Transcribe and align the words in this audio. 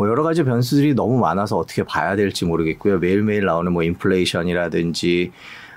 뭐 0.00 0.08
여러 0.08 0.22
가지 0.22 0.42
변수들이 0.44 0.94
너무 0.94 1.18
많아서 1.18 1.58
어떻게 1.58 1.82
봐야 1.82 2.16
될지 2.16 2.46
모르겠고요. 2.46 3.00
매일매일 3.00 3.44
나오는 3.44 3.70
뭐 3.70 3.82
인플레이션이라든지 3.82 5.30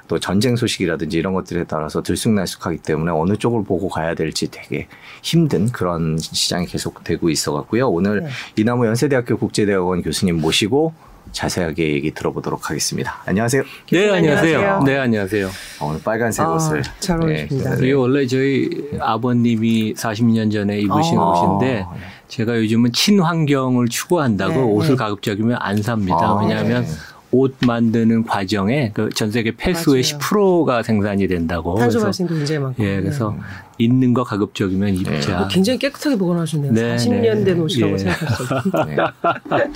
또 0.08 0.18
전쟁 0.18 0.56
소식이라든지 0.56 1.18
이런 1.18 1.34
것들에 1.34 1.66
따라서 1.66 2.02
들쑥날쑥하기 2.02 2.78
때문에 2.78 3.12
어느 3.12 3.36
쪽을 3.36 3.66
보고 3.66 3.90
가야 3.90 4.16
될지 4.16 4.50
되게 4.50 4.88
힘든 5.22 5.70
그런 5.74 6.18
시장이 6.18 6.68
계속되고 6.68 7.30
있어 7.32 7.52
갖고요. 7.52 7.90
오늘 7.90 8.22
네. 8.22 8.30
이나무 8.56 8.86
연세대학교 8.86 9.38
국제대학원 9.38 10.02
교수님 10.02 10.40
모시고 10.40 10.94
자세하게 11.34 11.92
얘기 11.92 12.12
들어보도록 12.12 12.70
하겠습니다. 12.70 13.22
안녕하세요. 13.26 13.64
네, 13.92 14.10
안녕하세요. 14.10 14.84
네, 14.86 14.98
안녕하세요. 15.00 15.48
어, 15.82 15.88
오늘 15.88 16.02
빨간색 16.02 16.46
아, 16.46 16.54
옷을. 16.54 16.82
잘 17.00 17.22
어울리십니다. 17.22 17.76
네, 17.76 17.84
이게 17.84 17.92
원래 17.92 18.26
저희 18.26 18.70
아버님이 19.02 19.96
40년 19.96 20.52
전에 20.52 20.80
입으신 20.80 21.18
아, 21.18 21.32
옷인데 21.32 21.74
네. 21.74 21.86
제가 22.28 22.58
요즘은 22.58 22.94
친환경을 22.94 23.90
추구한다고 23.90 24.54
네, 24.54 24.62
옷을 24.62 24.90
네. 24.92 24.96
가급적이면 24.96 25.58
안 25.60 25.82
삽니다. 25.82 26.18
아, 26.20 26.40
왜냐하면 26.42 26.84
네. 26.84 26.90
옷 27.36 27.56
만드는 27.66 28.26
과정에 28.26 28.92
그 28.94 29.10
전 29.14 29.32
세계 29.32 29.56
폐수의 29.56 30.04
맞아요. 30.04 30.20
10%가 30.20 30.84
생산이 30.84 31.28
된다고. 31.28 31.76
탄소 31.78 32.00
발생도 32.00 32.36
굉장히 32.36 32.60
많고. 32.60 32.84
예, 32.84 33.02
그래서 33.02 33.32
네. 33.32 33.38
있는 33.80 34.14
거 34.14 34.24
가급적이면 34.24 34.94
입자. 34.96 35.40
네. 35.42 35.48
굉장히 35.50 35.80
깨끗하게 35.80 36.18
보관하셨네요. 36.18 36.74
네, 36.74 36.96
40년 36.96 37.44
된 37.44 37.60
옷이라고 37.60 37.94
예. 37.94 37.98
생각했어요. 37.98 38.62
네. 38.88 38.96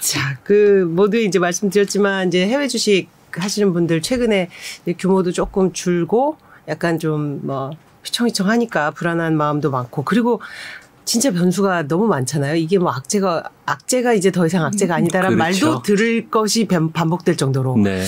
자, 0.00 0.38
그 0.42 0.88
모두 0.88 1.18
이제 1.18 1.38
말씀드렸지만 1.38 2.28
이제 2.28 2.46
해외 2.46 2.68
주식 2.68 3.08
하시는 3.32 3.72
분들 3.72 4.02
최근에 4.02 4.48
규모도 4.98 5.32
조금 5.32 5.72
줄고 5.72 6.36
약간 6.68 6.98
좀뭐 6.98 7.70
휘청휘청 8.04 8.48
하니까 8.48 8.90
불안한 8.90 9.36
마음도 9.36 9.70
많고 9.70 10.04
그리고 10.04 10.40
진짜 11.04 11.30
변수가 11.30 11.88
너무 11.88 12.06
많잖아요. 12.06 12.54
이게 12.54 12.78
뭐 12.78 12.92
악재가 12.92 13.44
악재가 13.64 14.14
이제 14.14 14.30
더 14.30 14.44
이상 14.46 14.64
악재가 14.64 14.94
아니다라는 14.96 15.36
그렇죠. 15.38 15.66
말도 15.66 15.82
들을 15.82 16.28
것이 16.30 16.66
반복될 16.66 17.36
정도로. 17.36 17.76
네. 17.76 18.04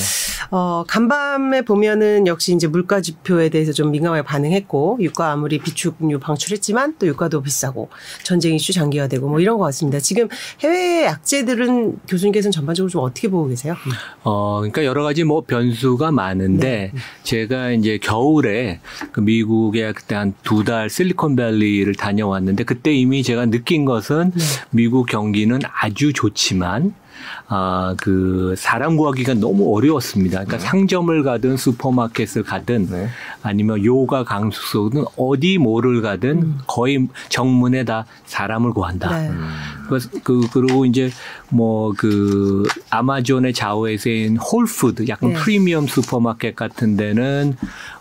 어, 0.50 0.84
간밤에 0.86 1.62
보면은 1.62 2.26
역시 2.26 2.54
이제 2.54 2.66
물가 2.66 3.00
지표에 3.00 3.48
대해서 3.48 3.72
좀 3.72 3.90
민감하게 3.92 4.22
반응했고 4.22 4.98
유가 5.00 5.32
아무리 5.32 5.58
비축류 5.58 6.18
방출했지만 6.18 6.96
또 6.98 7.06
유가도 7.06 7.42
비싸고 7.42 7.88
전쟁 8.24 8.54
이슈 8.54 8.72
장기화되고 8.72 9.28
뭐 9.28 9.40
이런 9.40 9.56
것 9.58 9.64
같습니다. 9.64 10.00
지금 10.00 10.28
해외 10.60 11.06
악재들은 11.06 11.98
교수님께서는 12.08 12.52
전반적으로 12.52 12.90
좀 12.90 13.02
어떻게 13.02 13.28
보고 13.28 13.48
계세요? 13.48 13.74
어, 14.22 14.58
그러니까 14.58 14.84
여러 14.84 15.02
가지 15.02 15.24
뭐 15.24 15.42
변수가 15.42 16.10
많은데 16.10 16.90
네. 16.92 17.00
제가 17.22 17.70
이제 17.70 17.98
겨울에 17.98 18.80
그 19.12 19.20
미국에 19.20 19.92
그때 19.92 20.14
한 20.14 20.34
두 20.42 20.64
달 20.64 20.88
실리콘밸리를 20.90 21.94
다녀왔는데 21.94 22.64
그때 22.64 22.92
이미 22.92 23.22
제가 23.22 23.46
느낀 23.46 23.84
것은 23.84 24.32
네. 24.34 24.44
미국 24.70 25.06
경기 25.06 25.43
는 25.46 25.60
아주 25.80 26.12
좋지만 26.12 26.94
아, 27.48 27.94
그 27.98 28.54
사람 28.56 28.96
구하기가 28.96 29.34
너무 29.34 29.74
어려웠습니다. 29.76 30.44
그러니까 30.44 30.58
네. 30.58 30.64
상점을 30.64 31.22
가든 31.22 31.56
슈퍼마켓을 31.56 32.42
가든 32.42 32.88
네. 32.90 33.08
아니면 33.42 33.84
요가 33.84 34.24
강수소든 34.24 35.04
어디 35.16 35.58
뭐를 35.58 36.02
가든 36.02 36.42
음. 36.42 36.58
거의 36.66 37.06
정문에 37.28 37.84
다 37.84 38.06
사람을 38.26 38.72
구한다. 38.72 39.16
네. 39.16 39.28
음. 39.28 39.50
그, 40.22 40.40
그리고 40.52 40.84
이제 40.86 41.10
뭐 41.50 41.92
그 41.96 42.64
아마존의 42.90 43.52
자회사인 43.52 44.36
홀푸드 44.38 45.06
약간 45.08 45.30
네. 45.30 45.36
프리미엄 45.36 45.86
슈퍼마켓 45.86 46.56
같은 46.56 46.96
데는 46.96 47.56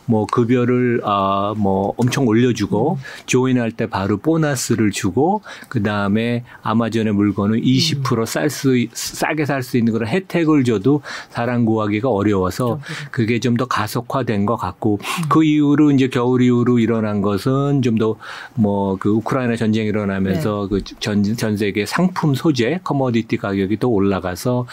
뭐 0.06 0.25
급여를 0.25 1.02
아 1.06 1.53
뭐 1.56 1.94
엄청 1.98 2.28
올려주고 2.28 2.94
음. 2.94 2.98
join할 3.25 3.72
때 3.72 3.86
바로 3.88 4.17
보너스를 4.17 4.92
주고 4.92 5.42
그 5.70 5.81
다음에 5.84 6.44
아마존의 6.64 7.14
물건을 7.14 7.62
20%쌀수 7.62 8.72
음. 8.75 8.88
싸게 8.94 9.45
살 9.45 9.62
수 9.64 9.78
있는 9.78 9.94
그런 9.94 10.09
혜택을 10.09 10.63
줘도 10.63 11.02
사람 11.30 11.63
구하기가 11.66 12.09
어려워서 12.09 12.80
그게 13.12 13.40
좀 13.40 13.53
더 13.56 13.66
가속화된 13.66 14.46
것 14.47 14.56
같고 14.57 14.96
음. 15.02 15.30
그 15.30 15.44
이후로 15.44 15.91
이제 15.91 16.07
겨울 16.09 16.41
이후로 16.41 16.80
일어난 16.80 17.22
것은 17.22 17.81
좀 17.84 17.97
더 17.97 18.16
뭐 18.56 18.97
그 19.00 19.09
우크라이나 19.09 19.56
전쟁이 19.56 19.90
일어나면서 19.90 20.68
네. 20.72 20.80
그전 20.80 21.24
전세 21.38 21.72
계 21.73 21.85
상품 21.85 22.35
소재 22.35 22.79
커머디티 22.84 23.38
가격이 23.38 23.78
또 23.78 23.91
올라가서 23.91 24.67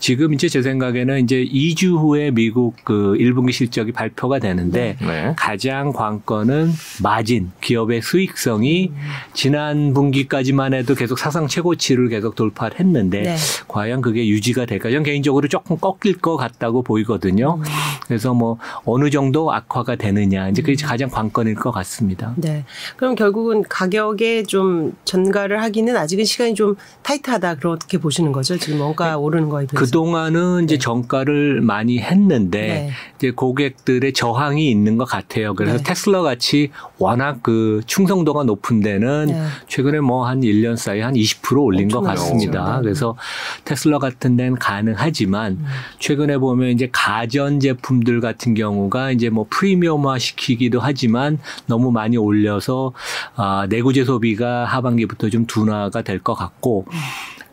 지금 0.00 0.32
이제 0.32 0.48
제 0.48 0.62
생각에는 0.62 1.24
이제 1.24 1.44
2주 1.44 1.98
후에 1.98 2.30
미국 2.30 2.76
그 2.84 3.14
1분기 3.18 3.52
실적이 3.52 3.92
발표가 3.92 4.38
되는데 4.38 4.96
네. 5.00 5.34
가장 5.36 5.92
관건은 5.92 6.70
마진 7.02 7.50
기업의 7.60 8.02
수익성이 8.02 8.90
음. 8.92 8.96
지난 9.34 9.92
분기까지만 9.94 10.74
해도 10.74 10.94
계속 10.94 11.18
사상 11.18 11.48
최고치를 11.48 12.08
계속 12.08 12.34
돌파를 12.34 12.78
했는데 12.78 13.22
네. 13.22 13.36
과연 13.66 14.00
그게 14.00 14.26
유지가 14.28 14.66
될까? 14.66 14.90
저는 14.90 15.02
개인적으로 15.02 15.48
조금 15.48 15.76
꺾일 15.78 16.18
것 16.18 16.36
같다고 16.36 16.82
보이거든요. 16.82 17.56
음. 17.56 17.62
그래서 18.06 18.32
뭐 18.34 18.58
어느 18.84 19.10
정도 19.10 19.52
악화가 19.52 19.96
되느냐 19.96 20.48
이제 20.48 20.62
그게 20.62 20.74
음. 20.82 20.86
가장 20.86 21.10
관건일 21.10 21.54
것 21.56 21.70
같습니다. 21.72 22.34
네. 22.36 22.64
그럼 22.96 23.14
결국은 23.14 23.62
가격에 23.62 24.44
좀 24.44 24.96
전가를 25.04 25.62
하기는 25.62 25.96
아직은 25.96 26.24
시간이 26.24 26.54
좀 26.54 26.76
타이트하다 27.02 27.56
그렇게 27.56 27.98
보시는 27.98 28.32
거죠. 28.32 28.56
지금 28.56 28.78
뭔가 28.78 29.08
네. 29.08 29.14
오르는 29.14 29.48
거에 29.48 29.66
비해서. 29.66 29.87
그동안은 29.88 30.64
이제 30.64 30.74
네. 30.74 30.78
정가를 30.78 31.60
많이 31.62 31.98
했는데 31.98 32.60
네. 32.60 32.90
이제 33.16 33.30
고객들의 33.30 34.12
저항이 34.12 34.70
있는 34.70 34.96
것 34.98 35.06
같아요. 35.06 35.54
그래서 35.54 35.78
네. 35.78 35.82
테슬라 35.82 36.22
같이 36.22 36.70
워낙 36.98 37.38
그 37.42 37.80
충성도가 37.86 38.44
높은 38.44 38.80
데는 38.80 39.26
네. 39.26 39.42
최근에 39.66 40.00
뭐 40.00 40.18
한 40.28 40.40
1년 40.40 40.76
사이에 40.76 41.02
한20% 41.02 41.64
올린 41.64 41.88
것 41.88 42.02
같습니다. 42.02 42.76
네. 42.76 42.82
그래서 42.82 43.16
테슬라 43.64 43.98
같은 43.98 44.36
데는 44.36 44.56
가능하지만 44.56 45.52
음. 45.52 45.66
최근에 45.98 46.36
보면 46.38 46.68
이제 46.70 46.88
가전 46.92 47.60
제품들 47.60 48.20
같은 48.20 48.52
경우가 48.54 49.12
이제 49.12 49.30
뭐 49.30 49.46
프리미엄화 49.48 50.18
시키기도 50.18 50.80
하지만 50.80 51.38
너무 51.66 51.90
많이 51.92 52.16
올려서 52.16 52.92
아, 53.36 53.66
내구재 53.70 54.04
소비가 54.04 54.64
하반기부터 54.66 55.30
좀 55.30 55.46
둔화가 55.46 56.02
될 56.02 56.18
것 56.18 56.34
같고 56.34 56.84
음. 56.88 56.98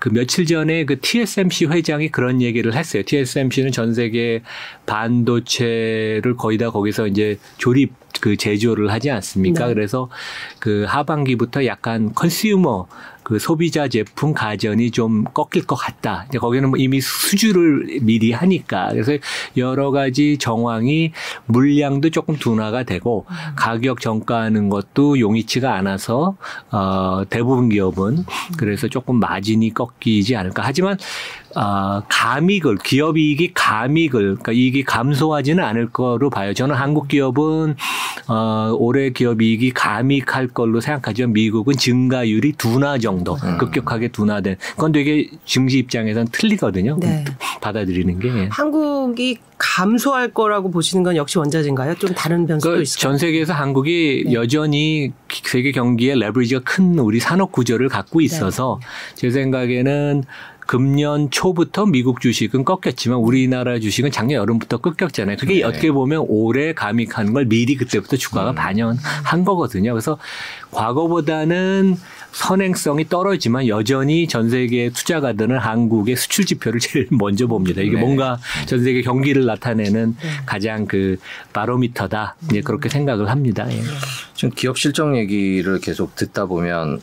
그 0.05 0.09
며칠 0.09 0.45
전에 0.45 0.85
그 0.85 0.99
TSMC 0.99 1.65
회장이 1.65 2.09
그런 2.09 2.39
얘기를 2.39 2.75
했어요. 2.75 3.01
TSMC는 3.03 3.71
전 3.71 3.95
세계 3.95 4.43
반도체를 4.85 6.35
거의 6.37 6.59
다 6.59 6.69
거기서 6.69 7.07
이제 7.07 7.39
조립 7.57 7.91
그 8.21 8.37
제조를 8.37 8.91
하지 8.91 9.09
않습니까? 9.09 9.65
네. 9.65 9.73
그래서 9.73 10.11
그 10.59 10.85
하반기부터 10.87 11.65
약간 11.65 12.13
컨슈머 12.13 12.85
그 13.25 13.39
소비자 13.39 13.87
제품 13.87 14.33
가전이 14.35 14.91
좀 14.91 15.23
꺾일 15.33 15.65
것 15.65 15.75
같다. 15.75 16.25
이제 16.29 16.37
거기는 16.37 16.69
뭐 16.69 16.77
이미 16.77 17.01
수주를 17.01 17.99
미리 18.01 18.31
하니까 18.31 18.89
그래서 18.91 19.13
여러 19.57 19.89
가지 19.89 20.37
정황이 20.37 21.11
물량도 21.47 22.11
조금 22.11 22.37
둔화가 22.37 22.83
되고 22.83 23.25
음. 23.27 23.35
가격 23.55 23.99
정가하는 23.99 24.69
것도 24.69 25.19
용이치가 25.19 25.73
않아서 25.73 26.37
어 26.71 27.23
대부분 27.29 27.69
기업은 27.69 28.25
그래서 28.57 28.87
조금 28.87 29.19
마진이 29.19 29.73
꺾이지 29.73 30.35
않을까. 30.35 30.61
하지만 30.63 30.97
어, 31.55 32.01
감익을 32.09 32.77
기업 32.83 33.17
이익이 33.17 33.53
감익을 33.53 34.21
그러니까 34.21 34.51
이익이 34.51 34.83
감소하지는 34.83 35.63
않을 35.63 35.89
거로 35.89 36.29
봐요. 36.29 36.53
저는 36.53 36.75
한국 36.75 37.07
기업은 37.07 37.75
어, 38.27 38.75
올해 38.77 39.11
기업 39.11 39.41
이익이 39.41 39.71
감익할 39.71 40.49
걸로 40.49 40.81
생각하지만 40.81 41.31
미국은 41.31 41.75
증가율이 41.77 42.53
둔화 42.57 42.97
정도 42.97 43.14
음. 43.23 43.57
급격하게 43.57 44.09
둔화된 44.09 44.57
그건 44.71 44.91
되게 44.91 45.29
증시 45.45 45.79
입장에서는 45.79 46.27
틀리거든요. 46.31 46.97
네. 46.99 47.23
받아들이는 47.61 48.19
게 48.19 48.47
한국이 48.51 49.37
감소할 49.57 50.29
거라고 50.29 50.69
보시는 50.71 51.03
건 51.03 51.15
역시 51.15 51.37
원자재인가요? 51.37 51.95
좀 51.95 52.13
다른 52.13 52.45
변수도 52.45 52.75
그 52.75 52.81
있을까요? 52.81 53.11
전 53.11 53.17
세계에서 53.17 53.53
한국이 53.53 54.23
네. 54.27 54.33
여전히 54.33 55.13
세계 55.43 55.71
경기에 55.71 56.15
레버리지가 56.15 56.61
큰 56.63 56.99
우리 56.99 57.19
산업 57.19 57.51
구조를 57.51 57.89
갖고 57.89 58.21
있어서 58.21 58.79
네. 58.81 59.15
제 59.15 59.31
생각에는 59.31 60.23
금년 60.67 61.29
초부터 61.29 61.85
미국 61.85 62.21
주식은 62.21 62.65
꺾였지만 62.65 63.19
우리나라 63.19 63.79
주식은 63.79 64.11
작년 64.11 64.41
여름부터 64.41 64.77
꺾였잖아요. 64.77 65.37
그게 65.37 65.55
네. 65.55 65.63
어떻게 65.63 65.91
보면 65.91 66.25
올해 66.27 66.73
감익한 66.73 67.33
걸 67.33 67.45
미리 67.45 67.75
그때부터 67.75 68.17
주가가 68.17 68.51
음. 68.51 68.55
반영한 68.55 69.45
거거든요. 69.45 69.91
그래서 69.93 70.17
과거보다는 70.71 71.97
선행성이 72.35 73.07
떨어지만 73.07 73.67
여전히 73.69 74.27
전 74.27 74.49
세계 74.49 74.89
투자가들은 74.89 75.57
한국의 75.57 76.17
수출 76.17 76.45
지표를 76.45 76.81
제일 76.81 77.07
먼저 77.17 77.47
봅니다. 77.47 77.81
이게 77.81 77.95
네. 77.95 77.99
뭔가 78.01 78.37
전 78.65 78.83
세계 78.83 79.01
경기를 79.01 79.45
나타내는 79.45 80.17
네. 80.21 80.29
가장 80.45 80.85
그 80.85 81.17
바로미터다. 81.53 82.35
이제 82.49 82.59
그렇게 82.59 82.89
생각을 82.89 83.29
합니다. 83.29 83.65
예. 83.71 83.81
지금 84.33 84.53
기업 84.53 84.77
실적 84.77 85.15
얘기를 85.15 85.79
계속 85.79 86.15
듣다 86.15 86.45
보면 86.45 87.01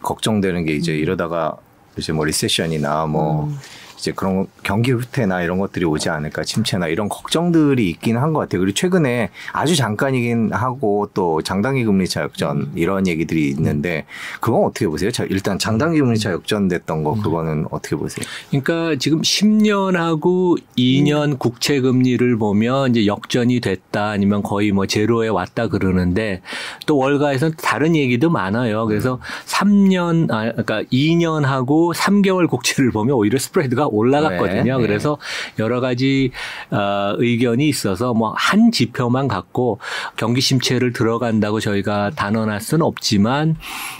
걱정되는 0.00 0.64
게 0.64 0.74
이제 0.74 0.96
이러다가 0.96 1.56
이제 1.98 2.14
뭐 2.14 2.24
리세션이나 2.24 3.04
뭐 3.04 3.44
음. 3.44 3.58
이제 3.96 4.12
그런 4.12 4.46
경기 4.62 4.90
후퇴나 4.92 5.42
이런 5.42 5.58
것들이 5.58 5.84
오지 5.84 6.10
않을까 6.10 6.42
침체나 6.44 6.88
이런 6.88 7.08
걱정들이 7.08 7.88
있긴 7.90 8.16
한 8.18 8.34
것 8.34 8.40
같아요. 8.40 8.60
그리고 8.60 8.74
최근에 8.74 9.30
아주 9.52 9.76
잠깐이긴 9.76 10.52
하고 10.52 11.08
또 11.14 11.40
장단기 11.42 11.84
금리 11.84 12.06
차역전 12.08 12.72
이런 12.74 13.06
얘기들이 13.06 13.48
있는데 13.50 14.04
그건 14.40 14.64
어떻게 14.64 14.86
보세요? 14.88 15.10
자, 15.10 15.24
일단 15.30 15.58
장단기 15.58 16.00
금리 16.00 16.18
차역전됐던 16.18 17.04
거 17.04 17.14
그거는 17.14 17.66
어떻게 17.70 17.96
보세요? 17.96 18.26
그러니까 18.50 18.96
지금 18.98 19.20
10년하고 19.22 20.58
2년 20.76 21.38
국채 21.38 21.80
금리를 21.80 22.36
보면 22.36 22.90
이제 22.90 23.06
역전이 23.06 23.60
됐다 23.60 24.10
아니면 24.10 24.42
거의 24.42 24.72
뭐 24.72 24.86
제로에 24.86 25.28
왔다 25.28 25.68
그러는데 25.68 26.42
또 26.86 26.96
월가에서는 26.96 27.54
다른 27.62 27.94
얘기도 27.96 28.30
많아요. 28.30 28.86
그래서 28.86 29.20
3년 29.46 30.30
아 30.30 30.50
그러니까 30.50 30.82
2년하고 30.92 31.94
3개월 31.94 32.48
국채를 32.48 32.90
보면 32.90 33.14
오히려 33.14 33.38
스프레드가 33.38 33.86
올라갔거든요. 33.96 34.76
네, 34.76 34.82
네. 34.82 34.86
그래서 34.86 35.18
여러 35.58 35.80
가지 35.80 36.30
어, 36.70 37.14
의견이 37.18 37.68
있어서 37.68 38.14
뭐 38.14 38.34
한 38.54 38.70
지표만 38.70 39.28
갖고 39.28 39.78
경기 40.16 40.40
침체를 40.40 40.92
들어간다고 40.92 41.60
저희가 41.60 42.10
단언할 42.10 42.60
수는 42.60 42.84
없지만 42.84 43.56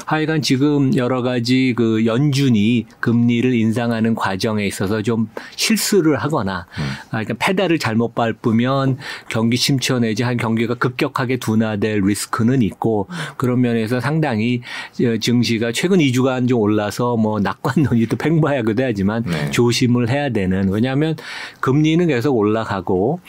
하여간 0.06 0.42
지금 0.42 0.94
여러 0.96 1.22
가지 1.22 1.74
그 1.76 2.06
연준이 2.06 2.86
금리를 3.00 3.54
인상하는 3.54 4.14
과정에 4.14 4.66
있어서 4.66 5.02
좀 5.02 5.28
실수를 5.56 6.16
하거나 6.18 6.66
아, 7.10 7.24
그러니까 7.24 7.34
페달을 7.38 7.78
잘못 7.78 8.14
밟으면 8.14 8.98
경기 9.28 9.56
침체 9.56 9.98
내지 9.98 10.22
한 10.22 10.36
경기가 10.36 10.74
급격하게 10.74 11.36
둔화될 11.38 12.00
리스크는 12.04 12.62
있고 12.62 13.08
그런 13.36 13.60
면에서 13.60 14.00
상당히 14.00 14.62
어, 15.00 15.16
증시가 15.18 15.72
최근 15.72 15.98
2주간 15.98 16.48
좀 16.48 16.60
올라서 16.60 17.16
뭐 17.16 17.40
낙관 17.40 17.84
논의도 17.84 18.16
팽배하기도 18.16 18.82
하지만 18.82 19.22
네. 19.26 19.50
조심 19.50 19.73
을 19.82 20.08
해야 20.08 20.30
되는 20.30 20.68
왜냐하면 20.70 21.16
금리는 21.60 22.06
계속 22.06 22.36
올라가고 22.36 23.20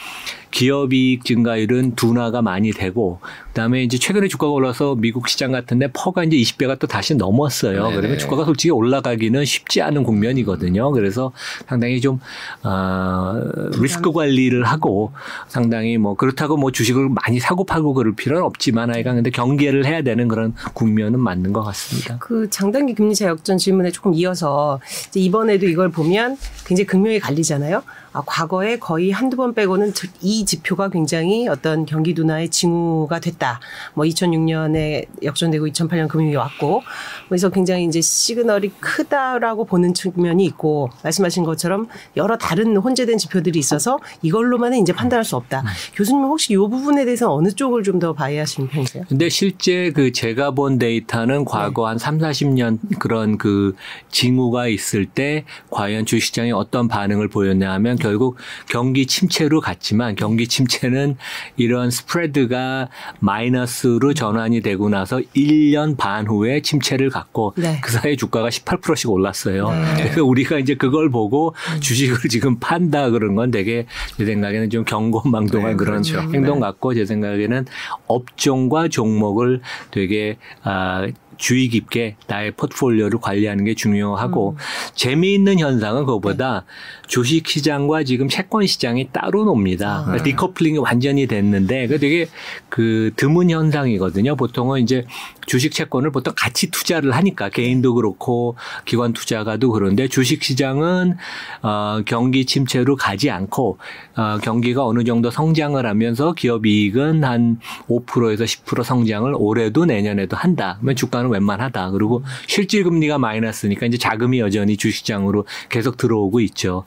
기업이익 0.55 1.25
증가율은 1.25 1.95
둔화가 1.95 2.41
많이 2.41 2.71
되고 2.71 3.19
그다음에 3.47 3.83
이제 3.83 3.97
최근에 3.97 4.29
주가가 4.29 4.53
올라서 4.53 4.95
미국 4.95 5.27
시장 5.27 5.51
같은데 5.51 5.89
PER가 5.91 6.23
이제 6.23 6.37
20배가 6.37 6.79
또 6.79 6.87
다시 6.87 7.13
넘었어요. 7.13 7.83
네네. 7.83 7.95
그러면 7.95 8.17
주가가 8.17 8.45
솔직히 8.45 8.71
올라가기는 8.71 9.43
쉽지 9.43 9.81
않은 9.81 10.03
국면이거든요. 10.03 10.91
그래서 10.91 11.33
상당히 11.67 11.99
좀 11.99 12.21
어, 12.63 13.33
리스크 13.81 14.13
관리를 14.13 14.63
하고 14.63 15.11
상당히 15.49 15.97
뭐 15.97 16.15
그렇다고 16.15 16.55
뭐 16.55 16.71
주식을 16.71 17.09
많이 17.09 17.41
사고 17.41 17.65
팔고 17.65 17.93
그럴 17.93 18.15
필요는 18.15 18.41
없지만 18.43 18.91
하여간 18.91 19.15
근데 19.15 19.31
경계를 19.31 19.85
해야 19.85 20.03
되는 20.03 20.29
그런 20.29 20.53
국면은 20.73 21.19
맞는 21.19 21.51
것 21.51 21.63
같습니다. 21.63 22.17
그 22.19 22.49
장단기 22.49 22.93
금리차 22.93 23.27
역전 23.27 23.57
질문에 23.57 23.91
조금 23.91 24.13
이어서 24.13 24.79
이제 25.09 25.19
이번에도 25.19 25.67
이걸 25.67 25.89
보면 25.89 26.37
굉장히 26.65 26.87
극명히 26.87 27.19
갈리잖아요. 27.19 27.83
아, 28.15 28.21
과거에 28.25 28.77
거의 28.79 29.11
한두 29.11 29.35
번 29.35 29.53
빼고는 29.53 29.93
저- 29.93 30.07
이 30.21 30.45
지표가 30.45 30.89
굉장히 30.89 31.49
어떤 31.49 31.85
경기 31.85 32.13
둔화의 32.13 32.47
징후가 32.47 33.19
됐다. 33.19 33.59
뭐 33.93 34.05
2006년에 34.05 35.05
역전되고 35.21 35.67
2008년 35.67 36.07
금융이 36.07 36.33
왔고 36.37 36.81
그래서 37.27 37.49
굉장히 37.49 37.83
이제 37.83 37.99
시그널이 37.99 38.69
크다라고 38.79 39.65
보는 39.65 39.93
측면이 39.93 40.45
있고 40.45 40.89
말씀하신 41.03 41.43
것처럼 41.43 41.87
여러 42.15 42.37
다른 42.37 42.77
혼재된 42.77 43.17
지표들이 43.17 43.59
있어서 43.59 43.99
이걸로만은 44.21 44.77
이제 44.79 44.93
판단할 44.93 45.25
수 45.25 45.35
없다. 45.35 45.65
교수님 45.95 46.23
혹시 46.23 46.53
이 46.53 46.57
부분에 46.57 47.03
대해서 47.03 47.33
어느 47.33 47.49
쪽을 47.51 47.83
좀 47.83 47.95
더 47.95 48.11
바이하시는 48.11 48.67
편이세요? 48.69 49.03
근데 49.07 49.29
실제 49.29 49.89
그 49.91 50.11
제가 50.11 50.51
본 50.51 50.77
데이터는 50.77 51.45
과거 51.45 51.87
한 51.87 51.97
3, 51.97 52.17
40년 52.17 52.77
그런 52.99 53.37
그 53.37 53.73
징후가 54.09 54.67
있을 54.67 55.05
때 55.05 55.45
과연 55.69 56.05
주시장이 56.05 56.51
어떤 56.51 56.89
반응을 56.89 57.29
보였냐 57.29 57.71
하면 57.71 57.95
결국 58.05 58.37
경기 58.69 59.07
침체로 59.07 59.59
갔지만 59.59 60.15
경기 60.15 60.47
침체는 60.47 61.17
이런 61.57 61.89
스프레드가 61.89 62.89
마이너스로 63.19 64.13
전환이 64.13 64.61
되고 64.61 64.89
나서 64.89 65.19
1년 65.35 65.97
반 65.97 66.27
후에 66.27 66.61
침체를 66.61 67.09
갔고 67.09 67.55
네. 67.57 67.79
그 67.81 67.91
사이에 67.91 68.15
주가가 68.15 68.49
18%씩 68.49 69.09
올랐어요. 69.09 69.69
네. 69.71 69.93
그래서 69.97 70.23
우리가 70.23 70.59
이제 70.59 70.75
그걸 70.75 71.09
보고 71.09 71.55
주식을 71.79 72.29
지금 72.29 72.59
판다 72.59 73.09
그런 73.09 73.33
건 73.33 73.49
되게 73.49 73.87
제 74.17 74.25
생각에는 74.25 74.69
좀 74.69 74.85
경고망동한 74.85 75.71
네, 75.71 75.75
그런 75.75 76.03
그렇죠. 76.03 76.19
행동 76.31 76.59
네. 76.59 76.59
같고 76.59 76.93
제 76.93 77.07
생각에는 77.07 77.65
업종과 78.05 78.89
종목을 78.89 79.61
되게 79.89 80.37
아 80.61 81.07
주의 81.37 81.67
깊게 81.69 82.15
나의 82.27 82.51
포트폴리오를 82.51 83.19
관리하는 83.19 83.65
게 83.65 83.73
중요하고 83.73 84.57
재미있는 84.93 85.59
현상은 85.59 86.05
그거보다 86.05 86.65
주식 87.07 87.47
시장과 87.47 88.03
지금 88.03 88.27
채권 88.27 88.65
시장이 88.65 89.09
따로 89.11 89.45
놉니다. 89.45 90.03
그러니까 90.05 90.23
디커플링이 90.23 90.77
완전히 90.79 91.27
됐는데 91.27 91.87
그 91.87 91.99
되게 91.99 92.27
그 92.69 93.11
드문 93.15 93.49
현상이거든요. 93.49 94.35
보통은 94.35 94.81
이제 94.81 95.05
주식 95.45 95.73
채권을 95.73 96.11
보통 96.11 96.33
같이 96.35 96.71
투자를 96.71 97.11
하니까 97.15 97.49
개인도 97.49 97.93
그렇고 97.93 98.55
기관 98.85 99.13
투자가도 99.13 99.71
그런데 99.71 100.07
주식 100.07 100.43
시장은 100.43 101.17
어 101.61 102.01
경기 102.05 102.45
침체로 102.45 102.95
가지 102.95 103.29
않고 103.29 103.77
어 104.15 104.37
경기가 104.41 104.85
어느 104.85 105.03
정도 105.03 105.29
성장을 105.29 105.83
하면서 105.85 106.33
기업 106.33 106.65
이익은 106.65 107.23
한 107.23 107.59
5%에서 107.87 108.43
10% 108.43 108.83
성장을 108.83 109.33
올해도 109.37 109.85
내년에도 109.85 110.35
한다. 110.35 110.77
그러면 110.79 110.95
주가는 110.95 111.24
웬만하다. 111.29 111.91
그리고 111.91 112.23
실질 112.47 112.83
금리가 112.83 113.17
마이너스니까 113.17 113.85
이제 113.85 113.97
자금이 113.97 114.39
여전히 114.39 114.77
주식장으로 114.77 115.45
계속 115.69 115.97
들어오고 115.97 116.39
있죠. 116.41 116.83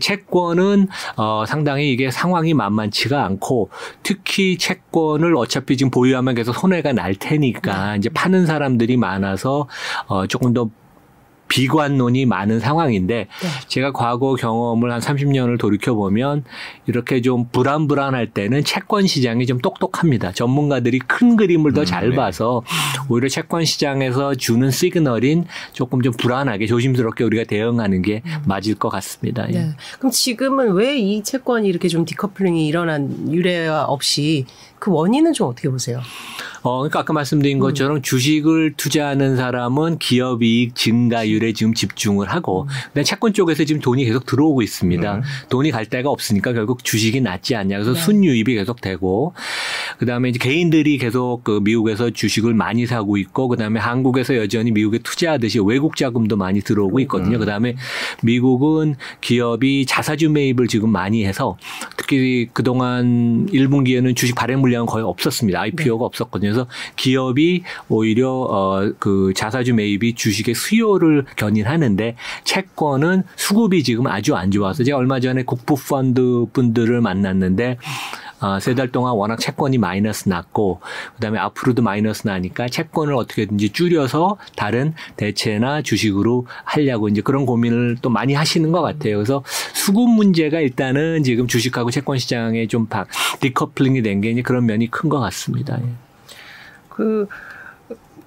채권은 0.00 0.88
어 1.16 1.44
상당히 1.46 1.92
이게 1.92 2.10
상황이 2.10 2.54
만만치가 2.54 3.24
않고 3.24 3.70
특히 4.02 4.58
채권을 4.58 5.36
어차피 5.36 5.76
지금 5.76 5.90
보유하면 5.90 6.34
계속 6.34 6.52
손해가 6.52 6.92
날 6.92 7.14
테니까 7.14 7.96
이제 7.96 8.08
파는 8.08 8.46
사람들이 8.46 8.96
많아서 8.96 9.68
어 10.06 10.26
조금 10.26 10.52
더 10.52 10.68
비관론이 11.48 12.26
많은 12.26 12.58
상황인데 12.58 13.14
네. 13.14 13.48
제가 13.68 13.92
과거 13.92 14.34
경험을 14.34 14.90
한 14.92 15.00
30년을 15.00 15.58
돌이켜 15.58 15.94
보면 15.94 16.44
이렇게 16.86 17.20
좀 17.20 17.48
불안불안할 17.52 18.30
때는 18.30 18.64
채권 18.64 19.06
시장이 19.06 19.46
좀 19.46 19.58
똑똑합니다. 19.58 20.32
전문가들이 20.32 20.98
큰 21.00 21.36
그림을 21.36 21.72
더잘 21.74 22.04
음, 22.04 22.10
네. 22.10 22.16
봐서 22.16 22.62
오히려 23.08 23.28
채권 23.28 23.64
시장에서 23.64 24.34
주는 24.34 24.70
시그널인 24.70 25.44
조금 25.72 26.02
좀 26.02 26.12
불안하게 26.12 26.66
조심스럽게 26.66 27.24
우리가 27.24 27.44
대응하는 27.44 28.02
게 28.02 28.22
맞을 28.46 28.74
것 28.74 28.88
같습니다. 28.88 29.46
예. 29.50 29.52
네. 29.52 29.68
그럼 29.98 30.10
지금은 30.10 30.72
왜 30.72 30.94
이 31.04 31.22
채권이 31.22 31.68
이렇게 31.68 31.88
좀 31.88 32.04
디커플링이 32.04 32.66
일어난 32.66 33.30
유례가 33.30 33.84
없이 33.84 34.46
그 34.84 34.90
원인은 34.90 35.32
좀 35.32 35.48
어떻게 35.48 35.70
보세요? 35.70 36.02
어, 36.60 36.78
그러니까 36.78 37.00
아까 37.00 37.14
말씀드린 37.14 37.58
것처럼 37.58 38.02
주식을 38.02 38.74
투자하는 38.76 39.36
사람은 39.36 39.98
기업 39.98 40.42
이익 40.42 40.74
증가율에 40.74 41.54
지금 41.54 41.72
집중을 41.72 42.28
하고, 42.30 42.66
근데 42.92 43.02
채권 43.02 43.32
쪽에서 43.32 43.64
지금 43.64 43.80
돈이 43.80 44.04
계속 44.04 44.26
들어오고 44.26 44.60
있습니다. 44.60 45.16
음. 45.16 45.22
돈이 45.48 45.70
갈 45.70 45.86
데가 45.86 46.10
없으니까 46.10 46.52
결국 46.52 46.84
주식이 46.84 47.22
낫지 47.22 47.54
않냐. 47.54 47.76
그래서 47.76 47.94
네. 47.94 48.00
순유입이 48.00 48.54
계속 48.54 48.82
되고, 48.82 49.32
그 49.98 50.04
다음에 50.04 50.28
이제 50.28 50.38
개인들이 50.38 50.98
계속 50.98 51.44
그 51.44 51.60
미국에서 51.62 52.10
주식을 52.10 52.52
많이 52.52 52.86
사고 52.86 53.16
있고, 53.16 53.48
그 53.48 53.56
다음에 53.56 53.80
한국에서 53.80 54.36
여전히 54.36 54.70
미국에 54.70 54.98
투자하듯이 54.98 55.60
외국 55.64 55.96
자금도 55.96 56.36
많이 56.36 56.60
들어오고 56.60 57.00
있거든요. 57.00 57.38
그 57.38 57.46
다음에 57.46 57.76
미국은 58.22 58.96
기업이 59.22 59.86
자사주 59.86 60.30
매입을 60.30 60.68
지금 60.68 60.90
많이 60.90 61.24
해서 61.24 61.56
특히 61.96 62.48
그동안 62.52 63.46
1분기에는 63.50 64.16
주식 64.16 64.34
발행 64.34 64.60
물량 64.60 64.73
은 64.80 64.86
거의 64.86 65.04
없었습니다. 65.04 65.60
IPO가 65.60 66.04
없었거든요. 66.04 66.52
그래서 66.52 66.66
기업이 66.96 67.62
오히려 67.88 68.30
어 68.30 68.94
그 68.98 69.32
자사주 69.34 69.74
매입이 69.74 70.14
주식의 70.14 70.54
수요를 70.54 71.24
견인하는데 71.36 72.16
채권은 72.44 73.24
수급이 73.36 73.82
지금 73.82 74.06
아주 74.06 74.34
안 74.34 74.50
좋아서 74.50 74.84
제가 74.84 74.98
얼마 74.98 75.20
전에 75.20 75.42
국부 75.44 75.74
펀드 75.76 76.46
분들을 76.52 77.00
만났는데 77.00 77.78
어, 78.44 78.60
세달 78.60 78.88
동안 78.92 79.14
워낙 79.14 79.38
채권이 79.40 79.78
마이너스 79.78 80.28
났고 80.28 80.80
그다음에 81.14 81.38
앞으로도 81.38 81.80
마이너스 81.80 82.26
나니까 82.26 82.68
채권을 82.68 83.14
어떻게든지 83.14 83.70
줄여서 83.70 84.36
다른 84.54 84.92
대체나 85.16 85.80
주식으로 85.80 86.46
하려고 86.64 87.08
이제 87.08 87.22
그런 87.22 87.46
고민을 87.46 87.96
또 88.02 88.10
많이 88.10 88.34
하시는 88.34 88.70
것 88.70 88.82
같아요. 88.82 89.16
그래서 89.16 89.42
수급 89.72 90.10
문제가 90.10 90.60
일단은 90.60 91.22
지금 91.22 91.46
주식하고 91.46 91.90
채권 91.90 92.18
시장에 92.18 92.66
좀 92.66 92.84
바- 92.86 93.06
decoupling이 93.40 94.02
된 94.02 94.20
게 94.20 94.30
이제 94.30 94.42
그런 94.42 94.66
면이 94.66 94.90
큰 94.90 95.08
것 95.08 95.18
같습니다. 95.20 95.78
예. 95.80 95.86
그 96.90 97.26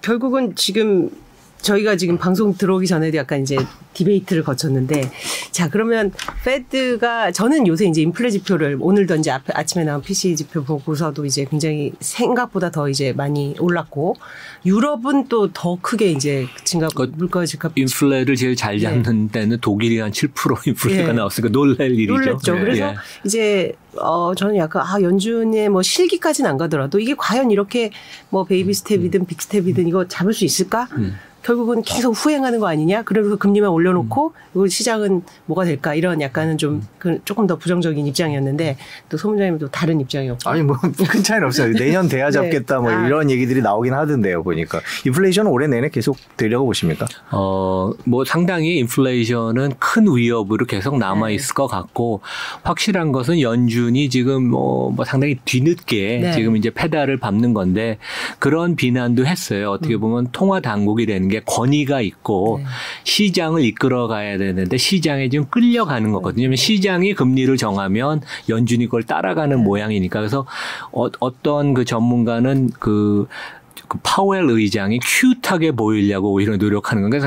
결국은 0.02 0.56
지금 0.56 1.10
저희가 1.62 1.98
지금 1.98 2.18
방송 2.18 2.56
들어오기 2.56 2.88
전에도 2.88 3.18
약간 3.18 3.42
이제 3.42 3.58
debate를 3.94 4.44
거쳤는데 4.44 5.10
자 5.52 5.70
그러면 5.70 6.12
Fed가 6.46 7.32
저는 7.32 7.68
요새 7.68 7.86
이제 7.88 8.02
인플레 8.02 8.30
지표를 8.30 8.78
오늘도 8.80 9.16
이제 9.16 9.32
앞에 9.32 9.54
아침에 9.54 9.84
나온 9.84 10.02
PCE 10.02 10.36
지표 10.36 10.64
보고서도 10.64 11.26
이제 11.26 11.46
굉장히 11.50 11.92
생각보다 12.00 12.70
더 12.70 12.88
이제 12.90 13.12
많이 13.14 13.56
올랐고 13.60 14.16
유럽은 14.66 15.28
또 15.28 15.48
더 15.54 15.78
크게 15.82 16.12
이제 16.12 16.46
증가 16.64 16.88
그 16.94 17.12
물가 17.16 17.46
집값 17.46 17.72
인플레를 17.76 18.36
제일 18.36 18.56
잘 18.56 18.80
잡는 18.80 19.30
데는 19.30 19.58
독일이 19.60 20.00
한 20.00 20.12
7% 20.12 20.68
인플레가 20.68 21.10
예. 21.10 21.14
나왔으니까 21.14 21.52
놀랄 21.52 21.92
일이죠. 21.92 22.14
놀랬죠. 22.14 22.56
예. 22.56 22.60
그래서 22.60 22.84
예. 22.90 22.96
이제 23.26 23.74
어 23.96 24.36
저는 24.36 24.58
약간 24.58 24.84
아 24.86 25.02
연준의 25.02 25.70
뭐 25.70 25.82
실기까지는 25.82 26.50
안 26.50 26.58
가더라도 26.58 27.00
이게 27.00 27.16
과연 27.18 27.50
이렇게 27.50 27.92
뭐 28.30 28.44
baby 28.44 28.74
step이든 28.74 29.26
big 29.26 29.42
step이든 29.42 29.88
이거 29.88 30.08
잡을 30.08 30.34
수 30.34 30.46
있을까? 30.46 30.88
음. 30.94 31.18
결국은 31.48 31.82
계속 31.82 32.12
후행하는 32.12 32.60
거 32.60 32.68
아니냐? 32.68 33.04
그래서 33.04 33.38
금리만 33.38 33.70
올려놓고 33.70 34.34
이거 34.54 34.68
시장은 34.68 35.24
뭐가 35.46 35.64
될까? 35.64 35.96
이런 35.96 36.20
약간은 36.20 36.58
좀 36.58 36.82
그 37.08 37.20
조금 37.24 37.48
더 37.48 37.56
부정적인 37.56 38.06
입장이었는데 38.08 38.78
또 39.08 39.18
소문장님은 39.18 39.60
또 39.60 39.68
다른 39.70 40.02
입장이었고. 40.02 40.50
아니 40.50 40.62
뭐 40.62 40.76
큰 41.10 41.24
차이는 41.24 41.48
없어요. 41.48 41.72
내년 41.74 42.10
돼야 42.10 42.30
잡겠다 42.30 42.80
뭐 42.80 42.92
아. 42.92 43.08
이런 43.08 43.30
얘기들이 43.32 43.62
나오긴 43.62 43.94
하던데요. 43.94 44.44
보니까 44.44 44.82
인플레이션은 45.06 45.50
올해 45.50 45.68
내내 45.68 45.90
계속 45.90 46.18
되려고 46.36 46.66
보십니까? 46.66 47.06
어, 47.32 47.92
뭐 48.06 48.26
상당히 48.26 48.78
인플레이션은 48.80 49.74
큰 49.80 50.06
위협으로 50.14 50.66
계속 50.66 50.98
남아 50.98 51.28
네. 51.28 51.36
있을 51.36 51.54
것 51.54 51.68
같고 51.68 52.22
확실한 52.64 53.12
것은 53.14 53.40
연준이 53.40 54.10
지금 54.10 54.50
뭐, 54.50 54.92
뭐 54.92 55.06
상당히 55.06 55.38
뒤늦게 55.46 56.20
네. 56.24 56.32
지금 56.34 56.58
이제 56.58 56.70
페달을 56.70 57.18
밟는 57.18 57.54
건데 57.54 57.98
그런 58.40 58.76
비난도 58.76 59.26
했어요. 59.26 59.72
어떻게 59.72 59.96
음. 59.96 60.02
보면 60.02 60.28
통화 60.34 60.60
당국이라는 60.60 61.30
게 61.30 61.37
권위가 61.46 62.02
있고 62.02 62.60
네. 62.60 62.66
시장을 63.04 63.64
이끌어 63.64 64.08
가야 64.08 64.38
되는데 64.38 64.78
시장에 64.78 65.30
지금 65.30 65.46
끌려가는 65.50 66.12
거거든요. 66.12 66.44
왜냐하면 66.44 66.58
시장이 66.58 67.14
금리를 67.14 67.56
정하면 67.58 68.22
연준이 68.50 68.86
그걸 68.86 69.04
따라가는 69.04 69.58
네. 69.58 69.64
모양이니까 69.64 70.20
그래서 70.20 70.46
어, 70.92 71.08
어떤 71.20 71.74
그 71.74 71.86
전문가는 71.86 72.70
그 72.80 73.28
그 73.88 73.98
파웰 74.04 74.44
의장이 74.50 75.00
큐트하게 75.04 75.72
보이려고 75.72 76.32
오히려 76.32 76.58
노력하는 76.58 77.10
건가 77.10 77.18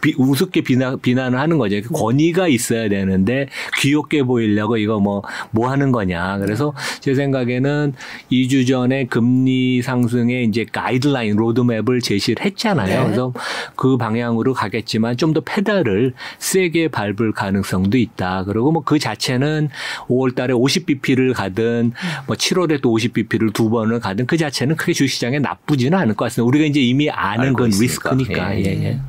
비- 0.00 0.14
우습게 0.16 0.62
비난, 0.62 0.98
비난을 1.00 1.38
하는 1.38 1.58
거죠. 1.58 1.80
그 1.82 1.88
권위가 1.90 2.48
있어야 2.48 2.88
되는데 2.88 3.48
귀엽게 3.80 4.22
보이려고 4.22 4.76
이거 4.76 4.98
뭐, 5.00 5.22
뭐 5.50 5.70
하는 5.70 5.92
거냐. 5.92 6.38
그래서 6.38 6.72
제 7.00 7.14
생각에는 7.14 7.92
2주 8.30 8.66
전에 8.66 9.04
금리 9.06 9.82
상승의 9.82 10.44
이제 10.46 10.64
가이드라인, 10.70 11.36
로드맵을 11.36 12.00
제시를 12.00 12.44
했잖아요. 12.44 12.98
네. 13.00 13.04
그래서 13.04 13.32
그 13.76 13.96
방향으로 13.96 14.54
가겠지만 14.54 15.16
좀 15.16 15.26
더 15.36 15.40
페달을 15.44 16.14
세게 16.38 16.88
밟을 16.88 17.32
가능성도 17.32 17.98
있다. 17.98 18.44
그리고 18.44 18.72
뭐 18.72 18.82
그 18.86 18.98
자체는 19.00 19.68
5월 20.08 20.34
달에 20.36 20.54
50bp를 20.54 21.34
가든 21.34 21.92
뭐 22.28 22.36
7월에 22.36 22.80
또 22.80 22.94
50bp를 22.96 23.52
두 23.52 23.68
번을 23.68 23.98
가든 24.00 24.26
그 24.26 24.36
자체는 24.36 24.76
크게 24.76 24.92
주식시장에 24.92 25.40
나쁘지는 25.40 25.95
않을 25.96 26.14
것 26.14 26.26
같습니다. 26.26 26.46
우리가 26.48 26.64
이제 26.66 26.80
이미 26.80 27.10
아는 27.10 27.52
건 27.54 27.68
있으니까. 27.68 28.10
리스크니까. 28.14 28.56
예. 28.58 28.64
예, 28.64 28.84
예. 28.84 29.00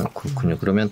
어, 0.00 0.04
그렇군요. 0.14 0.56
그러면 0.58 0.88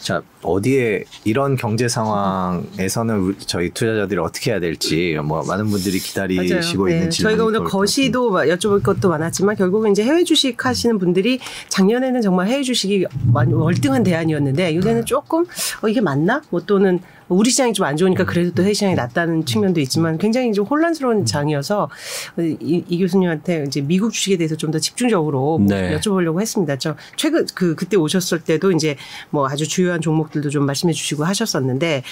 자 0.00 0.22
어디에 0.42 1.02
이런 1.24 1.56
경제 1.56 1.88
상황에서는 1.88 3.36
저희 3.46 3.70
투자자들이 3.70 4.20
어떻게 4.20 4.50
해야 4.52 4.60
될지 4.60 5.18
뭐 5.24 5.42
많은 5.44 5.66
분들이 5.70 5.98
기다리시고 5.98 6.86
네. 6.86 6.92
있는 6.94 7.10
질문. 7.10 7.30
저희가 7.32 7.44
오늘 7.44 7.64
거시도 7.64 8.30
마- 8.30 8.44
여쭤볼 8.44 8.82
것도 8.82 9.08
많았지만 9.08 9.56
결국은 9.56 9.90
이제 9.92 10.04
해외 10.04 10.22
주식 10.24 10.64
하시는 10.64 10.98
분들이 10.98 11.40
작년에는 11.68 12.20
정말 12.22 12.48
해외 12.48 12.62
주식이 12.62 13.06
많이 13.32 13.52
월등한 13.52 14.02
대안이었는데 14.04 14.76
요새는 14.76 15.04
조금 15.06 15.44
어, 15.82 15.88
이게 15.88 16.00
맞나? 16.00 16.42
뭐 16.50 16.60
또는 16.60 17.00
우리 17.28 17.50
시장이 17.50 17.72
좀 17.72 17.84
안 17.86 17.96
좋으니까 17.96 18.24
그래도 18.24 18.50
또 18.54 18.62
해외 18.62 18.72
시장이 18.72 18.94
낫다는 18.94 19.44
측면도 19.44 19.80
있지만 19.80 20.16
굉장히 20.18 20.52
좀 20.52 20.64
혼란스러운 20.66 21.24
장이어서 21.26 21.90
이, 22.38 22.84
이 22.88 22.98
교수님한테 22.98 23.64
이제 23.66 23.80
미국 23.80 24.12
주식에 24.12 24.36
대해서 24.36 24.56
좀 24.56 24.70
더 24.74 24.78
집중적으로 24.78 25.58
뭐 25.58 25.68
네. 25.68 25.96
여쭤보려고 25.96 26.40
했습니다. 26.40 26.76
저 26.78 26.96
최근 27.16 27.46
그 27.54 27.74
그때 27.76 27.96
오셨을 27.96 28.40
때도 28.40 28.72
이제 28.72 28.96
뭐 29.30 29.46
아주 29.48 29.68
주요한 29.68 30.00
종목들도 30.00 30.50
좀 30.50 30.66
말씀해 30.66 30.92
주시고 30.92 31.24
하셨었는데 31.24 32.02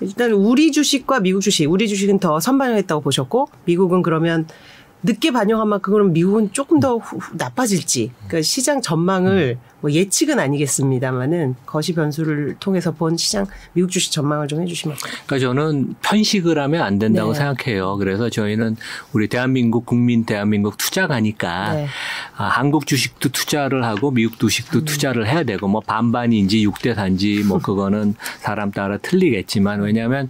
일단 0.00 0.32
우리 0.32 0.72
주식과 0.72 1.20
미국 1.20 1.42
주식, 1.42 1.70
우리 1.70 1.86
주식은 1.86 2.18
더 2.18 2.40
선반영했다고 2.40 3.02
보셨고 3.02 3.48
미국은 3.66 4.02
그러면 4.02 4.46
늦게 5.02 5.30
반영한 5.30 5.68
만큼 5.68 5.92
그럼 5.92 6.12
미국은 6.12 6.52
조금 6.52 6.80
더 6.80 6.96
후- 6.96 7.18
후- 7.18 7.34
나빠질지 7.36 8.10
그러니까 8.26 8.42
시장 8.42 8.82
전망을 8.82 9.58
뭐 9.80 9.92
예측은 9.92 10.40
아니겠습니다만은 10.40 11.54
거시 11.64 11.94
변수를 11.94 12.56
통해서 12.58 12.90
본 12.90 13.16
시장 13.16 13.46
미국 13.74 13.90
주식 13.90 14.10
전망을 14.10 14.48
좀 14.48 14.60
해주시면 14.62 14.96
그러니까 15.26 15.38
저는 15.38 15.94
편식을 16.02 16.58
하면 16.58 16.82
안 16.82 16.98
된다고 16.98 17.32
네. 17.32 17.38
생각해요. 17.38 17.96
그래서 17.96 18.28
저희는 18.28 18.76
우리 19.12 19.28
대한민국 19.28 19.86
국민 19.86 20.24
대한민국 20.24 20.76
투자가니까 20.78 21.74
네. 21.74 21.86
아, 22.36 22.44
한국 22.44 22.86
주식도 22.88 23.28
투자를 23.28 23.84
하고 23.84 24.10
미국 24.10 24.34
음. 24.34 24.38
주식도 24.40 24.84
투자를 24.84 25.28
해야 25.28 25.44
되고 25.44 25.68
뭐 25.68 25.80
반반인지 25.80 26.66
6대 26.66 26.96
4인지 26.96 27.44
뭐 27.44 27.58
그거는 27.58 28.16
사람 28.40 28.72
따라 28.72 28.96
틀리겠지만 28.98 29.80
왜냐하면 29.80 30.28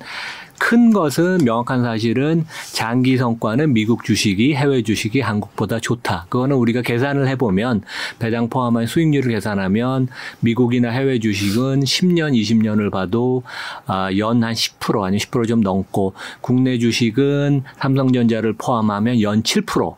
큰 0.58 0.92
것은 0.92 1.38
명확한 1.44 1.82
사실은 1.82 2.44
장기 2.72 3.16
성과는 3.16 3.72
미국 3.72 4.04
주식이 4.04 4.54
해외 4.54 4.82
주식이 4.82 5.20
한국보다 5.20 5.78
좋다. 5.80 6.26
그거는 6.28 6.56
우리가 6.56 6.82
계산을 6.82 7.28
해보면 7.28 7.82
배당 8.18 8.48
포함한 8.48 8.86
수익률을 8.86 9.30
계산하면 9.32 10.08
미국이나 10.40 10.90
해외 10.90 11.18
주식은 11.18 11.80
10년, 11.80 12.32
20년을 12.38 12.90
봐도 12.90 13.42
아, 13.86 14.08
연 14.16 14.38
한 14.42 14.52
10% 14.54 15.02
아니면 15.02 15.18
10%좀 15.18 15.60
넘고 15.60 16.14
국내 16.40 16.78
주식은 16.78 17.62
삼성전자를 17.78 18.52
포함하면 18.54 19.20
연 19.20 19.42
7%, 19.42 19.96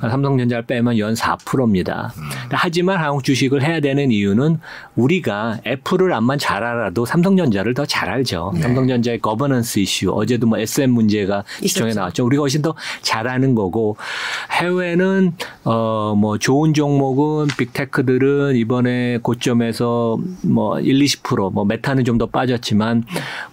삼성전자를 0.00 0.66
빼면 0.66 0.98
연 0.98 1.14
4%입니다. 1.14 2.12
하지만 2.50 2.98
한국 2.98 3.24
주식을 3.24 3.62
해야 3.62 3.80
되는 3.80 4.10
이유는 4.12 4.58
우리가 4.96 5.58
애플을 5.66 6.12
암만 6.12 6.38
잘 6.38 6.62
알아도 6.62 7.04
삼성전자를 7.04 7.74
더 7.74 7.84
잘 7.86 8.08
알죠. 8.08 8.52
삼성전자의 8.60 9.18
거버넌스 9.20 9.80
이슈 9.80 9.99
어제도 10.08 10.46
뭐 10.46 10.58
SM 10.58 10.90
문제가 10.90 11.44
시청에. 11.62 11.92
나왔죠. 11.94 12.24
우리가 12.24 12.42
훨씬 12.42 12.62
더 12.62 12.74
잘 13.02 13.22
아는 13.22 13.54
거고 13.54 13.96
해외는 14.52 15.32
어뭐 15.64 16.38
좋은 16.38 16.74
종목은 16.74 17.48
빅테크들은 17.56 18.56
이번에 18.56 19.18
고점에서 19.22 20.18
뭐 20.44 20.78
1, 20.80 20.98
20%뭐 20.98 21.64
메타는 21.64 22.04
좀 22.04 22.20
더 22.20 22.26
빠졌지만 22.26 23.04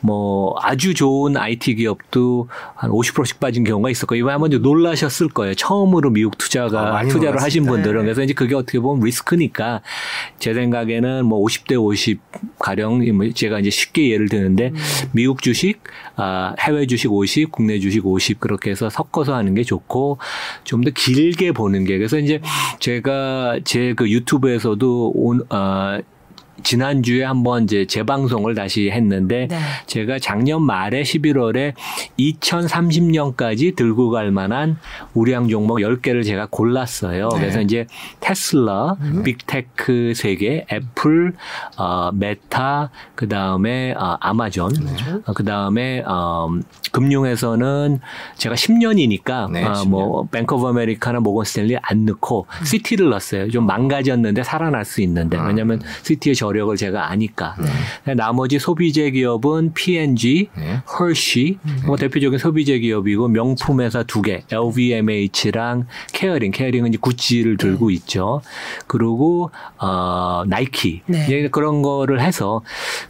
뭐 0.01 0.53
아주 0.61 0.93
좋은 0.93 1.37
IT 1.37 1.75
기업도 1.75 2.49
한 2.75 2.91
50%씩 2.91 3.39
빠진 3.39 3.63
경우가 3.63 3.89
있었고 3.89 4.15
이번에 4.15 4.33
한번 4.33 4.51
놀라셨을 4.61 5.29
거예요. 5.29 5.53
처음으로 5.55 6.09
미국 6.09 6.33
아, 6.33 6.37
투자가 6.37 6.91
많이 6.91 7.09
투자를 7.09 7.41
하신 7.41 7.63
놀랐습니다. 7.63 7.71
분들은 7.71 7.99
네. 8.01 8.05
그래서 8.07 8.23
이제 8.23 8.33
그게 8.33 8.55
어떻게 8.55 8.79
보면 8.81 9.05
리스크니까 9.05 9.81
제 10.37 10.53
생각에는 10.53 11.25
뭐 11.25 11.41
50대 11.45 11.81
50 11.81 12.19
가령 12.59 13.05
뭐 13.15 13.29
제가 13.33 13.59
이제 13.59 13.69
쉽게 13.69 14.11
예를 14.11 14.27
드는데 14.27 14.73
미국 15.13 15.41
주식, 15.41 15.79
아, 16.19 16.53
해외 16.59 16.85
주식 16.87 17.11
50, 17.11 17.51
국내 17.51 17.79
주식 17.79 18.05
50 18.05 18.39
그렇게 18.39 18.71
해서 18.71 18.89
섞어서 18.89 19.35
하는 19.35 19.53
게 19.53 19.63
좋고 19.63 20.17
좀 20.63 20.81
더 20.83 20.89
길게 20.91 21.51
보는 21.53 21.85
게 21.85 21.97
그래서 21.97 22.17
이제 22.19 22.41
제가 22.79 23.59
제 23.63 23.93
그 23.95 24.09
유튜브에서도 24.09 25.11
온 25.15 25.41
어, 25.49 25.99
지난주에 26.63 27.23
한번 27.23 27.63
이제 27.63 27.85
재방송을 27.85 28.55
다시 28.55 28.89
했는데 28.89 29.47
네. 29.49 29.59
제가 29.85 30.19
작년 30.19 30.63
말에 30.63 31.03
11월에 31.03 31.73
2030년까지 32.19 33.75
들고 33.75 34.09
갈 34.09 34.31
만한 34.31 34.77
우량 35.13 35.47
종목 35.49 35.77
10개를 35.77 36.25
제가 36.25 36.47
골랐어요. 36.49 37.29
네. 37.29 37.39
그래서 37.39 37.61
이제 37.61 37.85
테슬라, 38.19 38.97
음. 39.01 39.23
big 39.23 39.62
tech 39.62 40.13
세 40.15 40.32
개, 40.32 40.65
애플, 40.71 41.33
어, 41.77 42.11
메타, 42.13 42.89
그 43.15 43.27
다음에 43.27 43.93
어, 43.93 44.17
아마존, 44.19 44.71
어, 45.25 45.33
그 45.33 45.43
다음에 45.43 46.03
어, 46.05 46.49
금융에서는 46.91 47.99
제가 48.37 48.55
10년이니까 48.55 49.51
네, 49.51 49.63
어, 49.63 49.73
10년. 49.73 49.89
뭐 49.89 50.27
뱅크 50.31 50.55
오브 50.55 50.67
아메리카나 50.67 51.19
모건 51.19 51.45
스탠리 51.45 51.77
안 51.81 52.05
넣고 52.05 52.47
시티를 52.65 53.09
넣었어요. 53.09 53.49
좀 53.51 53.65
망가졌는데 53.65 54.43
살아날 54.43 54.85
수 54.85 55.01
있는데 55.01 55.37
왜냐하면 55.39 55.81
시티의 56.03 56.35
저력을 56.35 56.75
제가 56.75 57.09
아니까. 57.09 57.55
나머지 58.15 58.59
소비재 58.59 59.11
기업은 59.11 59.73
P&G, 59.73 60.49
네. 60.55 60.81
헐시, 60.99 61.57
뭐 61.85 61.97
대표적인 61.97 62.39
소비재 62.39 62.79
기업이고 62.79 63.27
명품 63.27 63.81
회사 63.81 64.03
두 64.03 64.21
개, 64.21 64.43
LVMH랑 64.51 65.87
케어링, 66.13 66.51
케어링은 66.51 66.89
이제 66.89 66.97
구찌를 66.99 67.57
들고 67.57 67.91
있죠. 67.91 68.41
그리고 68.87 69.51
어 69.79 70.43
나이키, 70.47 71.01
네. 71.05 71.25
이제 71.25 71.49
그런 71.51 71.81
거를 71.81 72.21
해서 72.21 72.61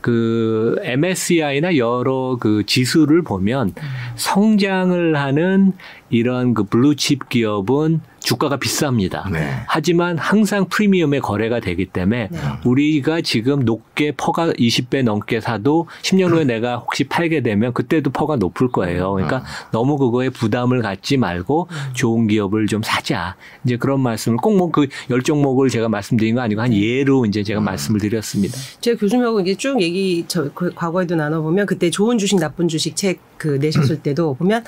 그 0.02 0.76
MSCI나 0.84 1.78
여러 1.78 2.38
그 2.40 2.64
지수를 2.66 3.22
보면 3.24 3.74
성장을 4.16 5.16
하는 5.16 5.74
이런 6.10 6.54
그 6.54 6.64
블루칩 6.64 7.30
기업은 7.30 8.02
주가가 8.28 8.58
비쌉니다. 8.58 9.32
네. 9.32 9.64
하지만 9.68 10.18
항상 10.18 10.68
프리미엄에 10.68 11.22
거래가 11.22 11.62
되기 11.62 11.86
때문에 11.86 12.28
네. 12.30 12.40
우리가 12.66 13.22
지금 13.22 13.64
높게 13.64 14.12
PER가 14.12 14.52
20배 14.52 15.02
넘게 15.02 15.40
사도 15.40 15.88
10년 16.02 16.32
후에 16.32 16.44
내가 16.44 16.76
혹시 16.76 17.06
팔게 17.06 17.42
되면 17.42 17.72
그때도 17.72 18.10
PER가 18.10 18.36
높을 18.36 18.68
거예요. 18.68 19.14
그러니까 19.14 19.46
너무 19.72 19.98
그거에 19.98 20.30
부담을 20.30 20.82
갖지 20.82 21.16
말고 21.16 21.70
좋은 21.94 22.28
기업을 22.28 22.68
좀 22.68 22.82
사자. 22.84 23.38
이제 23.64 23.78
그런 23.78 24.02
말씀을 24.02 24.38
꼭 24.38 24.58
뭐 24.58 24.72
그 24.72 24.93
열 24.93 25.22
종목을 25.22 25.70
제가 25.70 25.88
말씀드린 25.88 26.34
거 26.34 26.42
아니고 26.42 26.62
한 26.62 26.74
예로 26.74 27.28
이제 27.28 27.44
제가 27.44 27.62
말씀을 27.62 28.00
드렸습니다. 28.00 28.58
제가 28.82 29.00
교수님하고 29.00 29.40
이게 29.42 29.56
쭉 29.56 29.80
얘기 29.82 30.26
저 30.28 30.50
그 30.54 30.74
과거에도 30.74 31.16
나눠보면 31.16 31.66
그때 31.68 31.90
좋은 31.90 32.18
주식 32.18 32.40
나쁜 32.40 32.68
주식 32.68 32.96
책 32.96 33.20
그 33.38 33.60
내셨을 33.62 34.02
때도 34.02 34.34
보면 34.34 34.66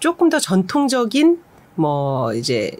조금 0.00 0.28
더 0.28 0.38
전통적인 0.40 1.38
뭐 1.76 2.34
이제 2.34 2.72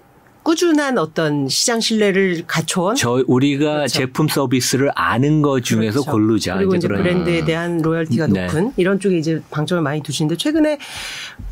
꾸준한 0.48 0.96
어떤 0.96 1.46
시장 1.46 1.78
신뢰를 1.78 2.44
갖춰온 2.46 2.94
저 2.94 3.22
우리가 3.26 3.74
그렇죠. 3.74 3.98
제품 3.98 4.28
서비스를 4.28 4.90
아는 4.94 5.42
것 5.42 5.62
중에서 5.62 6.00
그렇죠. 6.00 6.10
고르자. 6.10 6.56
그리고 6.56 6.74
이제 6.74 6.88
그런- 6.88 7.02
브랜드에 7.02 7.44
대한 7.44 7.82
로열티가 7.82 8.28
네. 8.28 8.46
높은 8.46 8.72
이런 8.78 8.98
쪽에 8.98 9.18
이제 9.18 9.42
방점을 9.50 9.82
많이 9.82 10.02
두시는데 10.02 10.38
최근에 10.38 10.78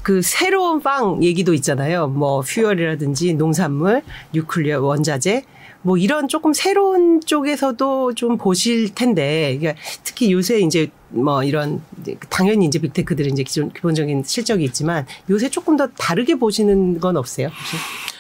그 0.02 0.22
새로운 0.22 0.80
빵 0.80 1.22
얘기도 1.22 1.52
있잖아요. 1.52 2.06
뭐 2.06 2.40
퓨얼이라든지 2.40 3.34
농산물, 3.34 4.00
뉴클리어 4.32 4.80
원자재 4.80 5.44
뭐 5.82 5.98
이런 5.98 6.26
조금 6.26 6.54
새로운 6.54 7.20
쪽에서도 7.20 8.14
좀 8.14 8.38
보실 8.38 8.94
텐데 8.94 9.58
그러니까 9.60 9.78
특히 10.04 10.32
요새 10.32 10.58
이제 10.60 10.88
뭐 11.10 11.44
이런 11.44 11.82
당연히 12.30 12.64
이제 12.64 12.78
빅테크들은 12.78 13.30
이제 13.32 13.42
기존 13.42 13.70
기본적인 13.74 14.22
실적이 14.24 14.64
있지만 14.64 15.06
요새 15.28 15.50
조금 15.50 15.76
더 15.76 15.86
다르게 15.88 16.36
보시는 16.36 16.98
건 16.98 17.18
없어요? 17.18 17.48
혹시? 17.48 17.76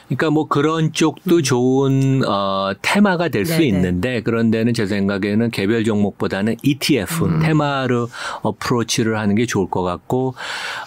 그러니까 0.08 0.30
뭐 0.30 0.46
그런 0.46 0.92
쪽도 0.92 1.42
좋은 1.42 2.22
어 2.26 2.72
테마가 2.80 3.28
될수 3.28 3.56
음. 3.56 3.62
있는데 3.62 4.22
그런 4.22 4.50
데는 4.50 4.72
제 4.72 4.86
생각에는 4.86 5.50
개별 5.50 5.84
종목보다는 5.84 6.56
ETF 6.62 7.24
음. 7.24 7.40
테마로 7.40 8.08
어프로치를 8.42 9.18
하는 9.18 9.34
게 9.34 9.46
좋을 9.46 9.68
것 9.68 9.82
같고 9.82 10.34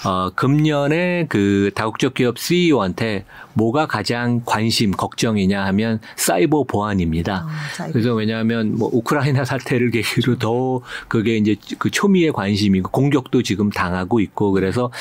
어 0.05 0.29
금년에 0.35 1.25
그 1.27 1.71
다국적 1.75 2.13
기업 2.13 2.39
CEO한테 2.39 3.25
뭐가 3.59 3.87
가장 3.87 4.41
관심 4.45 4.91
걱정이냐 4.91 5.65
하면 5.65 5.99
사이버 6.15 6.63
보안입니다. 6.63 7.45
아. 7.45 7.87
그래서 7.91 8.13
왜냐하면 8.13 8.77
뭐 8.77 8.89
우크라이나 8.91 9.43
사태를 9.43 9.91
계기로 9.91 10.37
더 10.39 10.81
그게 11.09 11.35
이제 11.35 11.57
그 11.77 11.91
초미의 11.91 12.31
관심이고 12.31 12.89
공격도 12.89 13.43
지금 13.43 13.69
당하고 13.69 14.21
있고 14.21 14.53
그래서 14.53 14.91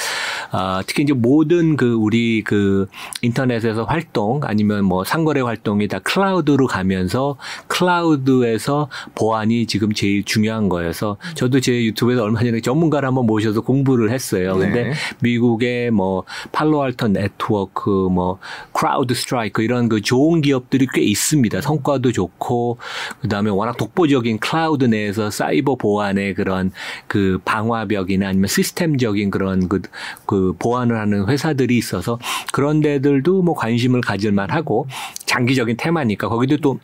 아 0.50 0.82
특히 0.86 1.04
이제 1.04 1.12
모든 1.12 1.76
그 1.76 1.94
우리 1.94 2.42
그 2.42 2.88
인터넷에서 3.22 3.84
활동 3.84 4.40
아니면 4.42 4.84
뭐 4.84 5.04
상거래 5.04 5.40
활동이 5.40 5.86
다 5.86 6.00
클라우드로 6.00 6.66
가면서 6.66 7.36
클라우드에서 7.68 8.88
보안이 9.14 9.66
지금 9.66 9.92
제일 9.92 10.24
중요한 10.24 10.68
거여서 10.68 11.16
저도 11.34 11.60
제 11.60 11.84
유튜브에서 11.84 12.24
얼마 12.24 12.40
전에 12.40 12.60
전문가를 12.60 13.06
한번 13.06 13.26
모셔서 13.26 13.60
공부를 13.60 14.10
했어요. 14.10 14.54
근데 14.54 14.84
네. 14.84 14.92
미국의 15.20 15.92
뭐 15.92 16.24
팔로알토 16.50 17.08
네트워크, 17.08 17.90
뭐 18.10 18.38
크라우드스트라이크 18.72 19.62
이런 19.62 19.88
그 19.88 20.00
좋은 20.00 20.40
기업들이 20.40 20.86
꽤 20.92 21.02
있습니다. 21.02 21.60
성과도 21.60 22.12
좋고 22.12 22.78
그다음에 23.20 23.50
워낙 23.50 23.76
독보적인 23.76 24.38
클라우드 24.38 24.84
내에서 24.84 25.30
사이버 25.30 25.76
보안의 25.76 26.34
그런 26.34 26.72
그 27.06 27.40
방화벽이나 27.44 28.28
아니면 28.28 28.48
시스템적인 28.48 29.30
그런 29.30 29.68
그, 29.68 29.82
그 30.26 30.54
보안을 30.58 30.98
하는 30.98 31.28
회사들이 31.28 31.76
있어서 31.76 32.18
그런 32.52 32.80
데들도 32.80 33.42
뭐 33.42 33.54
관심을 33.54 34.00
가질 34.00 34.32
만하고 34.32 34.86
장기적인 35.26 35.76
테마니까 35.76 36.28
거기도 36.28 36.56
또 36.58 36.78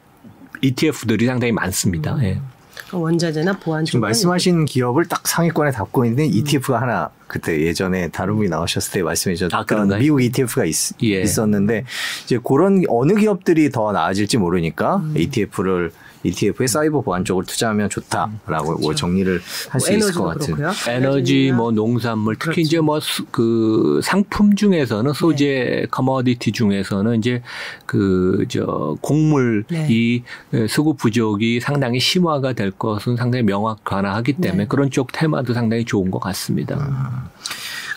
ETF들이 0.62 1.26
상당히 1.26 1.52
많습니다. 1.52 2.16
예. 2.22 2.40
원자재나 2.98 3.58
보안 3.58 3.84
지금 3.84 4.00
말씀하신 4.00 4.64
기업을 4.64 5.06
딱 5.06 5.26
상위권에 5.26 5.70
담고 5.70 6.04
있는 6.04 6.26
ETF가 6.26 6.80
하나 6.80 7.10
그때 7.26 7.60
예전에 7.60 8.08
다른 8.08 8.36
분이 8.36 8.48
나오셨을 8.48 8.92
때 8.92 9.02
말씀해 9.02 9.34
아, 9.34 9.36
주셨던 9.36 9.66
그런가요? 9.66 9.98
미국 10.00 10.22
ETF가 10.22 10.64
있, 10.64 10.74
예. 11.02 11.22
었는데 11.22 11.84
이제 12.24 12.38
그런 12.44 12.82
어느 12.88 13.14
기업들이 13.14 13.70
더 13.70 13.92
나아질지 13.92 14.38
모르니까 14.38 14.96
음. 14.96 15.14
ETF를 15.16 15.92
ETF에 16.24 16.66
사이버 16.66 17.00
보안 17.02 17.24
쪽을 17.24 17.44
투자하면 17.44 17.88
좋다라고 17.90 18.78
뭐 18.80 18.94
정리를 18.94 19.40
할 19.68 19.80
수 19.80 19.92
있을 19.92 20.12
것 20.12 20.20
음, 20.24 20.28
그렇죠. 20.34 20.38
같은. 20.40 20.54
그렇고요. 20.56 20.92
에너지 20.92 21.52
뭐 21.52 21.70
농산물 21.70 22.34
특히 22.36 22.46
그렇죠. 22.54 22.60
이제 22.60 22.80
뭐 22.80 22.98
그 23.30 24.00
상품 24.02 24.54
중에서는 24.56 25.12
네. 25.12 25.18
소재 25.18 25.86
커머디티 25.90 26.52
중에서는 26.52 27.18
이제 27.18 27.42
그 27.86 28.46
저 28.48 28.96
곡물 29.00 29.64
네. 29.70 29.86
이 29.90 30.22
수급 30.68 30.96
부족이 30.98 31.60
상당히 31.60 31.98
심화가 32.00 32.52
될 32.52 32.70
것은 32.70 33.16
상당히 33.16 33.42
명확하기 33.44 34.34
때문에 34.34 34.64
네. 34.64 34.68
그런 34.68 34.90
쪽 34.90 35.12
테마도 35.12 35.54
상당히 35.54 35.84
좋은 35.84 36.10
것 36.10 36.18
같습니다. 36.20 36.76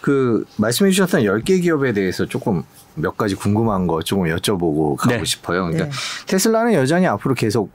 그 0.01 0.45
말씀해 0.57 0.91
주셨던 0.91 1.21
10개 1.23 1.61
기업에 1.61 1.91
대해서 1.93 2.25
조금 2.25 2.63
몇 2.95 3.17
가지 3.17 3.35
궁금한 3.35 3.87
거 3.87 4.01
조금 4.01 4.25
여쭤보고 4.25 4.95
가고 4.95 5.15
네. 5.17 5.25
싶어요. 5.25 5.63
그러니까 5.63 5.85
네. 5.85 5.91
테슬라는 6.27 6.73
여전히 6.73 7.05
앞으로 7.07 7.35
계속 7.35 7.69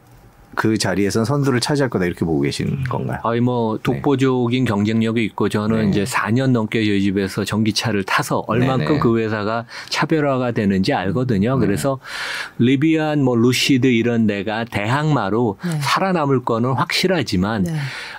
그 0.55 0.77
자리에선 0.79 1.25
선두를 1.25 1.61
차지할 1.61 1.91
거다 1.91 2.05
이렇게 2.07 2.25
보고 2.25 2.41
계시는 2.41 2.85
건가요? 2.85 3.19
아니 3.25 3.41
뭐 3.41 3.79
독보적인 3.83 4.65
경쟁력이 4.65 5.25
있고 5.25 5.49
저는 5.49 5.83
네. 5.85 5.89
이제 5.91 6.05
4년 6.05 6.51
넘게 6.51 6.85
저희 6.85 7.03
집에서 7.03 7.45
전기차를 7.45 8.05
타서 8.05 8.45
얼만큼 8.47 8.87
네네. 8.87 8.99
그 9.01 9.19
회사가 9.19 9.67
차별화가 9.89 10.53
되는지 10.53 10.93
알거든요. 10.93 11.59
네. 11.59 11.67
그래서 11.67 11.99
리비안 12.59 13.23
뭐 13.23 13.37
루시드 13.37 13.87
이런 13.87 14.27
데가 14.27 14.65
대항마로 14.65 15.59
네. 15.65 15.79
살아남을 15.81 16.45
거는 16.45 16.73
확실하지만 16.73 17.65
네. 17.65 17.75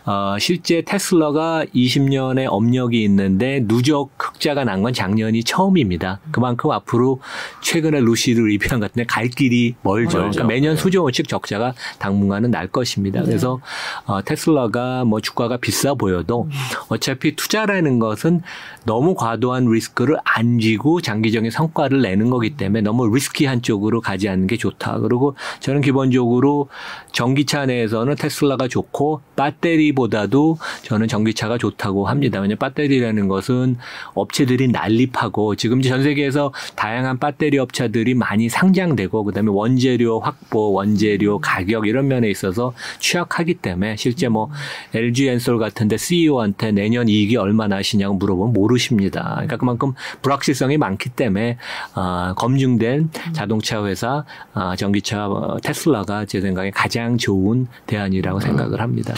어, 0.06 0.36
실제 0.40 0.82
테슬라가 0.82 1.66
20년의 1.74 2.46
업력이 2.50 3.04
있는데 3.04 3.64
누적 3.68 4.10
흑자가 4.18 4.64
난 4.66 4.84
건 4.84 4.92
작년이 4.92 5.46
처음입니다. 5.46 6.20
그만큼 6.32 6.72
앞으로 6.72 7.22
최근에 7.62 8.02
루시드 8.02 8.42
리비안 8.42 8.82
같은 8.82 8.96
데 9.02 9.06
갈 9.08 9.28
길이 9.30 9.76
멀죠. 9.82 10.18
멀죠. 10.18 10.32
그러니까 10.32 10.44
매년 10.46 10.76
네. 10.76 10.82
수조 10.82 11.04
원씩 11.04 11.28
적자가 11.30 11.74
당분간은 12.00 12.52
날 12.52 12.68
것입니다. 12.68 13.22
네. 13.22 13.26
그래서 13.26 13.60
어, 14.06 14.22
테슬라가 14.22 15.06
뭐 15.06 15.20
주가가 15.20 15.58
비싸 15.58 15.94
보여도 15.94 16.50
어차피 16.90 17.36
투자라는 17.36 18.00
것은 18.00 18.42
너무 18.86 19.16
과도한 19.16 19.66
리스크를 19.66 20.18
안 20.24 20.60
지고 20.60 21.02
장기적인 21.02 21.52
성과를 21.52 22.02
내는 22.02 22.30
거기 22.30 22.52
때문에 22.52 22.82
너무 22.82 23.14
risky한 23.14 23.62
쪽으로 23.62 24.02
가지 24.02 24.28
않는 24.28 24.48
게 24.48 24.58
좋다. 24.58 25.00
그리고 25.00 25.36
저는 25.60 25.82
기본적으로 25.82 26.70
전기차 27.12 27.66
내에서는 27.66 28.16
테슬라가 28.16 28.68
좋고 28.68 29.22
배터리보다도 29.36 30.58
저는 30.84 31.08
전기차가 31.08 31.58
좋다고 31.58 32.08
합니다. 32.08 32.40
왜냐하면 32.40 32.58
배터리라는 32.58 33.28
것은 33.28 33.78
업체들이 34.14 34.68
난립하고 34.70 35.56
지금 35.56 35.82
전 35.82 36.04
세계에서 36.04 36.54
다양한 36.76 37.20
배터리 37.20 37.58
업체들이 37.58 38.14
많이 38.14 38.50
상장되고 38.50 39.24
그다음에 39.24 39.50
원재료 39.52 40.20
확보, 40.20 40.74
원재료 40.74 41.40
가격 41.40 41.88
이런 41.88 42.08
면에 42.14 42.30
있어서 42.30 42.74
취약하기 43.00 43.56
때문에 43.56 43.96
실제 43.98 44.28
뭐 44.28 44.50
LG 44.94 45.28
엔솔 45.28 45.60
같은데 45.60 45.98
CEO한테 45.98 46.72
내년 46.72 47.10
이익이 47.10 47.36
얼마나 47.38 47.78
하시냐고 47.78 48.16
물어보면 48.16 48.54
모르십니다. 48.54 49.32
그러니까 49.34 49.58
그만큼 49.58 49.94
불확실성이 50.22 50.78
많기 50.78 51.10
때문에 51.10 51.58
아, 51.94 52.34
검증된 52.38 53.10
자동차 53.34 53.84
회사 53.86 54.26
아, 54.54 54.76
전기차 54.76 55.28
어, 55.28 55.58
테슬라가 55.62 56.26
제 56.26 56.42
생각에 56.42 56.72
가장 56.72 57.18
좋은 57.18 57.68
대안이라고 57.88 58.40
생각을 58.40 58.82
합니다. 58.82 59.14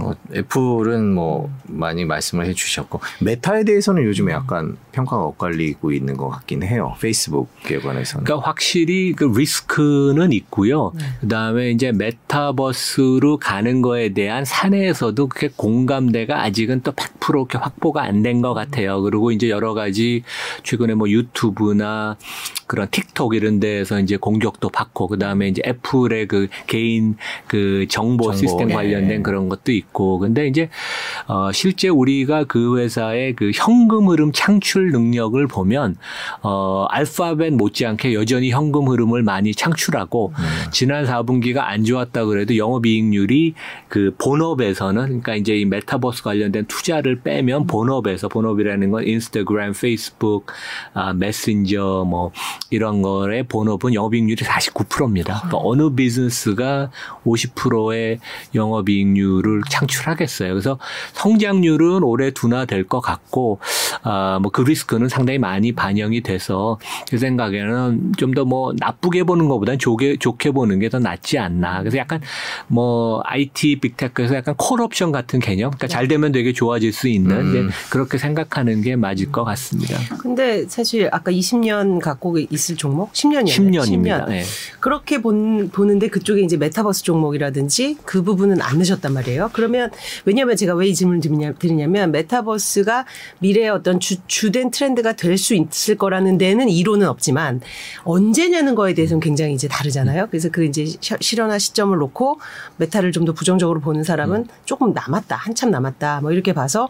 뭐 0.00 0.14
애플은 0.34 1.12
뭐 1.14 1.50
많이 1.64 2.04
말씀을 2.04 2.46
해주셨고 2.46 3.00
메타에 3.20 3.64
대해서는 3.64 4.02
요즘에 4.04 4.32
약간 4.32 4.76
평가가 4.92 5.22
엇갈리고 5.24 5.92
있는 5.92 6.16
것 6.16 6.28
같긴 6.28 6.62
해요. 6.62 6.94
페이스북에 7.00 7.78
관해서는. 7.80 8.24
그러니까 8.24 8.48
확실히 8.48 9.12
그 9.12 9.24
리스크는 9.24 10.32
있고요. 10.32 10.92
그다음에 11.20 11.70
이제 11.70 11.92
메타버스로 11.92 13.38
가는 13.38 13.82
거에 13.82 14.10
대한 14.12 14.44
사내에서도 14.44 15.26
그게 15.28 15.50
공감대가 15.54 16.42
아직은 16.42 16.80
또 16.82 16.92
100% 16.92 17.30
이렇게 17.30 17.58
확보가 17.58 18.02
안 18.02 18.22
된 18.22 18.40
것 18.42 18.54
같아요. 18.54 19.00
그리고 19.02 19.30
이제 19.32 19.48
여러 19.48 19.72
가지 19.74 20.22
최근에 20.62 20.94
뭐 20.94 21.08
유튜브나 21.08 22.16
그런 22.66 22.86
틱톡 22.90 23.34
이런 23.34 23.60
데에서 23.60 23.98
이제 23.98 24.16
공격도 24.16 24.68
받고 24.68 25.08
그다음에 25.08 25.48
이제 25.48 25.62
애플의 25.66 26.26
그 26.28 26.48
개인 26.66 27.16
그 27.46 27.86
정보, 27.88 28.24
정보. 28.24 28.36
시스템 28.38 28.68
네. 28.68 28.74
관련된 28.74 29.22
그런 29.22 29.48
것도 29.48 29.72
있고 29.72 29.89
있고 29.90 30.18
근데 30.18 30.46
이제 30.46 30.68
어 31.26 31.52
실제 31.52 31.88
우리가 31.88 32.44
그 32.44 32.78
회사의 32.78 33.34
그 33.34 33.50
현금 33.54 34.08
흐름 34.08 34.32
창출 34.32 34.90
능력을 34.90 35.44
보면 35.46 35.96
어 36.42 36.86
알파벳 36.90 37.54
못지않게 37.54 38.14
여전히 38.14 38.50
현금 38.50 38.88
흐름을 38.88 39.22
많이 39.22 39.54
창출하고 39.54 40.32
음. 40.36 40.70
지난 40.72 41.04
4분기가 41.04 41.58
안 41.58 41.84
좋았다 41.84 42.24
그래도 42.24 42.56
영업이익률이 42.56 43.54
그 43.88 44.14
본업에서는 44.18 45.02
그러니까 45.04 45.34
이제 45.34 45.56
이 45.56 45.64
메타버스 45.64 46.22
관련된 46.22 46.66
투자를 46.66 47.20
빼면 47.20 47.66
본업에서 47.66 48.28
본업이라는 48.28 48.90
건 48.90 49.06
인스타그램, 49.06 49.72
페이스북, 49.72 50.46
아, 50.94 51.12
메신저 51.12 52.04
뭐 52.06 52.32
이런 52.70 53.02
거의 53.02 53.42
본업은 53.42 53.94
영업이익률이 53.94 54.44
49%입니다. 54.44 55.42
그러니까 55.42 55.58
어느 55.62 55.90
비즈니스가 55.90 56.90
50%의 57.24 58.20
영업이익률을 58.54 59.62
창 59.68 59.79
출하겠어요. 59.88 60.50
그래서 60.50 60.78
성장률은 61.14 62.02
올해 62.02 62.30
둔화될 62.30 62.84
것 62.88 63.00
같고 63.00 63.58
아, 64.02 64.38
뭐그 64.42 64.62
리스크는 64.62 65.08
상당히 65.08 65.38
많이 65.38 65.72
반영이 65.72 66.22
돼서 66.22 66.78
제 67.06 67.16
생각에는 67.18 68.12
좀 68.16 68.30
더 68.34 68.44
뭐 68.44 68.72
나쁘게 68.78 69.24
보는 69.24 69.48
것보다는 69.48 69.78
좋게 69.78 70.16
좋게 70.18 70.50
보는 70.52 70.78
게 70.80 70.88
더 70.90 70.98
낫지 70.98 71.38
않나. 71.38 71.80
그래서 71.80 71.98
약간 71.98 72.20
뭐 72.66 73.22
IT 73.24 73.78
빅테크에서 73.80 74.34
약간 74.34 74.54
콜옵션 74.56 75.12
같은 75.12 75.38
개념. 75.38 75.70
그러니까 75.70 75.86
잘 75.86 76.08
되면 76.08 76.32
되게 76.32 76.52
좋아질 76.52 76.92
수 76.92 77.06
있는 77.06 77.36
음. 77.54 77.70
그렇게 77.90 78.18
생각하는 78.18 78.82
게 78.82 78.96
맞을 78.96 79.30
것 79.30 79.44
같습니다. 79.44 79.96
근데 80.18 80.66
사실 80.66 81.08
아까 81.12 81.30
20년 81.30 82.00
갖고 82.00 82.38
있을 82.38 82.74
종목 82.76 83.12
10년이요. 83.12 83.46
10년입니다. 83.46 84.28
네. 84.28 84.42
그렇게 84.80 85.22
본, 85.22 85.70
보는데 85.70 86.08
그쪽에 86.08 86.40
이제 86.42 86.56
메타버스 86.56 87.04
종목이라든지 87.04 87.98
그 88.04 88.22
부분은 88.22 88.60
안 88.60 88.76
넣으셨단 88.78 89.12
말이에요. 89.12 89.50
그러면 89.60 89.90
왜냐하면 90.24 90.56
제가 90.56 90.74
왜 90.74 90.88
이 90.90 90.94
질문을 90.94 91.20
드리냐, 91.20 91.52
드리냐면 91.52 92.10
메타버스가 92.12 93.04
미래의 93.38 93.68
어떤 93.70 94.00
주, 94.00 94.16
주된 94.26 94.70
트렌드가 94.70 95.12
될 95.12 95.36
수 95.38 95.54
있을 95.54 95.96
거라는 95.96 96.36
데는 96.38 96.68
이론은 96.68 97.06
없지만 97.06 97.60
언제냐는 98.04 98.74
거에 98.74 98.94
대해서는 98.94 99.20
굉장히 99.20 99.54
이제 99.54 99.68
다르잖아요. 99.68 100.26
그래서 100.30 100.48
그 100.50 100.64
이제 100.64 100.84
시- 100.86 100.98
실현화 101.20 101.58
시점을 101.58 101.96
놓고 101.96 102.40
메타를 102.78 103.12
좀 103.12 103.20
더 103.24 103.32
부정적으로 103.32 103.80
보는 103.80 104.02
사람은 104.02 104.46
조금 104.64 104.92
남았다, 104.94 105.36
한참 105.36 105.70
남았다, 105.70 106.20
뭐 106.22 106.32
이렇게 106.32 106.52
봐서 106.54 106.88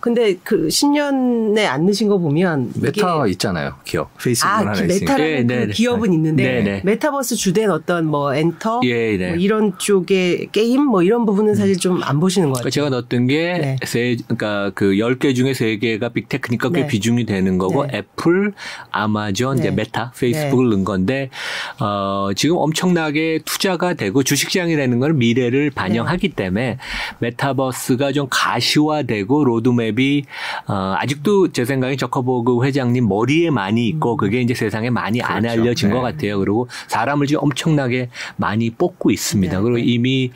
근데 0.00 0.36
그 0.42 0.68
10년에 0.68 1.66
안 1.66 1.84
넣으신 1.86 2.08
거 2.08 2.18
보면 2.18 2.72
메타 2.74 3.22
이게 3.22 3.30
있잖아요. 3.32 3.74
기업. 3.84 4.10
페이스북 4.18 4.48
아, 4.48 4.58
하나 4.58 4.72
있으니까. 4.72 5.16
메타라는 5.16 5.46
네, 5.46 5.60
그 5.60 5.66
네, 5.66 5.72
기업은 5.72 6.10
네. 6.10 6.16
있는데 6.16 6.42
네, 6.42 6.62
네. 6.62 6.82
메타버스 6.84 7.36
주된 7.36 7.70
어떤 7.70 8.06
뭐 8.06 8.34
엔터 8.34 8.80
예, 8.84 9.16
네. 9.16 9.28
뭐 9.28 9.36
이런 9.36 9.78
쪽의 9.78 10.48
게임 10.52 10.82
뭐 10.84 11.02
이런 11.02 11.24
부분은 11.24 11.54
사실 11.54 11.76
좀 11.78 12.00
안 12.02 12.20
보시는 12.20 12.48
것 12.48 12.56
같아요. 12.56 12.70
제가 12.70 12.88
넣었던 12.90 13.26
게 13.26 13.58
네. 13.58 13.76
세, 13.84 14.16
그러니까 14.26 14.70
그 14.74 14.92
10개 14.92 15.34
중에 15.34 15.52
3개가 15.52 16.12
빅테크니까 16.12 16.70
꽤 16.70 16.80
네. 16.82 16.86
비중이 16.86 17.26
되는 17.26 17.58
거고 17.58 17.86
네. 17.86 17.98
애플, 17.98 18.52
아마존, 18.90 19.58
이제 19.58 19.70
네. 19.70 19.76
메타, 19.76 20.12
페이스북을 20.18 20.70
넣은 20.70 20.84
건데 20.84 21.30
어, 21.78 22.30
지금 22.34 22.56
엄청나게 22.56 23.40
투자가 23.44 23.94
되고 23.94 24.22
주식시장이라는 24.22 24.98
건 24.98 25.18
미래를 25.18 25.70
반영하기 25.70 26.30
네. 26.30 26.34
때문에 26.34 26.78
메타버스가 27.18 28.12
좀 28.12 28.26
가시화되고 28.30 29.44
로드맵이 29.44 30.24
어, 30.66 30.94
아직도 30.98 31.52
제 31.52 31.64
생각에 31.64 31.96
저커버그 31.96 32.64
회장님 32.64 33.08
머리에 33.08 33.50
많이 33.50 33.86
있고 33.88 34.16
그게 34.16 34.40
이제 34.40 34.54
세상에 34.54 34.90
많이 34.90 35.20
안 35.22 35.40
그렇죠. 35.42 35.60
알려진 35.60 35.88
네. 35.88 35.94
것 35.94 36.00
같아요. 36.00 36.38
그리고 36.38 36.68
사람을 36.88 37.26
지금 37.26 37.42
엄청나게 37.44 38.08
많이 38.36 38.70
뽑고 38.70 39.10
있습니다. 39.10 39.56
네, 39.56 39.62
그리고 39.62 39.76
네. 39.78 39.82
이미 39.84 40.30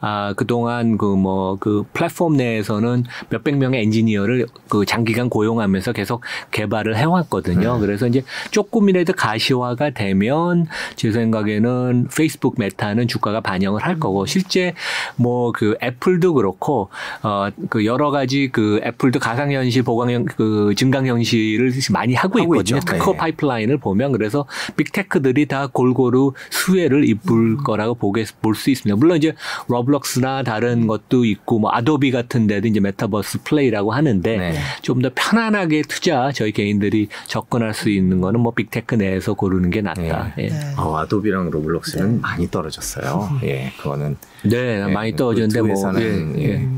아 0.00 0.34
그동안 0.36 0.98
그 0.98 1.16
뭐 1.16 1.56
그 1.60 1.84
플랫폼 1.92 2.36
내에서는 2.36 3.04
몇백 3.28 3.56
명의 3.56 3.82
엔지니어를 3.82 4.46
그 4.68 4.84
장기간 4.84 5.28
고용하면서 5.28 5.92
계속 5.92 6.22
개발을 6.50 6.96
해왔거든요. 6.96 7.78
그래서 7.80 8.06
이제 8.06 8.22
조금이라도 8.50 9.12
가시화가 9.12 9.90
되면 9.90 10.66
제 10.96 11.12
생각에는 11.12 12.08
페이스북 12.16 12.54
메타는 12.58 13.08
주가가 13.08 13.40
반영을 13.40 13.82
할 13.82 13.98
거고 13.98 14.26
실제 14.26 14.74
뭐 15.16 15.52
그 15.52 15.76
애플도 15.82 16.34
그렇고 16.34 16.88
어 17.22 17.50
그 17.68 17.84
여러 17.84 18.10
가지 18.10 18.48
그 18.52 18.80
애플도 18.92 19.18
가상현실 19.18 19.82
보강형 19.82 20.24
그 20.36 20.74
증강현실을 20.76 21.72
많이 21.90 22.14
하고 22.14 22.40
하고 22.40 22.54
있거든요. 22.54 22.78
있죠. 22.78 22.92
특허 22.92 23.12
네. 23.12 23.18
파이프라인을 23.18 23.78
보면 23.78 24.12
그래서 24.12 24.46
빅테크들이 24.76 25.46
다 25.46 25.66
골고루 25.66 26.32
수혜를 26.50 27.08
입을 27.08 27.56
거라고 27.58 27.94
보게 27.94 28.24
볼 28.40 28.52
수 28.54 28.70
있습니다. 28.70 28.96
물론 28.96 29.16
이제 29.16 29.34
로블록스나 29.68 30.42
다른 30.44 30.86
것도 30.86 31.24
있고 31.24 31.58
뭐 31.58 31.70
아도비 31.72 32.10
같은 32.10 32.46
데도 32.46 32.68
이제 32.68 32.80
메타버스 32.80 33.42
플레이라고 33.44 33.92
하는데 33.92 34.36
네. 34.36 34.54
좀더 34.82 35.10
편안하게 35.14 35.82
투자 35.88 36.30
저희 36.32 36.52
개인들이 36.52 37.08
접근할 37.26 37.74
수 37.74 37.90
있는 37.90 38.20
거는 38.20 38.40
뭐 38.40 38.52
빅테크 38.52 38.94
내에서 38.94 39.34
고르는 39.34 39.70
게 39.70 39.80
낫다. 39.80 40.34
네. 40.36 40.44
예. 40.44 40.50
어, 40.76 40.96
아도비랑 40.98 41.50
로블록스는 41.50 42.20
많이 42.20 42.50
떨어졌어요. 42.50 43.40
예, 43.42 43.72
그거는 43.78 44.16
네, 44.44 44.82
예, 44.86 44.92
많이 44.92 45.16
떨어졌는데 45.16 45.60
그두 45.60 45.82
뭐 45.86 46.00
예, 46.00 46.04
예. 46.36 46.48
예. 46.50 46.68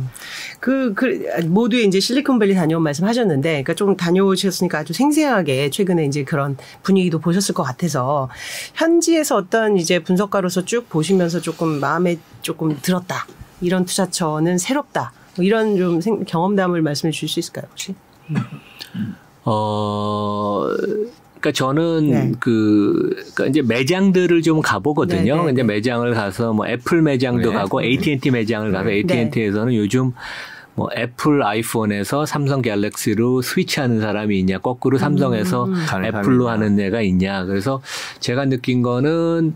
그, 0.65 0.95
그, 0.95 1.23
모두에 1.45 1.83
이제 1.83 2.01
실리콘밸리 2.01 2.55
다녀온 2.55 2.83
말씀 2.83 3.05
하셨는데, 3.05 3.51
그러니까 3.51 3.75
좀 3.75 3.99
다녀오셨으니까 3.99 4.79
아주 4.79 4.95
생생하게 4.95 5.69
최근에 5.69 6.07
이제 6.07 6.25
그런 6.25 6.57
분위기도 6.83 7.19
보셨을 7.19 7.55
것 7.55 7.63
같아서, 7.63 8.31
현지에서 8.73 9.37
어떤 9.37 9.77
이제 9.77 9.99
분석가로서 9.99 10.65
쭉 10.65 10.89
보시면서 10.89 11.43
조금 11.43 11.81
마음에 11.81 12.17
조금 12.41 12.79
들었다. 12.81 13.27
이런 13.61 13.85
투자처는 13.85 14.57
새롭다. 14.57 15.13
뭐 15.37 15.45
이런 15.45 15.77
좀 15.77 16.01
생- 16.01 16.25
경험담을 16.25 16.81
말씀해 16.81 17.13
주실 17.13 17.29
수 17.29 17.41
있을까요, 17.41 17.67
혹시? 17.71 17.95
어, 19.45 20.67
그러니까 21.41 21.53
저는 21.53 22.11
네. 22.11 22.33
그, 22.41 23.11
그러니까 23.35 23.47
이제 23.49 23.61
매장들을 23.61 24.41
좀 24.41 24.63
가보거든요. 24.63 25.37
네, 25.37 25.43
네, 25.43 25.53
이제 25.53 25.63
네. 25.63 25.75
매장을 25.75 26.15
가서 26.15 26.55
뭐 26.55 26.67
애플 26.67 27.03
매장도 27.03 27.51
네. 27.51 27.55
가고 27.55 27.83
AT&T 27.83 28.31
매장을 28.31 28.73
가서 28.73 28.85
네. 28.89 28.95
AT&T에서는 28.95 29.75
요즘 29.75 30.13
뭐 30.75 30.89
애플 30.97 31.43
아이폰에서 31.43 32.27
삼성 32.27 32.63
갤럭시로 32.63 33.43
스위치하는 33.43 34.01
사람이 34.01 34.39
있냐, 34.41 34.59
거꾸로 34.59 34.99
삼성에서 34.99 35.65
음. 35.67 35.75
애플로 36.05 36.49
하는 36.49 36.79
애가 36.79 37.01
있냐. 37.03 37.45
그래서 37.45 37.81
제가 38.21 38.47
느낀 38.47 38.83
거는 38.83 39.55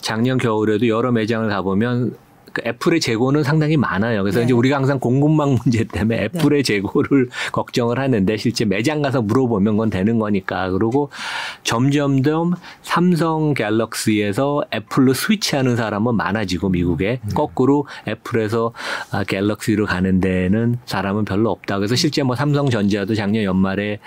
작년 0.00 0.38
겨울에도 0.38 0.88
여러 0.88 1.12
매장을 1.12 1.48
가보면 1.48 2.14
그 2.52 2.62
애플의 2.66 3.00
재고는 3.00 3.42
상당히 3.42 3.76
많아요. 3.76 4.22
그래서 4.22 4.40
네. 4.40 4.46
이제 4.46 4.52
우리가 4.54 4.76
항상 4.76 4.98
공급망 4.98 5.56
문제 5.62 5.84
때문에 5.84 6.24
애플의 6.24 6.64
재고를 6.64 7.28
걱정을 7.52 7.98
하는데 7.98 8.36
실제 8.36 8.64
매장 8.64 9.02
가서 9.02 9.22
물어보면 9.22 9.76
건 9.76 9.90
되는 9.90 10.18
거니까. 10.18 10.70
그리고 10.70 11.10
점점점 11.62 12.54
삼성 12.82 13.54
갤럭시에서 13.54 14.64
애플로 14.74 15.14
스위치하는 15.14 15.76
사람은 15.76 16.14
많아지고 16.16 16.70
미국에 16.70 17.20
거꾸로 17.34 17.86
애플에서 18.08 18.72
아, 19.12 19.22
갤럭시로 19.24 19.86
가는 19.86 20.20
데는 20.20 20.78
사람은 20.86 21.24
별로 21.24 21.50
없다. 21.50 21.78
그래서 21.78 21.94
실제 21.94 22.22
뭐 22.22 22.34
삼성전자도 22.34 23.14
작년 23.14 23.44
연말에 23.44 23.98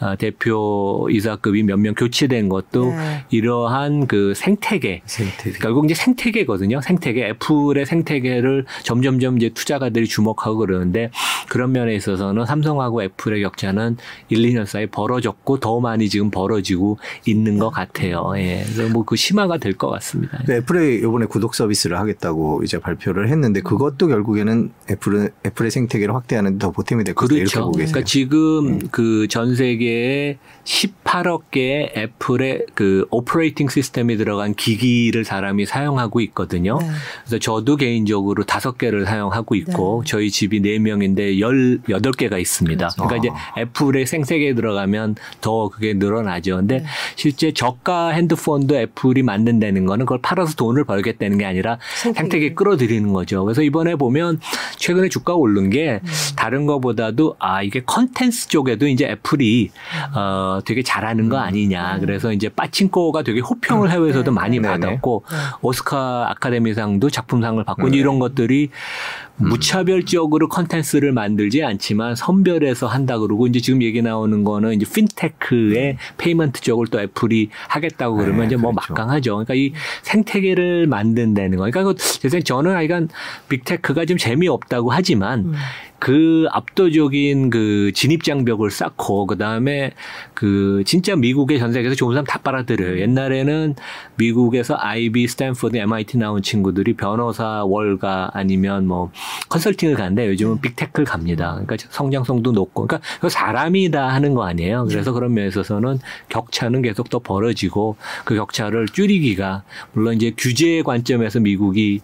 아, 0.00 0.16
대표 0.16 1.06
이사급이 1.10 1.62
몇 1.64 1.82
명 1.82 1.94
교체된 1.94 2.48
것도 2.48 2.92
네. 2.92 3.24
이러한 3.30 4.06
그 4.06 4.34
생태계 4.36 5.02
생태계. 5.04 5.58
결국 5.58 5.84
이제 5.86 5.94
생태계거든요. 5.94 6.80
생태계 6.80 7.26
애플의 7.30 7.81
생태계를 7.84 8.66
점점점 8.82 9.36
이제 9.36 9.50
투자가들이 9.50 10.06
주목하고 10.06 10.58
그러는데 10.58 11.10
그런 11.52 11.70
면에 11.72 11.94
있어서는 11.94 12.46
삼성하고 12.46 13.02
애플의 13.02 13.42
격차는 13.42 13.98
1, 14.30 14.38
2년 14.38 14.64
사이 14.64 14.86
벌어졌고 14.86 15.60
더 15.60 15.80
많이 15.80 16.08
지금 16.08 16.30
벌어지고 16.30 16.96
있는 17.26 17.58
것 17.58 17.68
같아요. 17.68 18.32
예. 18.38 18.64
그래서 18.64 18.90
뭐 18.90 19.02
그 19.04 19.16
심화가 19.16 19.58
될 19.58 19.74
것 19.74 19.90
같습니다. 19.90 20.38
그 20.46 20.52
애플에 20.54 20.94
이번에 20.94 21.26
구독 21.26 21.54
서비스를 21.54 21.98
하겠다고 21.98 22.62
이제 22.62 22.78
발표를 22.78 23.28
했는데 23.28 23.60
그것도 23.60 24.06
결국에는 24.08 24.70
애플은 24.90 25.28
애플의 25.44 25.70
생태계를 25.70 26.14
확대하는 26.14 26.52
데 26.56 26.62
더 26.62 26.70
보탬이 26.70 27.02
될 27.04 27.14
것이다 27.14 27.34
이렇게 27.34 27.50
그렇죠. 27.50 27.60
보고 27.66 27.72
계세요. 27.78 27.92
그러니까 27.92 28.06
지금 28.08 28.78
그 28.90 29.18
전 29.18 29.56
세계에 29.56 30.38
18억 30.64 31.50
개의 31.50 31.92
애플의 31.96 32.66
그 32.74 33.06
operating 33.10 33.68
system이 33.68 34.16
들어간 34.16 34.54
기기를 34.54 35.24
사람이 35.24 35.66
사용하고 35.66 36.20
있거든요. 36.20 36.78
네. 36.80 36.86
그래서 37.24 37.38
저도 37.40 37.76
개인적으로 37.76 38.44
다섯 38.44 38.78
개를 38.78 39.04
사용하고 39.04 39.56
있고 39.56 40.02
네. 40.04 40.10
저희 40.10 40.30
집이 40.30 40.60
네 40.60 40.78
명인데 40.78 41.40
열여덟 41.42 42.12
개가 42.12 42.38
있습니다. 42.38 42.88
그렇죠. 42.88 43.06
그러니까 43.06 43.16
이제 43.16 43.60
애플의 43.60 44.06
생태계에 44.06 44.54
들어가면 44.54 45.16
더 45.40 45.68
그게 45.68 45.92
늘어나죠. 45.94 46.56
근데 46.56 46.78
네. 46.78 46.84
실제 47.16 47.52
저가 47.52 48.10
핸드폰도 48.10 48.76
애플이 48.76 49.22
만든다는 49.22 49.84
거는 49.84 50.06
그걸 50.06 50.20
팔아서 50.22 50.54
돈을 50.54 50.84
벌겠다는 50.84 51.38
게 51.38 51.44
아니라 51.44 51.78
생태계. 52.14 52.54
끌어들이는 52.54 53.12
거죠. 53.12 53.44
그래서 53.44 53.62
이번에 53.62 53.96
보면 53.96 54.40
최근에 54.76 55.08
주가 55.08 55.34
오른 55.34 55.70
게 55.70 56.00
음. 56.02 56.08
다른 56.36 56.66
거보다도 56.66 57.36
아 57.38 57.62
이게 57.62 57.82
컨텐츠 57.84 58.48
쪽에도 58.48 58.86
이제 58.86 59.06
애플이 59.06 59.70
음. 59.72 60.18
어 60.18 60.60
되게 60.64 60.82
잘하는 60.82 61.28
거 61.28 61.38
아니냐. 61.38 61.98
그래서 62.00 62.32
이제 62.32 62.48
파친코가 62.48 63.22
되게 63.22 63.40
호평을 63.40 63.90
해외에서도 63.90 64.30
네, 64.30 64.34
많이 64.34 64.58
네, 64.58 64.68
네. 64.68 64.68
받았고 64.68 65.24
네. 65.28 65.36
오스카 65.62 66.30
아카데미상도 66.30 67.10
작품상을 67.10 67.62
받고 67.64 67.88
네. 67.88 67.98
이런 67.98 68.18
것들이 68.18 68.70
음. 68.72 69.31
무차별적으로 69.36 70.48
컨텐츠를 70.48 71.12
만들지 71.12 71.64
않지만 71.64 72.14
선별해서 72.14 72.86
한다 72.86 73.18
그러고 73.18 73.46
이제 73.46 73.60
지금 73.60 73.82
얘기 73.82 74.02
나오는 74.02 74.44
거는 74.44 74.74
이제 74.74 74.86
핀테크의 74.92 75.96
payment 76.18 76.60
쪽을 76.60 76.86
또 76.88 77.00
애플이 77.00 77.50
하겠다고 77.68 78.16
그러면 78.16 78.40
네, 78.40 78.46
이제 78.46 78.56
뭐 78.56 78.72
그렇죠. 78.72 78.92
막강하죠. 78.92 79.32
그러니까 79.32 79.54
이 79.54 79.72
생태계를 80.02 80.86
만든다는 80.86 81.58
거. 81.58 81.70
그러니까 81.70 81.94
그 82.22 82.42
저는 82.42 82.74
약간 82.74 83.08
빅테크가 83.48 84.04
좀 84.04 84.16
재미없다고 84.16 84.92
하지만 84.92 85.40
음. 85.40 85.54
그 86.02 86.46
압도적인 86.50 87.50
그 87.50 87.92
진입 87.94 88.24
장벽을 88.24 88.72
쌓고 88.72 89.28
그 89.28 89.38
다음에 89.38 89.92
그 90.34 90.82
진짜 90.84 91.14
미국의 91.14 91.60
전 91.60 91.72
세계에서 91.72 91.94
좋은 91.94 92.14
사람 92.14 92.24
다 92.24 92.40
빨아들여요. 92.42 92.98
옛날에는 92.98 93.76
미국에서 94.16 94.74
Ivy, 94.76 95.28
스탠포드, 95.28 95.76
MIT 95.76 96.18
나온 96.18 96.42
친구들이 96.42 96.94
변호사 96.94 97.62
월가 97.64 98.32
아니면 98.34 98.88
뭐 98.88 99.12
컨설팅을 99.48 99.94
가는데 99.94 100.26
요즘은 100.30 100.60
빅테크를 100.60 101.04
갑니다. 101.04 101.52
그러니까 101.52 101.76
성장성도 101.88 102.50
높고 102.50 102.88
그러니까 102.88 103.08
그 103.20 103.28
사람이 103.28 103.92
다 103.92 104.08
하는 104.08 104.34
거 104.34 104.44
아니에요. 104.44 104.86
그래서 104.88 105.12
그런 105.12 105.32
면에 105.34 105.46
있어서는 105.46 106.00
격차는 106.30 106.82
계속 106.82 107.10
더 107.10 107.20
벌어지고 107.20 107.94
그 108.24 108.34
격차를 108.34 108.88
줄이기가 108.88 109.62
물론 109.92 110.14
이제 110.14 110.32
규제의 110.36 110.82
관점에서 110.82 111.38
미국이 111.38 112.00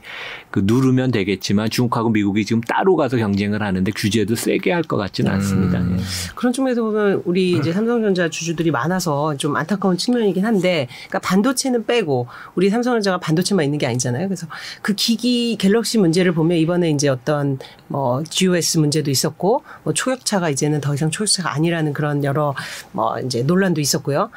그 0.53 0.63
누르면 0.65 1.11
되겠지만 1.11 1.69
중국하고 1.69 2.11
미국이 2.11 2.45
지금 2.45 2.61
따로 2.61 2.95
가서 2.95 3.17
경쟁을 3.17 3.61
하는데 3.61 3.88
근데 3.89 3.91
규제도 3.95 4.35
세게 4.35 4.73
할 4.73 4.89
것 4.89 4.97
같지는 4.97 5.31
음. 5.31 5.37
않습니다. 5.37 5.81
예. 5.81 5.97
그런 6.35 6.53
측면에서 6.53 6.83
보면 6.83 7.23
우리 7.27 7.53
이제 7.53 7.73
삼성전자 7.73 8.31
주주들이 8.31 8.71
많아서 8.71 9.37
좀 9.37 9.55
안타까운 9.57 9.99
측면이긴 9.99 10.47
한데, 10.47 10.89
그러니까 11.09 11.19
반도체는 11.19 11.85
빼고 11.85 12.27
우리 12.55 12.71
삼성전자가 12.71 13.19
반도체만 13.19 13.65
있는 13.65 13.79
게 13.79 13.87
아니잖아요. 13.87 14.29
그래서 14.29 14.47
그 14.81 14.95
기기 14.95 15.57
갤럭시 15.57 15.99
문제를 15.99 16.33
보면 16.33 16.57
이번에 16.57 16.91
이제 16.91 17.09
어떤 17.09 17.59
뭐 17.89 18.23
GOS 18.25 18.79
문제도 18.79 19.11
있었고, 19.11 19.63
뭐 19.85 19.93
초격차가 19.93 20.49
이제는 20.49 20.81
더 20.81 20.95
이상 20.95 21.11
초격차가 21.11 21.53
아니라는 21.53 21.93
그런 21.93 22.25
여러 22.25 22.55
뭐 22.93 23.19
이제 23.21 23.43
논란도 23.43 23.81
있었고요. 23.81 24.31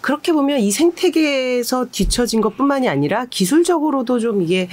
그렇게 0.00 0.32
보면 0.32 0.60
이 0.60 0.72
생태계에서 0.72 1.86
뒤처진 1.92 2.40
것뿐만이 2.40 2.88
아니라 2.88 3.26
기술적으로도 3.26 4.18
좀 4.18 4.42
이게 4.42 4.68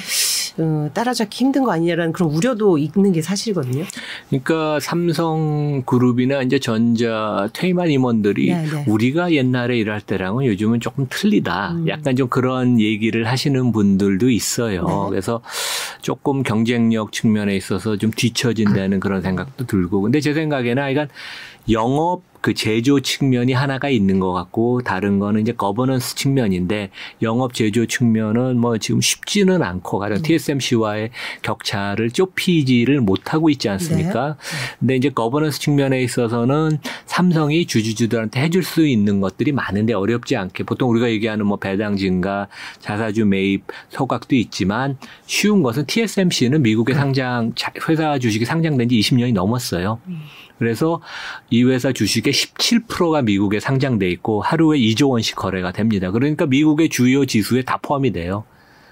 어, 0.57 0.89
따라잡기 0.93 1.37
힘든 1.37 1.63
거 1.63 1.71
아니냐라는 1.71 2.13
그런 2.13 2.29
우려도 2.31 2.77
있는 2.77 3.11
게 3.11 3.21
사실이거든요. 3.21 3.85
그러니까 4.29 4.79
삼성그룹이나 4.79 6.41
이제 6.43 6.59
전자 6.59 7.49
퇴임한 7.53 7.91
임원들이 7.91 8.47
네네. 8.47 8.69
네. 8.69 8.85
우리가 8.87 9.31
옛날에 9.31 9.77
일할 9.77 10.01
때랑은 10.01 10.45
요즘은 10.45 10.79
조금 10.79 11.07
틀리다. 11.09 11.71
음. 11.71 11.87
약간 11.87 12.15
좀 12.15 12.27
그런 12.27 12.79
얘기를 12.79 13.27
하시는 13.27 13.71
분들도 13.71 14.29
있어요. 14.29 14.83
네. 14.85 14.93
그래서 15.09 15.41
조금 16.01 16.43
경쟁력 16.43 17.11
측면에 17.11 17.55
있어서 17.55 17.97
좀 17.97 18.11
뒤처진다는 18.11 18.99
그런 18.99 19.21
생각도 19.21 19.65
들고. 19.65 20.01
근데 20.01 20.19
제 20.19 20.33
생각에는 20.33 20.81
하여간 20.81 21.09
영업 21.69 22.28
그 22.41 22.53
제조 22.53 22.99
측면이 22.99 23.53
하나가 23.53 23.89
있는 23.89 24.19
것 24.19 24.31
같고 24.31 24.81
다른 24.81 25.19
거는 25.19 25.41
이제 25.41 25.51
거버넌스 25.51 26.15
측면인데 26.15 26.89
영업 27.21 27.53
제조 27.53 27.85
측면은 27.85 28.57
뭐 28.57 28.77
지금 28.77 29.01
쉽지는 29.01 29.61
않고 29.61 29.99
가령 29.99 30.17
음. 30.19 30.21
TSMC와의 30.21 31.11
격차를 31.41 32.11
좁히지를 32.11 33.01
못하고 33.01 33.49
있지 33.49 33.69
않습니까? 33.69 34.37
네. 34.37 34.75
근데 34.79 34.95
이제 34.95 35.09
거버넌스 35.09 35.59
측면에 35.59 36.01
있어서는 36.03 36.79
삼성이 37.05 37.65
주주주들한테 37.65 38.41
해줄 38.41 38.63
수 38.63 38.87
있는 38.87 39.19
것들이 39.19 39.51
많은데 39.51 39.93
어렵지 39.93 40.35
않게 40.37 40.63
보통 40.63 40.89
우리가 40.91 41.09
얘기하는 41.09 41.45
뭐 41.45 41.57
배당 41.57 41.97
증가, 41.97 42.47
자사주 42.79 43.25
매입, 43.25 43.63
소각도 43.89 44.35
있지만 44.35 44.97
쉬운 45.25 45.63
것은 45.63 45.85
TSMC는 45.85 46.61
미국의 46.61 46.95
네. 46.95 46.99
상장 46.99 47.53
회사 47.87 48.17
주식이 48.17 48.45
상장된 48.45 48.89
지 48.89 48.99
20년이 48.99 49.33
넘었어요. 49.33 49.99
음. 50.07 50.21
그래서 50.59 51.01
이 51.49 51.63
회사 51.63 51.91
주식의 51.91 52.31
17%가 52.31 53.21
미국에 53.21 53.59
상장돼 53.59 54.09
있고 54.11 54.41
하루에 54.41 54.77
2조 54.77 55.09
원씩 55.09 55.35
거래가 55.35 55.71
됩니다. 55.71 56.11
그러니까 56.11 56.45
미국의 56.45 56.89
주요 56.89 57.25
지수에 57.25 57.63
다 57.63 57.79
포함이 57.81 58.11
돼요. 58.11 58.43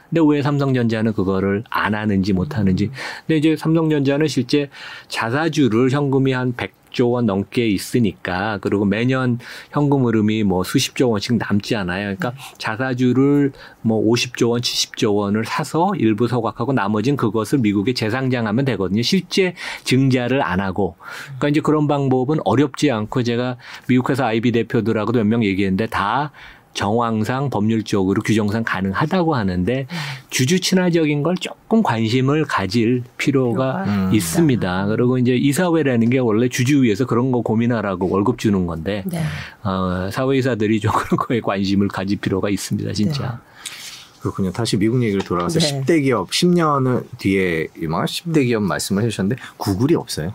근데 0.10 0.22
왜 0.26 0.42
삼성전자는 0.42 1.14
그거를 1.14 1.64
안 1.70 1.94
하는지 1.94 2.32
못 2.32 2.58
하는지. 2.58 2.90
근데 3.28 3.38
이제 3.38 3.56
삼성전자는 3.58 4.28
실제 4.28 4.70
자사주를 5.10 5.92
현금이 5.92 6.32
한 6.32 6.54
100 6.56 6.72
조 6.98 7.08
원 7.12 7.26
넘게 7.28 7.68
있으니까 7.68 8.58
그리고 8.60 8.84
매년 8.84 9.38
현금 9.72 10.06
흐름이 10.06 10.44
뭐 10.44 10.64
수십조 10.64 11.10
원씩 11.12 11.38
남지 11.38 11.76
않아요. 11.76 12.16
그러니까 12.18 12.34
자사주를 12.58 13.54
뭐 13.82 14.04
50조 14.04 14.50
원, 14.50 14.62
70조 14.62 15.16
원을 15.16 15.46
사서 15.46 15.92
일부 15.98 16.28
소각하고 16.28 16.74
나머지는 16.74 17.16
그것을 17.16 17.60
미국에 17.60 17.94
재상장하면 17.94 18.66
되거든요. 18.66 19.02
실제 19.04 19.54
증자를 19.84 20.42
안 20.42 20.60
하고. 20.60 20.96
그러니까 21.26 21.50
이제 21.50 21.62
그런 21.62 21.88
방법은 21.88 22.40
어렵지 22.44 22.92
않고 22.92 23.24
제가 23.24 23.56
미국에서 23.88 24.26
IB 24.26 24.52
대표들하고도 24.52 25.24
몇 25.24 25.28
명 25.28 25.44
얘기했는데 25.44 25.86
다 25.88 26.32
정황상 26.78 27.50
법률적으로 27.50 28.22
규정상 28.22 28.64
가능하다고 28.64 29.34
하는데 29.34 29.88
음. 29.90 29.98
주주 30.30 30.60
친화적인 30.60 31.24
걸 31.24 31.36
조금 31.36 31.82
관심을 31.82 32.46
가질 32.46 33.04
필요가 33.18 33.84
음. 33.86 34.12
있습니다. 34.14 34.86
그리고 34.86 35.18
이제 35.18 35.36
이사회라는 35.36 36.12
게 36.12 36.20
원래 36.20 36.48
주주 36.48 36.84
위해서 36.84 37.08
그런 37.08 37.32
거 37.32 37.42
고민하라고 37.42 38.08
월급 38.08 38.38
주는 38.38 38.68
건데 38.68 39.04
네. 39.08 39.24
어, 39.64 40.12
사회이사들이 40.12 40.80
좀 40.80 40.92
그런 40.94 41.18
거에 41.18 41.42
관심을 41.42 41.88
가질 41.88 42.18
필요가 42.20 42.52
있습니다. 42.52 42.94
진짜. 42.94 43.24
네. 43.24 43.72
그렇군요. 44.20 44.52
다시 44.52 44.78
미국 44.78 45.02
얘기를 45.02 45.24
돌아가서 45.24 45.60
네. 45.60 45.82
10대 45.82 46.04
기업 46.04 46.30
10년 46.30 47.06
뒤에 47.18 47.70
유망한 47.82 48.06
10대 48.06 48.46
기업 48.46 48.62
말씀을 48.62 49.02
해주셨는데 49.02 49.42
구글이 49.58 49.96
없어요. 49.96 50.32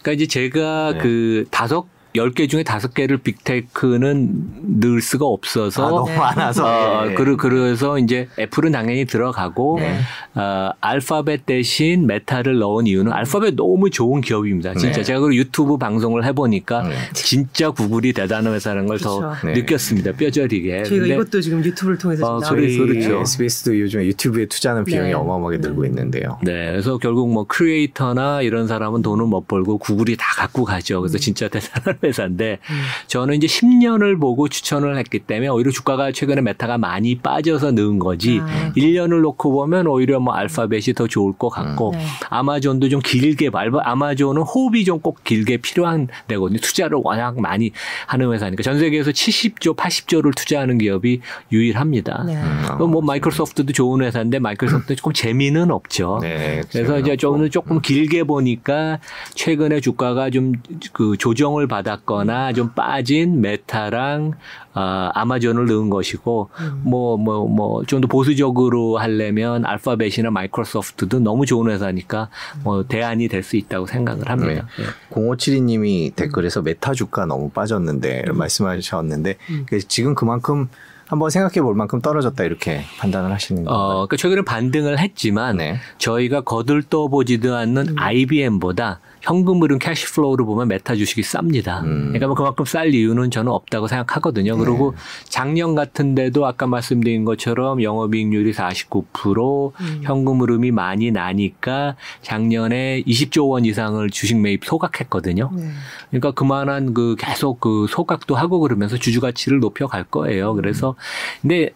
그러니까 0.00 0.12
이제 0.12 0.26
제가 0.28 0.92
네. 0.92 0.98
그 0.98 1.46
다섯 1.50 1.86
10개 2.14 2.48
중에 2.48 2.62
5개를 2.62 3.22
빅테크는 3.24 4.80
넣을 4.80 5.02
수가 5.02 5.26
없어서 5.26 5.86
아, 5.86 5.90
너무 5.90 6.08
네. 6.08 6.16
많아서 6.16 6.64
어, 6.64 7.06
네. 7.06 7.14
그래서 7.14 7.98
이제 7.98 8.28
애플은 8.38 8.70
당연히 8.70 9.04
들어가고 9.04 9.80
네. 9.80 9.98
어, 10.34 10.70
알파벳 10.80 11.44
대신 11.44 12.06
메타를 12.06 12.58
넣은 12.58 12.86
이유는 12.86 13.12
알파벳 13.12 13.56
너무 13.56 13.90
좋은 13.90 14.20
기업입니다. 14.20 14.74
진짜 14.74 14.98
네. 14.98 15.02
제가 15.02 15.20
그 15.20 15.34
유튜브 15.34 15.76
방송을 15.76 16.24
해보니까 16.24 16.82
네. 16.84 16.94
진짜 17.14 17.72
구글이 17.72 18.12
대단한 18.12 18.54
회사라는 18.54 18.86
걸더 18.86 19.18
그렇죠. 19.18 19.46
네. 19.46 19.52
느꼈습니다. 19.54 20.12
뼈저리게. 20.12 20.84
저희가 20.84 21.06
이것도 21.06 21.40
지금 21.40 21.64
유튜브를 21.64 21.98
통해서 21.98 22.36
어, 22.36 22.38
그래, 22.38 22.76
그렇죠. 22.76 23.22
SBS도 23.22 23.80
요즘 23.80 24.02
유튜브에 24.04 24.46
투자하는 24.46 24.84
비용이 24.84 25.12
어마어마하게 25.12 25.58
늘고 25.58 25.84
있는데요. 25.86 26.38
네, 26.44 26.70
그래서 26.70 26.96
결국 26.98 27.32
뭐 27.32 27.44
크리에이터나 27.48 28.42
이런 28.42 28.68
사람은 28.68 29.02
돈을 29.02 29.26
못 29.26 29.48
벌고 29.48 29.78
구글이 29.78 30.16
다 30.16 30.26
갖고 30.36 30.64
가죠. 30.64 31.00
그래서 31.00 31.18
음. 31.18 31.20
진짜 31.20 31.48
대단한 31.48 31.98
회사인데 32.04 32.58
음. 32.70 32.82
저는 33.06 33.34
이제 33.36 33.46
10년을 33.46 34.20
보고 34.20 34.48
추천을 34.48 34.96
했기 34.98 35.18
때문에 35.18 35.48
오히려 35.48 35.70
주가가 35.70 36.12
최근에 36.12 36.40
메타가 36.40 36.78
많이 36.78 37.18
빠져서 37.18 37.72
넣은 37.72 37.98
거지 37.98 38.40
아. 38.42 38.72
1년을 38.76 39.20
놓고 39.20 39.52
보면 39.52 39.86
오히려 39.86 40.20
뭐 40.20 40.34
알파벳이 40.34 40.94
더 40.94 41.06
좋을 41.06 41.32
것 41.34 41.48
같고 41.50 41.90
음. 41.90 41.98
네. 41.98 42.04
아마존도 42.30 42.88
좀 42.88 43.00
길게 43.00 43.50
아마존은 43.52 44.42
호흡이 44.42 44.84
좀 44.84 44.94
꼭 45.04 45.22
길게 45.22 45.58
필요한 45.58 46.08
데거든요. 46.28 46.58
투자를 46.60 46.98
워낙 47.02 47.38
많이 47.38 47.72
하는 48.06 48.32
회사니까 48.32 48.62
전 48.62 48.78
세계에서 48.78 49.10
70조, 49.10 49.76
80조를 49.76 50.34
투자하는 50.34 50.78
기업이 50.78 51.20
유일합니다. 51.52 52.24
네. 52.26 52.36
음. 52.36 52.90
뭐 52.90 53.02
마이크로소프트도 53.02 53.72
좋은 53.72 54.02
회사인데 54.02 54.38
마이크로소프트 54.38 54.96
조금 54.96 55.12
재미는 55.12 55.70
없죠. 55.70 56.20
네, 56.22 56.62
그래서 56.70 56.98
이제 56.98 57.16
저는 57.16 57.50
조금 57.50 57.80
길게 57.80 58.24
보니까 58.24 58.98
최근에 59.34 59.80
주가가 59.80 60.30
좀 60.30 60.54
그 60.92 61.16
조정을 61.16 61.66
받았 61.66 61.93
올랐거나 61.94 62.52
좀 62.52 62.70
빠진 62.74 63.40
메타랑 63.40 64.32
어, 64.74 65.10
아마존을 65.14 65.66
넣은 65.66 65.88
것이고 65.90 66.50
뭐 66.82 67.16
뭐 67.16 67.46
뭐 67.48 67.84
좀 67.86 68.00
더 68.00 68.08
보수적으로 68.08 68.98
하려면 68.98 69.64
알파벳이나 69.64 70.30
마이크로소프트도 70.30 71.20
너무 71.20 71.46
좋은 71.46 71.70
회사니까 71.70 72.28
뭐 72.64 72.84
대안이 72.84 73.28
될 73.28 73.44
수 73.44 73.56
있다고 73.56 73.86
생각을 73.86 74.28
합니다. 74.30 74.66
네. 74.78 74.84
네. 74.84 74.88
0572님이 75.10 76.14
댓글에서 76.16 76.62
메타 76.62 76.94
주가 76.94 77.26
너무 77.26 77.50
빠졌는데 77.50 78.24
음. 78.28 78.38
말씀하셨는데 78.38 79.36
음. 79.50 79.66
지금 79.86 80.14
그만큼 80.14 80.68
한번 81.06 81.28
생각해 81.28 81.60
볼 81.60 81.74
만큼 81.74 82.00
떨어졌다 82.00 82.42
이렇게 82.42 82.80
판단을 82.98 83.30
하시는 83.30 83.64
거예요. 83.64 83.78
어, 83.78 83.88
그러니까 84.06 84.16
최근에 84.16 84.42
반등을 84.42 84.98
했지만 84.98 85.58
네. 85.58 85.76
저희가 85.98 86.40
거들떠 86.40 87.08
보지도 87.08 87.54
않는 87.54 87.88
음. 87.90 87.94
IBM보다 87.98 89.00
현금 89.24 89.62
흐름 89.62 89.78
cash 89.78 90.00
flow를 90.00 90.44
보면 90.44 90.68
메타 90.68 90.96
주식이 90.96 91.22
쌉니다. 91.22 91.82
음. 91.82 92.08
그러니까 92.08 92.26
뭐 92.26 92.36
그만큼 92.36 92.64
쌀 92.66 92.94
이유는 92.94 93.30
저는 93.30 93.50
없다고 93.50 93.88
생각하거든요. 93.88 94.56
네. 94.56 94.64
그리고 94.64 94.94
작년 95.24 95.74
같은데도 95.74 96.46
아까 96.46 96.66
말씀드린 96.66 97.24
것처럼 97.24 97.82
영업이익률이 97.82 98.52
49% 98.52 99.72
음. 99.80 100.00
현금 100.02 100.42
흐름이 100.42 100.72
많이 100.72 101.10
나니까 101.10 101.96
작년에 102.20 103.02
20조 103.06 103.48
원 103.48 103.64
이상을 103.64 104.08
주식 104.10 104.38
매입 104.38 104.64
소각했거든요. 104.64 105.50
네. 105.56 105.70
그러니까 106.10 106.32
그만한 106.32 106.92
그 106.92 107.16
계속 107.18 107.60
그 107.60 107.86
소각도 107.88 108.34
하고 108.34 108.60
그러면서 108.60 108.98
주주 108.98 109.20
가치를 109.20 109.60
높여 109.60 109.86
갈 109.86 110.04
거예요. 110.04 110.54
그래서 110.54 110.96
근데 111.40 111.70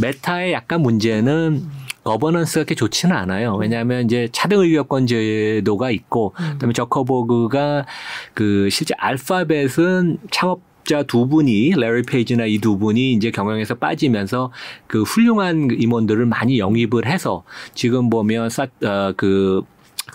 메타의 0.00 0.52
약간 0.52 0.82
문제는 0.82 1.62
음. 1.64 1.87
거버넌스가 2.08 2.60
그렇게 2.60 2.74
좋지는 2.74 3.14
않아요. 3.14 3.54
왜냐하면 3.56 4.04
이제 4.04 4.28
차등 4.32 4.60
의결권 4.60 5.06
제도가 5.06 5.90
있고 5.90 6.30
그다음에 6.52 6.72
저커버그가 6.72 7.86
그 8.34 8.68
실제 8.70 8.94
알파벳은 8.98 10.18
창업 10.30 10.60
두 11.06 11.28
분이 11.28 11.74
래리 11.76 12.02
페이지나 12.02 12.46
이 12.46 12.58
두 12.60 12.78
분이 12.78 13.12
이제 13.12 13.30
경영에서 13.30 13.74
빠지면서 13.74 14.50
그 14.86 15.02
훌륭한 15.02 15.68
임원들을 15.78 16.24
많이 16.24 16.58
영입을 16.58 17.04
해서 17.04 17.44
지금 17.74 18.08
보면 18.08 18.48
사, 18.48 18.66
어, 18.82 19.12
그 19.14 19.62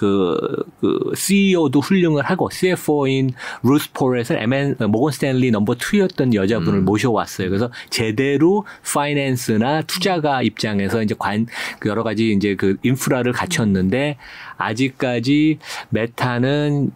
그, 0.04 0.66
그, 0.82 1.12
CEO도 1.16 1.80
훌륭을 1.80 2.26
하고, 2.26 2.50
CFO인 2.50 3.32
루스 3.64 3.94
포랫 3.94 4.36
MN, 4.36 4.76
모건 4.90 5.14
스탠리 5.14 5.50
넘버 5.50 5.76
2였던 5.76 6.34
여자분을 6.34 6.80
음. 6.80 6.86
모셔왔어요. 6.86 7.48
그래서 7.48 7.72
제대로 7.90 8.66
finance나 8.84 9.84
투자가 9.84 10.42
입장에서 10.42 11.02
이제 11.02 11.16
관, 11.18 11.48
그 11.80 11.88
여러 11.88 12.04
가지 12.04 12.34
이제 12.34 12.56
그 12.56 12.76
인프라를 12.84 13.32
갖췄는데, 13.32 14.18
아직까지 14.58 15.60
메타는 15.90 16.92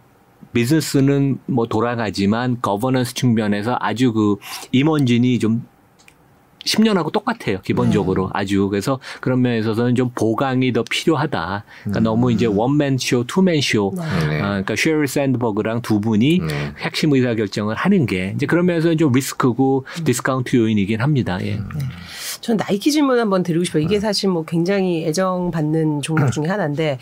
비즈니스는 0.52 1.38
뭐 1.46 1.66
돌아가지만 1.66 2.60
거버넌스 2.60 3.14
측면에서 3.14 3.76
아주 3.80 4.12
그 4.12 4.36
임원진이 4.72 5.38
좀 5.38 5.66
10년하고 6.68 7.10
똑같아요. 7.12 7.60
기본적으로 7.62 8.24
네. 8.26 8.30
아주 8.34 8.68
그래서 8.68 8.98
그런 9.20 9.40
면에 9.40 9.62
서는 9.62 9.94
좀 9.94 10.10
보강이 10.14 10.72
더 10.72 10.84
필요하다. 10.88 11.64
그러니까 11.82 12.00
음. 12.00 12.02
너무 12.02 12.32
이제 12.32 12.46
원맨 12.46 12.98
쇼, 12.98 13.24
two-man 13.26 13.60
show. 13.60 13.92
네. 13.96 14.02
어, 14.02 14.42
그러니까 14.42 14.76
셰릴 14.76 15.06
샌드버그랑 15.06 15.82
두 15.82 16.00
분이 16.00 16.40
네. 16.46 16.72
핵심 16.78 17.12
의사 17.12 17.34
결정을 17.34 17.74
하는 17.74 18.06
게 18.06 18.32
이제 18.34 18.46
그런 18.46 18.66
면에서는 18.66 18.98
좀 18.98 19.12
리스크고 19.12 19.84
음. 19.98 20.04
디스카운트 20.04 20.56
요인이긴 20.56 21.00
합니다. 21.00 21.38
예. 21.42 21.56
네. 21.56 21.60
전 22.40 22.56
나이키 22.56 22.90
질문 22.92 23.18
한번 23.18 23.42
드리고 23.42 23.64
싶어요. 23.64 23.82
이게 23.82 23.96
음. 23.96 24.00
사실 24.00 24.28
뭐 24.28 24.44
굉장히 24.44 25.04
애정받는 25.06 26.02
종목 26.02 26.30
중에 26.30 26.46
하나인데 26.46 26.98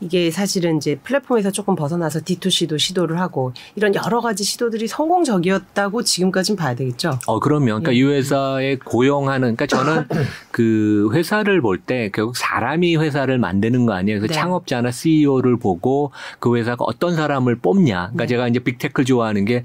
이게 0.00 0.30
사실은 0.30 0.76
이제 0.76 0.96
플랫폼에서 1.02 1.50
조금 1.50 1.74
벗어나서 1.74 2.20
D2C도 2.20 2.78
시도를 2.78 3.18
하고 3.20 3.52
이런 3.74 3.94
여러 3.94 4.20
가지 4.20 4.44
시도들이 4.44 4.86
성공적이었다고 4.88 6.02
지금까지는 6.02 6.56
봐야 6.56 6.74
되겠죠. 6.74 7.18
어, 7.26 7.40
그러면 7.40 7.82
그러니까 7.82 7.92
예. 7.92 7.96
이 7.96 8.02
회사에 8.02 8.76
고용하는 8.76 9.56
그러니까 9.56 9.66
저는 9.66 10.06
그 10.52 11.10
회사를 11.12 11.60
볼 11.62 11.78
때 11.78 12.10
결국 12.12 12.36
사람이 12.36 12.96
회사를 12.96 13.38
만드는 13.38 13.86
거 13.86 13.92
아니에요. 13.92 14.18
그래서 14.18 14.34
네. 14.34 14.40
창업자나 14.40 14.90
CEO를 14.90 15.58
보고 15.58 16.10
그 16.40 16.56
회사가 16.56 16.84
어떤 16.84 17.14
사람을 17.14 17.60
뽑냐. 17.60 18.10
그러니까 18.12 18.24
네. 18.24 18.26
제가 18.26 18.48
이제 18.48 18.58
빅테크 18.58 19.04
좋아하는 19.04 19.44
게 19.44 19.64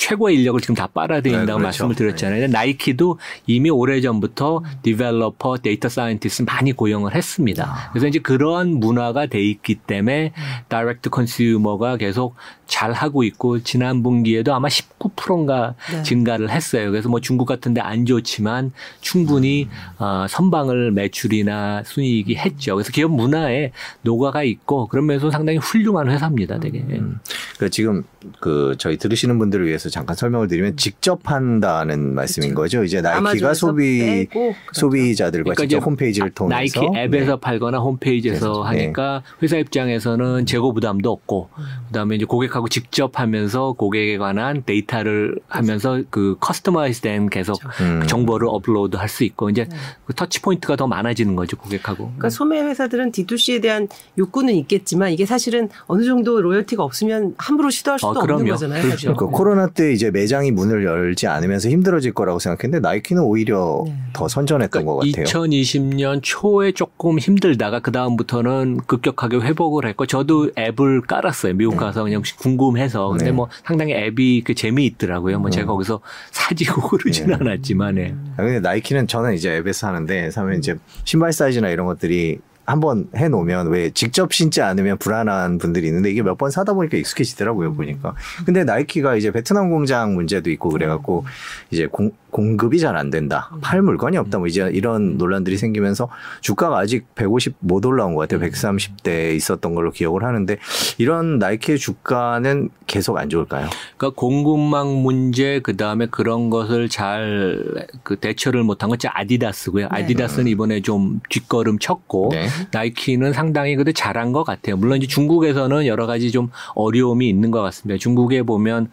최고의 0.00 0.36
인력을 0.36 0.58
지금 0.62 0.74
다 0.74 0.86
빨아들인다고 0.86 1.44
네, 1.44 1.46
그렇죠. 1.46 1.62
말씀을 1.62 1.94
드렸잖아요. 1.94 2.40
네. 2.40 2.46
나이키도 2.46 3.18
이미 3.46 3.68
오래전부터 3.68 4.62
developer, 4.82 5.58
data 5.58 5.90
scientist 5.90 6.44
많이 6.44 6.72
고용을 6.72 7.14
했습니다. 7.14 7.64
아. 7.64 7.90
그래서 7.90 8.06
이제 8.06 8.18
그러한 8.18 8.80
문화가 8.80 9.26
돼 9.26 9.42
있기 9.42 9.74
때문에 9.74 10.32
direct 10.68 11.10
consumer가 11.10 11.98
계속 11.98 12.34
잘 12.66 12.92
하고 12.92 13.24
있고 13.24 13.62
지난 13.62 14.02
분기에도 14.02 14.54
아마 14.54 14.68
19%인가 14.68 15.74
네. 15.92 16.02
증가를 16.02 16.48
했어요. 16.50 16.90
그래서 16.90 17.08
뭐 17.10 17.20
중국 17.20 17.44
같은 17.44 17.74
데 17.74 17.80
안 17.80 18.06
좋지만 18.06 18.72
충분히 19.00 19.64
음. 19.64 20.02
어, 20.02 20.26
선방을 20.28 20.92
매출이나 20.92 21.82
순이익이 21.84 22.36
했죠. 22.36 22.76
그래서 22.76 22.92
기업 22.92 23.10
문화에 23.10 23.72
녹아가 24.02 24.44
있고 24.44 24.86
그러면서 24.86 25.30
상당히 25.30 25.58
훌륭한 25.58 26.10
회사입니다. 26.10 26.60
되게. 26.60 26.78
음. 26.78 27.18
그 27.58 27.68
지금 27.68 28.04
그 28.38 28.74
저희 28.78 28.96
들으시는 28.96 29.38
분들을 29.38 29.66
위해서 29.66 29.89
잠깐 29.90 30.16
설명을 30.16 30.48
드리면 30.48 30.76
직접 30.76 31.20
한다는 31.24 32.14
말씀인 32.14 32.54
그렇죠. 32.54 32.78
거죠. 32.78 32.84
이제 32.84 33.00
나이키가 33.02 33.52
소비 33.54 34.26
그렇죠. 34.26 34.56
소비자들과 34.72 35.52
그러니까 35.52 35.62
직접 35.62 35.84
홈페이지를 35.86 36.30
통해서 36.30 36.56
나이키 36.80 36.98
앱에서 36.98 37.34
네. 37.34 37.40
팔거나 37.40 37.78
홈페이지에서 37.78 38.62
하니까 38.62 39.22
네. 39.24 39.36
회사 39.42 39.56
입장에서는 39.58 40.46
재고 40.46 40.72
부담도 40.72 41.10
없고 41.10 41.50
음. 41.58 41.64
그다음에 41.88 42.16
이제 42.16 42.24
고객하고 42.24 42.68
직접 42.68 43.18
하면서 43.20 43.72
고객에 43.72 44.16
관한 44.16 44.62
데이터를 44.64 45.38
하면서 45.48 46.02
그 46.10 46.36
customize된 46.40 47.28
계속 47.28 47.60
그렇죠. 47.60 47.84
음. 47.84 48.06
정보를 48.06 48.48
업로드 48.48 48.96
할 48.96 49.10
수 49.10 49.24
있고 49.24 49.50
이제 49.50 49.64
네. 49.68 49.76
그 50.06 50.14
touch 50.14 50.40
point가 50.40 50.76
더 50.76 50.86
많아지는 50.86 51.36
거죠 51.36 51.56
고객하고. 51.56 52.04
그러니까 52.04 52.30
소매 52.30 52.62
회사들은 52.62 53.12
D2C에 53.12 53.60
대한 53.60 53.88
욕구는 54.16 54.54
있겠지만 54.54 55.10
이게 55.10 55.26
사실은 55.26 55.68
어느 55.86 56.04
정도 56.04 56.40
loyalty가 56.40 56.82
없으면 56.82 57.34
함부로 57.36 57.70
시도할 57.70 57.98
수도 57.98 58.10
어, 58.10 58.22
없는 58.22 58.46
거잖아요. 58.46 58.82
그렇죠. 58.82 59.14
그 59.14 59.26
코로나 59.26 59.66
때 59.74 59.92
이제 59.92 60.10
매장이 60.10 60.50
문을 60.50 60.84
열지 60.84 61.26
않으면서 61.26 61.68
힘들어질 61.68 62.12
거라고 62.12 62.38
생각했는데 62.38 62.86
나이키는 62.86 63.22
오히려 63.22 63.84
네. 63.86 63.94
더 64.12 64.28
선전했던 64.28 64.84
그러니까 64.84 64.92
것 64.92 64.98
같아요. 64.98 65.24
2020년 65.24 66.20
초에 66.22 66.72
조금 66.72 67.18
힘들다가 67.18 67.80
그 67.80 67.92
다음부터는 67.92 68.78
급격하게 68.86 69.38
회복을 69.38 69.86
했고 69.86 70.06
저도 70.06 70.50
앱을 70.58 71.02
깔았어요. 71.02 71.54
미국 71.54 71.72
네. 71.74 71.78
가서 71.78 72.04
그냥 72.04 72.22
궁금해서 72.38 73.08
근데 73.08 73.26
네. 73.26 73.32
뭐 73.32 73.48
상당히 73.64 73.94
앱이 73.94 74.42
그 74.42 74.54
재미 74.54 74.86
있더라고요. 74.86 75.38
뭐 75.38 75.50
제가 75.50 75.66
음. 75.66 75.74
거기서 75.74 76.00
사지고 76.30 76.88
그러진 76.98 77.28
네. 77.28 77.34
않았지만. 77.34 77.98
예. 77.98 78.14
아, 78.36 78.42
근데 78.42 78.60
나이키는 78.60 79.06
저는 79.06 79.34
이제 79.34 79.56
앱에서 79.56 79.86
하는데 79.88 80.30
사면 80.30 80.58
이제 80.58 80.76
신발 81.04 81.32
사이즈나 81.32 81.68
이런 81.70 81.86
것들이 81.86 82.38
한번 82.66 83.08
해놓으면 83.16 83.68
왜 83.68 83.90
직접 83.90 84.32
신지 84.32 84.62
않으면 84.62 84.98
불안한 84.98 85.58
분들이 85.58 85.88
있는데 85.88 86.10
이게 86.10 86.22
몇 86.22 86.36
번 86.38 86.50
사다 86.50 86.72
보니까 86.74 86.96
익숙해지더라고요 86.96 87.74
보니까. 87.74 88.14
근데 88.46 88.64
나이키가 88.64 89.16
이제 89.16 89.30
베트남 89.30 89.70
공장 89.70 90.14
문제도 90.14 90.48
있고 90.50 90.70
그래갖고 90.70 91.24
이제 91.70 91.86
공, 91.86 92.12
공급이 92.30 92.78
잘 92.78 92.96
안 92.96 93.10
된다. 93.10 93.50
팔 93.60 93.82
물건이 93.82 94.16
없다. 94.16 94.38
뭐 94.38 94.46
이제 94.46 94.68
이런 94.72 95.16
논란들이 95.16 95.56
생기면서 95.56 96.08
주가가 96.40 96.78
아직 96.78 97.14
150 97.14 97.56
못 97.60 97.84
올라온 97.86 98.14
것 98.14 98.28
같아요. 98.28 98.46
130대에 98.48 99.34
있었던 99.36 99.74
걸로 99.74 99.90
기억을 99.90 100.24
하는데 100.24 100.58
이런 100.98 101.38
나이키의 101.38 101.78
주가는 101.78 102.68
계속 102.86 103.16
안 103.16 103.28
좋을까요? 103.30 103.68
그러니까 103.96 104.20
공급망 104.20 105.02
문제 105.02 105.60
그 105.62 105.76
다음에 105.76 106.06
그런 106.06 106.50
것을 106.50 106.88
잘 106.88 107.80
그 108.02 108.16
대처를 108.16 108.62
못한 108.62 108.88
건 108.88 108.98
아디다스고요. 109.02 109.88
네. 109.88 110.02
아디다스는 110.02 110.50
이번에 110.50 110.80
좀 110.80 111.20
뒷걸음 111.28 111.78
쳤고 111.78 112.30
네. 112.32 112.46
나이키는 112.72 113.32
상당히 113.32 113.76
그래도 113.76 113.92
잘한 113.92 114.32
것 114.32 114.44
같아요. 114.44 114.76
물론 114.76 114.98
이제 114.98 115.06
중국에서는 115.06 115.86
여러 115.86 116.06
가지 116.06 116.30
좀 116.30 116.50
어려움이 116.74 117.28
있는 117.28 117.50
것 117.50 117.62
같습니다. 117.62 117.98
중국에 117.98 118.42
보면 118.42 118.90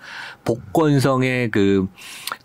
복건성의 0.47 1.51
그 1.51 1.87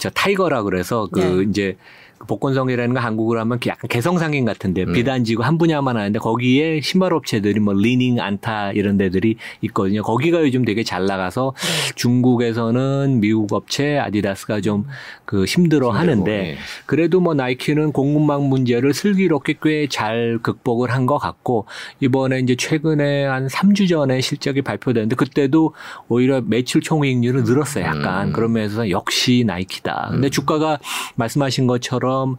저 0.02 0.10
타이거라 0.10 0.64
그래서 0.64 1.08
그 1.12 1.20
네. 1.20 1.42
이제 1.48 1.76
그 1.76 1.82
복건성이라는 2.26 2.94
거 2.94 3.00
한국으로 3.00 3.40
하면 3.40 3.58
약간 3.66 3.88
개성상인 3.88 4.44
같은데 4.44 4.84
음. 4.84 4.92
비단지고 4.92 5.42
한 5.42 5.58
분야만 5.58 5.96
하는데 5.96 6.18
거기에 6.18 6.80
신발 6.80 7.12
업체들이 7.12 7.60
뭐 7.60 7.74
리닝 7.74 8.20
안타 8.20 8.72
이런 8.72 8.96
데들이 8.96 9.36
있거든요. 9.62 10.02
거기가 10.02 10.40
요즘 10.42 10.64
되게 10.64 10.82
잘 10.82 11.06
나가서 11.06 11.54
네. 11.56 11.92
중국에서는 11.96 13.20
미국 13.20 13.52
업체 13.52 13.98
아디다스가 13.98 14.60
좀 14.60 14.84
그 15.24 15.46
힘들어 15.46 15.90
하는데 15.90 16.30
네. 16.30 16.56
그래도 16.84 17.18
뭐 17.18 17.32
나이키는 17.32 17.92
공급망 17.92 18.50
문제를 18.50 18.92
슬기롭게 18.92 19.54
꽤 19.62 19.86
잘 19.88 20.38
극복을 20.42 20.90
한 20.90 21.06
것 21.06 21.16
같고 21.18 21.64
이번에 22.00 22.38
이제 22.40 22.54
최근에 22.54 23.24
한 23.24 23.46
3주 23.48 23.88
전에 23.88 24.20
실적이 24.20 24.60
발표됐는데 24.62 25.16
그때도 25.16 25.72
오히려 26.08 26.42
매출 26.42 26.80
총이익률은 26.82 27.44
늘었어요. 27.44 27.84
약간 27.84 28.28
음. 28.28 28.32
그러면서 28.32 28.90
역시 28.90 29.42
나이키다. 29.46 30.08
근데 30.12 30.28
음. 30.28 30.30
주가가 30.30 30.78
말씀하신 31.16 31.66
것처럼 31.66 32.11
것처럼 32.12 32.36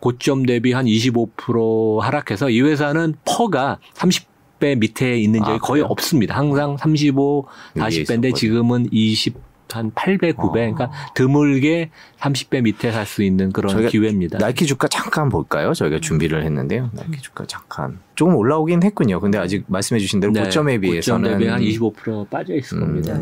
고점 0.00 0.44
대비 0.44 0.72
한 0.72 0.86
25% 0.86 2.00
하락해서 2.00 2.50
이 2.50 2.60
회사는 2.60 3.14
PER가 3.24 3.78
30배 3.94 4.78
밑에 4.78 5.16
있는 5.18 5.40
적이 5.40 5.52
아, 5.52 5.58
거의 5.58 5.82
없습니다. 5.82 6.36
항상 6.36 6.76
35, 6.76 7.46
40배인데 7.76 8.34
지금은 8.34 8.88
20, 8.90 9.34
한 9.70 9.90
8배, 9.92 10.34
9배. 10.34 10.38
어. 10.38 10.50
그러니까 10.52 10.90
드물게 11.14 11.90
30배 12.18 12.62
밑에 12.62 12.90
살 12.92 13.06
수 13.06 13.22
있는 13.22 13.52
그런 13.52 13.86
기회입니다. 13.88 14.38
나이키 14.38 14.66
주가 14.66 14.86
잠깐 14.88 15.28
볼까요? 15.30 15.72
저희가 15.72 16.00
준비를 16.00 16.44
했는데요. 16.44 16.90
나이키 16.92 17.20
주가 17.22 17.46
잠깐. 17.46 18.00
조금 18.16 18.34
올라오긴 18.34 18.82
했군요. 18.82 19.18
근데 19.20 19.38
아직 19.38 19.64
말씀해 19.68 19.98
주신 20.00 20.20
대로 20.20 20.32
네, 20.32 20.42
고점에 20.42 20.78
비해서는. 20.78 21.22
고점 21.22 21.38
대비 21.38 21.78
한25% 21.80 22.28
빠져 22.28 22.54
있을 22.54 22.78
음, 22.78 22.80
겁니다. 23.02 23.18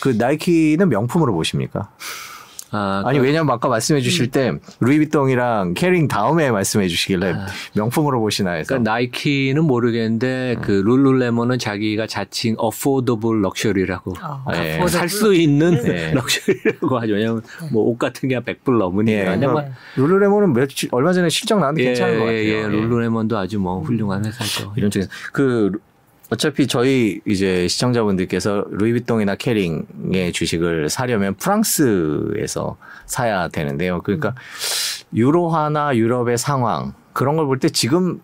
그 0.00 0.10
나이키는 0.10 0.88
명품으로 0.88 1.32
보십니까? 1.32 1.90
아니 2.70 3.18
그... 3.18 3.24
왜냐면 3.24 3.50
아까 3.54 3.68
말씀해 3.68 4.00
주실 4.00 4.26
음. 4.26 4.30
때 4.30 4.52
루이비통이랑 4.80 5.74
케링 5.74 6.06
다음에 6.06 6.50
말씀해 6.50 6.86
주시길래 6.86 7.32
아. 7.32 7.46
명품으로 7.74 8.20
보시나 8.20 8.52
해서. 8.52 8.68
그러니까 8.68 8.92
나이키는 8.92 9.64
모르겠는데 9.64 10.56
음. 10.58 10.62
그 10.62 10.70
룰루레몬은 10.84 11.58
자기가 11.58 12.06
자칭 12.06 12.54
affordable 12.58 13.42
luxury라고 13.42 14.14
어, 14.22 14.52
네. 14.52 14.86
살수 14.86 15.34
있는 15.34 15.82
네. 15.82 16.12
luxury라고 16.14 16.98
하죠. 17.00 17.14
왜냐면 17.14 17.42
뭐 17.72 17.88
옷 17.88 17.98
같은 17.98 18.28
게한 18.28 18.44
100불 18.44 18.78
넘으니까. 18.78 19.36
네. 19.36 19.46
뭐 19.46 19.64
룰루레몬은 19.96 20.52
며칠 20.52 20.88
얼마 20.92 21.12
전에 21.12 21.28
실적 21.28 21.58
나왔는데 21.58 21.82
예, 21.82 21.86
괜찮은 21.86 22.18
것 22.18 22.24
같아요. 22.26 22.38
예, 22.38 22.48
예. 22.48 22.66
룰루레몬도 22.66 23.38
아주 23.38 23.58
뭐 23.58 23.80
훌륭한 23.80 24.24
회사죠. 24.24 24.72
이런 24.76 24.90
쪽에서 24.90 25.08
그 25.32 25.72
어차피 26.30 26.66
저희 26.66 27.20
이제 27.26 27.66
시청자분들께서 27.68 28.66
루이비통이나 28.70 29.36
캐링의 29.36 30.32
주식을 30.32 30.90
사려면 30.90 31.34
프랑스에서 31.34 32.76
사야 33.06 33.48
되는데요. 33.48 34.00
그러니까 34.02 34.34
유로화나 35.14 35.96
유럽의 35.96 36.36
상황 36.36 36.92
그런 37.14 37.36
걸 37.36 37.46
볼 37.46 37.58
때 37.58 37.68
지금 37.70 38.20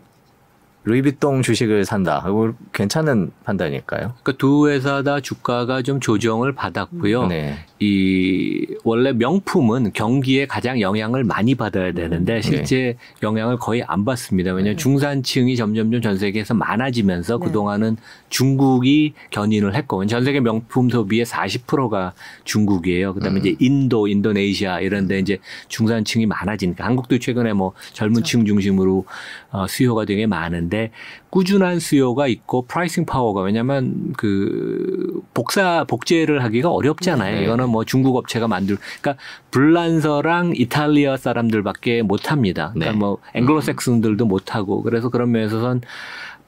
루이비통 0.86 1.40
주식을 1.40 1.86
산다. 1.86 2.22
이거 2.26 2.52
괜찮은 2.74 3.32
판단일까요? 3.44 4.12
그러니까 4.22 4.32
두 4.36 4.68
회사 4.68 5.02
다 5.02 5.18
주가가 5.20 5.80
좀 5.80 5.98
조정을 5.98 6.52
받았고요. 6.54 7.26
네. 7.28 7.64
이 7.85 8.66
원래 8.82 9.12
명품은 9.12 9.93
경기에 9.93 10.47
가장 10.47 10.80
영향을 10.80 11.22
많이 11.22 11.55
받아야 11.55 11.93
되는데 11.93 12.41
실제 12.41 12.97
영향을 13.22 13.59
거의 13.59 13.82
안 13.82 14.05
받습니다. 14.07 14.53
왜냐하면 14.53 14.78
중산층이 14.78 15.55
점점점 15.57 16.01
전 16.01 16.16
세계에서 16.16 16.55
많아지면서 16.55 17.39
네. 17.39 17.47
그동안은 17.47 17.97
중국이 18.30 19.12
견인을 19.30 19.74
했고 19.74 20.05
전 20.07 20.24
세계 20.24 20.41
명품 20.41 20.89
소비의 20.89 21.26
40%가 21.26 22.14
중국이에요. 22.45 23.12
그다음에 23.14 23.41
이제 23.41 23.55
인도, 23.61 24.09
인도네시아 24.09 24.80
이런 24.80 25.07
데 25.07 25.18
이제 25.18 25.39
중산층이 25.68 26.24
많아지니까 26.26 26.85
한국도 26.87 27.18
최근에 27.18 27.53
뭐 27.53 27.72
젊은 27.93 28.22
층 28.22 28.47
중심으로 28.47 29.05
어, 29.51 29.66
수요가 29.68 30.05
되게 30.05 30.26
많은데 30.26 30.91
꾸준한 31.35 31.80
수요가 31.80 32.28
있고 32.28 32.64
pricing 32.66 33.07
power가 33.07 33.40
왜냐하면 33.41 34.14
그 34.16 35.20
복사 35.35 35.82
복제를 35.82 36.45
하기가 36.45 36.70
어렵잖아요. 36.70 37.39
네. 37.39 37.43
이거는 37.43 37.70
뭐 37.70 37.85
중국 37.85 38.14
업체가 38.14 38.47
만들 38.47 38.76
그러니까 39.01 39.20
불란서랑 39.51 40.53
이탈리아 40.55 41.16
사람들밖에 41.16 42.03
못 42.03 42.30
합니다. 42.30 42.70
그러니까 42.72 42.93
네. 42.93 42.99
뭐 42.99 43.18
앵글로색슨들도 43.35 44.24
못 44.26 44.55
하고 44.55 44.85
그래서 44.85 45.09
그런 45.09 45.32
면에서는 45.32 45.80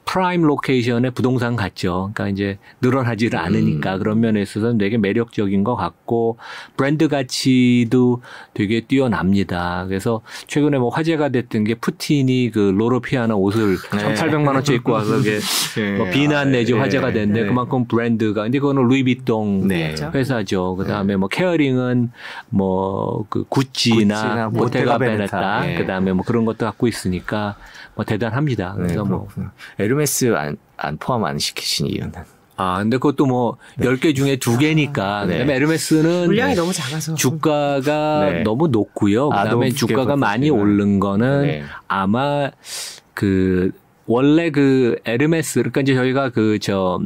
prime 0.07 0.41
location의 0.43 1.11
부동산 1.11 1.55
같죠. 1.55 2.11
그러니까 2.13 2.29
이제 2.29 2.57
늘어나지를 2.81 3.37
않으니까 3.37 3.97
그런 3.97 4.19
면에 4.19 4.41
있어서는 4.41 4.77
되게 4.77 4.97
매력적인 4.97 5.63
것 5.63 5.75
같고 5.75 6.37
브랜드 6.75 7.07
가치도 7.07 8.21
되게 8.53 8.81
뛰어납니다. 8.81 9.85
그래서 9.87 10.21
최근에 10.47 10.77
뭐 10.77 10.89
화제가 10.89 11.29
됐던 11.29 11.65
게 11.65 11.75
푸틴이 11.75 12.51
그 12.51 12.73
로로 12.75 12.99
피아나 13.01 13.37
옷을 13.37 13.77
네. 13.93 14.15
1,800만 14.15 14.47
원짜리 14.47 14.75
입고 14.75 14.91
와서 14.91 15.17
그게 15.17 15.39
네. 15.75 15.97
뭐 15.97 16.09
비난 16.09 16.51
내지 16.51 16.73
아, 16.73 16.79
화제가 16.81 17.07
네. 17.07 17.13
됐는데 17.13 17.41
네. 17.41 17.47
그만큼 17.47 17.85
브랜드가 17.85 18.43
근데 18.43 18.59
그거는 18.59 18.87
루이비통 18.87 19.67
네. 19.67 19.93
그렇죠. 19.93 20.11
회사죠. 20.13 20.75
그다음에 20.77 21.15
뭐 21.15 21.27
케어링은 21.27 22.11
뭐 22.49 23.07
그 23.29 23.43
구찌나 23.49 24.15
구찌나 24.15 24.49
보테가 24.49 24.97
베네타. 24.97 25.71
예. 25.71 25.75
그다음에 25.75 26.13
뭐 26.13 26.23
그런 26.25 26.45
것도 26.45 26.65
갖고 26.65 26.87
있으니까 26.87 27.55
뭐 27.97 28.05
대단합니다. 28.05 28.75
네, 28.77 28.83
그래서 28.83 29.03
뭐 29.03 29.21
그렇군요. 29.25 29.49
에르메스 29.79 30.35
안, 30.35 30.55
안 30.77 30.97
포함 30.97 31.25
안 31.25 31.37
시키신 31.39 31.87
이유는? 31.87 32.11
아, 32.59 32.79
근데 32.79 32.97
그것도 32.97 33.25
뭐 33.25 33.57
10개 33.79 34.15
중에 34.15 34.37
두개니까 34.37 35.25
네. 35.25 35.33
그다음에 35.33 35.55
에르메스는 35.55 36.25
물량이 36.27 36.55
너무 36.55 36.73
작아서 36.73 37.13
주가가 37.15 38.29
네. 38.31 38.43
너무 38.43 38.67
높고요. 38.67 39.29
아, 39.31 39.43
그다음에 39.43 39.67
너무 39.67 39.73
주가가 39.73 40.15
많이. 40.15 40.49
오른 40.49 40.99
거는 40.99 41.41
네. 41.41 41.63
아마 41.87 42.49
그 43.13 43.71
원래 44.07 44.49
그 44.51 44.97
에르메스 45.05 45.59
그러니까 45.59 45.81
이제 45.81 45.93
저희가 45.95 46.29
그 46.29 46.57
저 46.59 46.99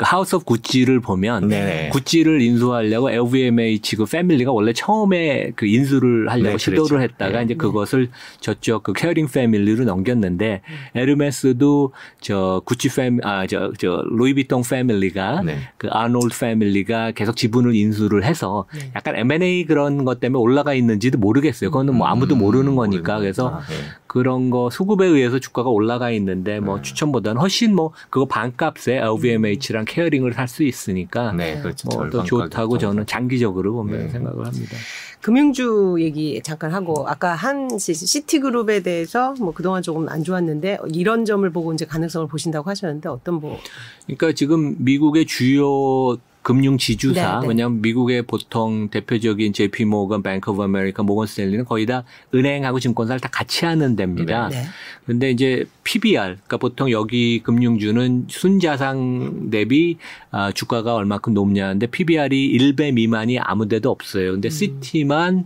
하우스 0.00 0.34
오브 0.36 0.44
구찌를 0.44 1.00
보면 1.00 1.48
네네. 1.48 1.90
구찌를 1.90 2.40
인수하려고 2.42 3.10
LVMH 3.10 3.96
그 3.96 4.04
family가 4.06 4.50
원래 4.52 4.72
처음에 4.72 5.52
그 5.56 5.66
인수를 5.66 6.28
하려고 6.30 6.50
네, 6.50 6.58
시도를 6.58 6.98
그랬죠. 6.98 7.00
했다가 7.00 7.38
네. 7.38 7.44
이제 7.44 7.54
그것을 7.54 8.10
저쪽 8.40 8.82
그 8.82 8.92
케어링 8.92 9.28
family로 9.28 9.84
넘겼는데 9.84 10.62
에르메스도 10.94 11.92
저 12.20 12.62
구찌 12.64 12.88
fami 12.94 13.24
아저 13.26 13.72
저 13.78 14.02
루이비통 14.10 14.62
family가 14.68 15.42
네. 15.42 15.58
그 15.76 15.88
아르노 15.90 16.38
family가 16.38 17.12
계속 17.12 17.36
지분을 17.36 17.74
인수를 17.74 18.24
해서 18.24 18.66
네. 18.74 18.90
약간 18.96 19.16
M&A 19.16 19.64
그런 19.64 20.04
것 20.04 20.20
때문에 20.20 20.40
올라가 20.40 20.74
있는지도 20.74 21.18
모르겠어요. 21.18 21.70
그거는 21.70 21.94
뭐 21.94 22.06
아무도 22.06 22.34
음, 22.34 22.40
모르는 22.40 22.74
거니까 22.74 23.18
그래서 23.18 23.44
모르는구나. 23.50 23.68
네. 23.68 23.88
그런 24.08 24.50
거 24.50 24.70
수급에 24.70 25.06
의해서 25.06 25.38
주가가 25.38 25.68
올라가 25.70 26.10
있는데 26.10 26.54
네. 26.54 26.60
뭐 26.60 26.82
추천보다는 26.82 27.40
훨씬 27.40 27.74
뭐 27.76 27.92
그거 28.10 28.24
반값에 28.26 28.96
LVMH랑 28.96 29.84
케어링을 29.86 30.32
살 30.32 30.48
수 30.48 30.62
있으니까 30.64 31.32
네, 31.32 31.60
그렇죠. 31.60 31.88
뭐더 31.90 32.24
절반 32.24 32.26
좋다고 32.26 32.78
저는 32.78 33.04
장기적으로 33.06 33.74
보면 33.74 33.98
네. 33.98 34.08
생각을 34.08 34.46
합니다. 34.46 34.76
금융주 35.20 35.96
얘기 36.00 36.40
잠깐 36.42 36.72
하고 36.72 37.06
아까 37.06 37.34
한 37.34 37.78
시- 37.78 37.92
시티그룹에 37.94 38.82
대해서 38.82 39.34
뭐 39.38 39.52
그동안 39.52 39.82
조금 39.82 40.08
안 40.08 40.24
좋았는데 40.24 40.78
이런 40.94 41.24
점을 41.24 41.48
보고 41.50 41.72
이제 41.74 41.84
가능성을 41.84 42.26
보신다고 42.28 42.70
하셨는데 42.70 43.08
어떤 43.08 43.34
뭐 43.34 43.58
그러니까 44.06 44.32
지금 44.32 44.76
미국의 44.78 45.26
주요 45.26 46.16
금융 46.48 46.78
지주사 46.78 47.40
네, 47.40 47.40
네. 47.42 47.46
왜냐하면 47.46 47.82
미국의 47.82 48.22
보통 48.22 48.88
대표적인 48.88 49.52
JP 49.52 49.84
모건, 49.84 50.22
뱅크 50.22 50.50
오브 50.50 50.62
아메리카, 50.62 51.02
모건 51.02 51.26
스탠리는 51.26 51.66
거의 51.66 51.84
다 51.84 52.04
은행하고 52.34 52.80
증권사를 52.80 53.20
다 53.20 53.28
같이 53.30 53.66
하는 53.66 53.96
데입니다. 53.96 54.48
네. 54.48 54.64
그런데 55.04 55.30
이제 55.30 55.66
PBR, 55.84 56.36
그러니까 56.36 56.56
보통 56.56 56.90
여기 56.90 57.42
금융주는 57.42 58.28
순자산 58.30 59.50
대비 59.50 59.98
아, 60.30 60.50
주가가 60.50 60.94
얼마큼 60.94 61.34
높냐는데 61.34 61.86
PBR이 61.86 62.56
1배 62.58 62.94
미만이 62.94 63.38
아무데도 63.38 63.90
없어요. 63.90 64.32
근데 64.32 64.48
시티만 64.48 65.44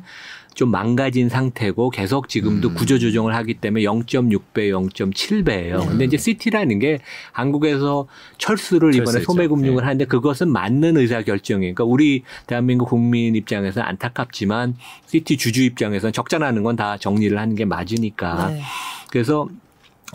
좀 0.54 0.70
망가진 0.70 1.28
상태고 1.28 1.90
계속 1.90 2.28
지금도 2.28 2.70
음. 2.70 2.74
구조 2.74 2.98
조정을 2.98 3.34
하기 3.36 3.54
때문에 3.54 3.84
0.6배, 3.84 4.70
0.7배예요. 4.70 5.78
네. 5.78 5.86
근데 5.86 6.04
이제 6.04 6.16
시티라는 6.16 6.78
게 6.80 6.98
한국에서 7.32 8.06
철수를 8.38 8.94
이번에 8.94 9.04
철수했죠. 9.04 9.32
소매금융을 9.32 9.76
네. 9.76 9.82
하는데 9.82 10.04
그것은 10.04 10.50
맞는 10.50 10.96
의사 10.96 11.22
결정이에요. 11.22 11.74
그러니까 11.74 11.84
우리 11.84 12.22
대한민국 12.46 12.88
국민 12.88 13.36
입장에서 13.36 13.80
는 13.80 13.88
안타깝지만 13.88 14.74
시티 15.06 15.36
주주 15.36 15.62
입장에서는 15.62 16.12
적자 16.12 16.38
나는 16.38 16.62
건 16.62 16.72
다 16.76 16.96
정리를 16.96 17.38
하는 17.38 17.54
게 17.54 17.64
맞으니까. 17.66 18.48
네. 18.48 18.62
그래서 19.10 19.48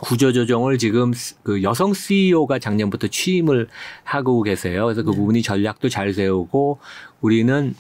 구조 0.02 0.32
조정을 0.32 0.78
지금 0.78 1.14
그 1.44 1.64
여성 1.64 1.94
CEO가 1.94 2.60
작년부터 2.60 3.08
취임을 3.08 3.68
하고 4.04 4.42
계세요. 4.44 4.86
그래서 4.86 5.04
그 5.04 5.12
부분이 5.12 5.42
전략도 5.42 5.90
잘 5.90 6.14
세우고 6.14 6.80
우리는 7.22 7.76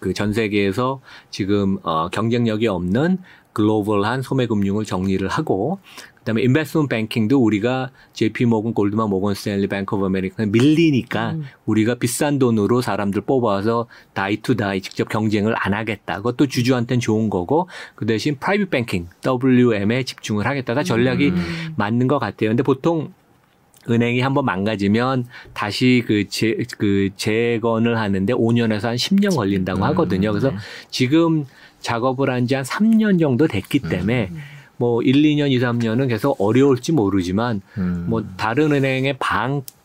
그 0.00 0.12
전 0.12 0.32
세계에서 0.32 1.00
지금 1.30 1.78
어 1.82 2.08
경쟁력이 2.08 2.66
없는 2.66 3.18
글로벌한 3.52 4.22
소매금융을 4.22 4.84
정리를 4.84 5.26
하고 5.26 5.78
그다음에 6.18 6.42
investment 6.42 6.88
banking도 6.88 7.42
우리가 7.42 7.90
JP 8.12 8.44
모건, 8.44 8.74
골드만 8.74 9.08
모건 9.08 9.34
스탠리, 9.34 9.66
뱅크 9.66 9.96
오브 9.96 10.06
아메리카 10.06 10.44
밀리니까 10.46 11.32
음. 11.32 11.44
우리가 11.64 11.94
비싼 11.96 12.38
돈으로 12.38 12.82
사람들 12.82 13.22
뽑아서 13.22 13.86
다이 14.12 14.36
투 14.42 14.54
다이 14.54 14.80
직접 14.82 15.08
경쟁을 15.08 15.54
안 15.56 15.74
하겠다. 15.74 16.16
그것도 16.18 16.46
주주한테는 16.46 17.00
좋은 17.00 17.30
거고 17.30 17.68
그 17.94 18.06
대신 18.06 18.36
private 18.38 18.70
banking 18.70 19.08
WM에 19.26 20.04
집중을 20.04 20.46
하겠다. 20.46 20.74
다 20.74 20.82
전략이 20.82 21.30
음. 21.30 21.74
맞는 21.76 22.06
것 22.08 22.18
같아요. 22.18 22.50
근데 22.50 22.62
보통 22.62 23.12
은행이 23.88 24.20
한번 24.20 24.44
망가지면 24.44 25.26
다시 25.54 26.02
그, 26.06 26.28
재, 26.28 26.56
그 26.76 27.10
재건을 27.16 27.98
하는데 27.98 28.32
5년에서 28.32 28.82
한 28.82 28.96
10년 28.96 29.34
걸린다고 29.36 29.80
음, 29.80 29.82
하거든요. 29.84 30.30
그래서 30.32 30.52
지금 30.90 31.44
작업을 31.80 32.30
한 32.30 32.46
지 32.46 32.54
한 32.54 32.64
3년 32.64 33.20
정도 33.20 33.46
됐기 33.46 33.80
때문에 33.80 34.30
뭐 34.76 35.02
1, 35.02 35.14
2년, 35.22 35.50
2, 35.50 35.58
3년은 35.58 36.08
계속 36.08 36.40
어려울지 36.40 36.92
모르지만 36.92 37.60
음. 37.78 38.06
뭐 38.08 38.24
다른 38.36 38.72
은행의 38.72 39.16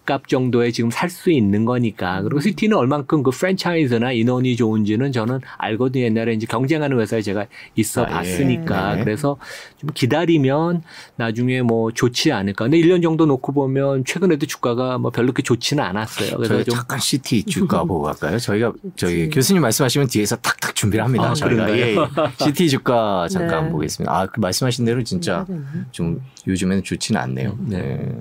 반값 0.06 0.28
정도에 0.28 0.72
지금 0.72 0.90
살 0.92 1.14
수 1.14 1.30
있는 1.30 1.64
거니까 1.66 2.24
그리고 2.24 2.40
시티는 2.40 2.76
얼만큼 2.76 3.22
그 3.22 3.30
프랜차이즈나 3.30 4.14
인원이 4.14 4.56
좋은지는 4.56 5.12
저는 5.12 5.42
알거든요. 5.58 6.06
옛날에 6.06 6.34
이제 6.34 6.48
경쟁하는 6.48 7.00
회사에 7.00 7.22
제가 7.22 7.46
있어 7.76 8.04
아, 8.04 8.08
예. 8.08 8.12
봤으니까 8.14 8.96
네. 8.96 9.04
그래서 9.04 9.38
좀 9.78 9.92
기다리면 9.94 10.82
나중에 11.18 11.62
뭐 11.62 11.92
좋지 11.92 12.32
않을까. 12.32 12.66
근데 12.66 12.80
1년 12.80 13.04
정도 13.04 13.28
놓고 13.28 13.52
보면 13.52 14.06
최근에도 14.06 14.48
주가가 14.48 14.98
뭐 14.98 15.12
별로 15.12 15.28
그렇게 15.28 15.44
좋지는 15.44 15.84
않았어요. 15.84 16.38
그래서 16.38 16.54
저희 16.56 16.64
좀 16.64 16.76
잠깐 16.76 17.00
CT 17.00 17.44
주가 17.44 17.84
보고 17.86 18.02
갈까요? 18.04 18.40
저희가 18.40 18.74
저희 18.96 19.26
그치. 19.26 19.30
교수님 19.30 19.62
말씀하시면 19.62 20.08
뒤에서 20.08 20.36
탁탁 20.38 20.74
준비를 20.74 21.06
합니다. 21.06 21.30
아, 21.30 21.34
저희가? 21.36 21.78
예, 21.78 21.96
예. 21.96 21.98
CT 22.40 22.70
주가 22.70 23.28
잠깐 23.30 23.66
네. 23.66 23.72
보겠습니다. 23.72 24.12
아, 24.12 24.26
그 24.26 24.40
말씀하신 24.40 24.86
대로 24.86 25.04
진짜 25.04 25.36
해야 25.36 25.46
되나? 25.46 25.62
좀 25.92 26.22
요즘에는 26.48 26.84
좋지는 26.84 27.20
않네요. 27.22 27.58
네. 27.68 27.78
네. 27.80 28.12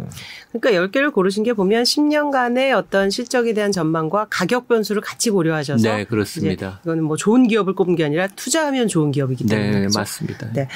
그러니까 0.52 0.82
10개를 0.86 1.12
고르신 1.12 1.42
게 1.44 1.52
보면 1.54 1.82
10년간의 1.84 2.76
어떤 2.76 3.10
실적에 3.10 3.52
대한 3.54 3.72
전망과 3.72 4.26
가격 4.30 4.68
변수를 4.68 5.02
같이 5.02 5.30
고려하셔서 5.30 5.96
네, 5.96 6.04
그렇습니다. 6.04 6.80
이거는 6.84 7.02
뭐 7.04 7.16
좋은 7.16 7.48
기업을 7.48 7.74
꼽은 7.74 7.96
게 7.96 8.04
아니라 8.04 8.28
투자하면 8.28 8.86
좋은 8.88 9.10
기업이기 9.10 9.46
때문에 9.46 9.70
네, 9.70 9.78
그렇죠? 9.80 9.98
맞습니다. 9.98 10.52
네. 10.52 10.68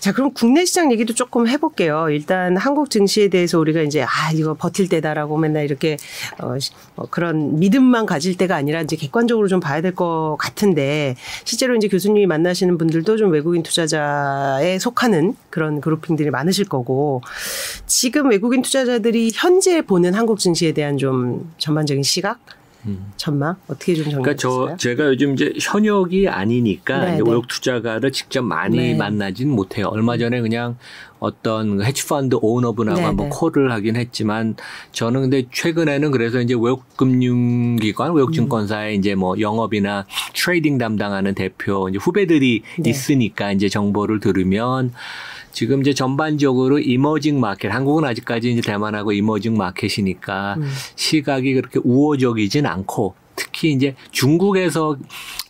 자, 0.00 0.12
그럼 0.12 0.32
국내 0.34 0.64
시장 0.64 0.90
얘기도 0.90 1.14
조금 1.14 1.46
해 1.46 1.56
볼게요. 1.58 2.08
일단 2.10 2.56
한국 2.56 2.90
증시에 2.90 3.28
대해서 3.28 3.58
우리가 3.60 3.82
이제 3.82 4.02
아 4.02 4.32
이거 4.34 4.54
버틸 4.54 4.88
때다라고 4.88 5.38
맨날 5.38 5.64
이렇게 5.64 5.96
어, 6.40 6.58
시- 6.58 6.72
어, 6.96 7.06
그런 7.08 7.58
믿음만 7.60 8.04
가질 8.06 8.36
때가 8.36 8.56
아니라 8.56 8.80
이제 8.82 8.96
객관적으로 8.96 9.46
좀 9.48 9.60
봐야 9.60 9.80
될 9.80 9.92
것 9.94 10.36
같은데 10.40 11.16
실제로 11.44 11.76
이제 11.76 11.86
교수님이 11.86 12.24
만나시는 12.26 12.78
분들도 12.78 13.18
좀 13.18 13.30
외국인 13.30 13.62
투자자에 13.62 14.78
속하는 14.78 15.36
그런 15.50 15.80
그룹핑들이 15.82 16.30
많으실 16.30 16.64
거고 16.64 16.81
지금 17.86 18.30
외국인 18.30 18.62
투자자들이 18.62 19.30
현재 19.34 19.82
보는 19.82 20.14
한국 20.14 20.38
증시에 20.38 20.72
대한 20.72 20.98
좀 20.98 21.52
전반적인 21.58 22.02
시각 22.02 22.38
전망 23.16 23.54
어떻게 23.68 23.94
좀 23.94 24.04
정리해 24.04 24.22
그러니까 24.22 24.36
저? 24.36 24.76
제가 24.76 25.06
요즘 25.06 25.34
이제 25.34 25.52
현역이 25.60 26.28
아니니까 26.28 27.04
네, 27.04 27.14
이제 27.14 27.22
네. 27.22 27.30
외국 27.30 27.46
투자가를 27.46 28.10
직접 28.10 28.42
많이 28.42 28.76
네. 28.76 28.94
만나진 28.96 29.50
못해요. 29.50 29.86
얼마 29.86 30.18
전에 30.18 30.40
그냥 30.40 30.76
어떤 31.20 31.80
헤지펀드 31.80 32.38
오너분하고 32.42 32.98
네, 32.98 33.04
한번 33.04 33.28
네. 33.28 33.30
call을 33.32 33.70
하긴 33.70 33.94
했지만 33.94 34.56
저는 34.90 35.22
근데 35.22 35.44
최근에는 35.52 36.10
그래서 36.10 36.40
이제 36.40 36.54
외국 36.54 36.96
금융기관, 36.96 38.14
외국 38.14 38.32
증권사에 38.32 38.94
이제 38.94 39.14
뭐 39.14 39.38
영업이나 39.38 40.04
trading 40.34 40.78
담당하는 40.78 41.36
대표 41.36 41.88
이제 41.88 41.98
후배들이 41.98 42.62
네. 42.80 42.90
있으니까 42.90 43.52
이제 43.52 43.68
정보를 43.68 44.18
들으면 44.18 44.92
지금 45.52 45.80
이제 45.82 45.94
전반적으로 45.94 46.78
emerging 46.78 47.40
market, 47.40 47.68
한국은 47.68 48.04
아직까지 48.04 48.52
이제 48.52 48.60
대만하고 48.60 49.12
emerging 49.12 49.56
market이니까 49.56 50.54
음. 50.58 50.68
시각이 50.96 51.54
그렇게 51.54 51.80
우호적이진 51.84 52.66
않고 52.66 53.14
특히 53.36 53.72
이제 53.72 53.94
중국에서 54.10 54.96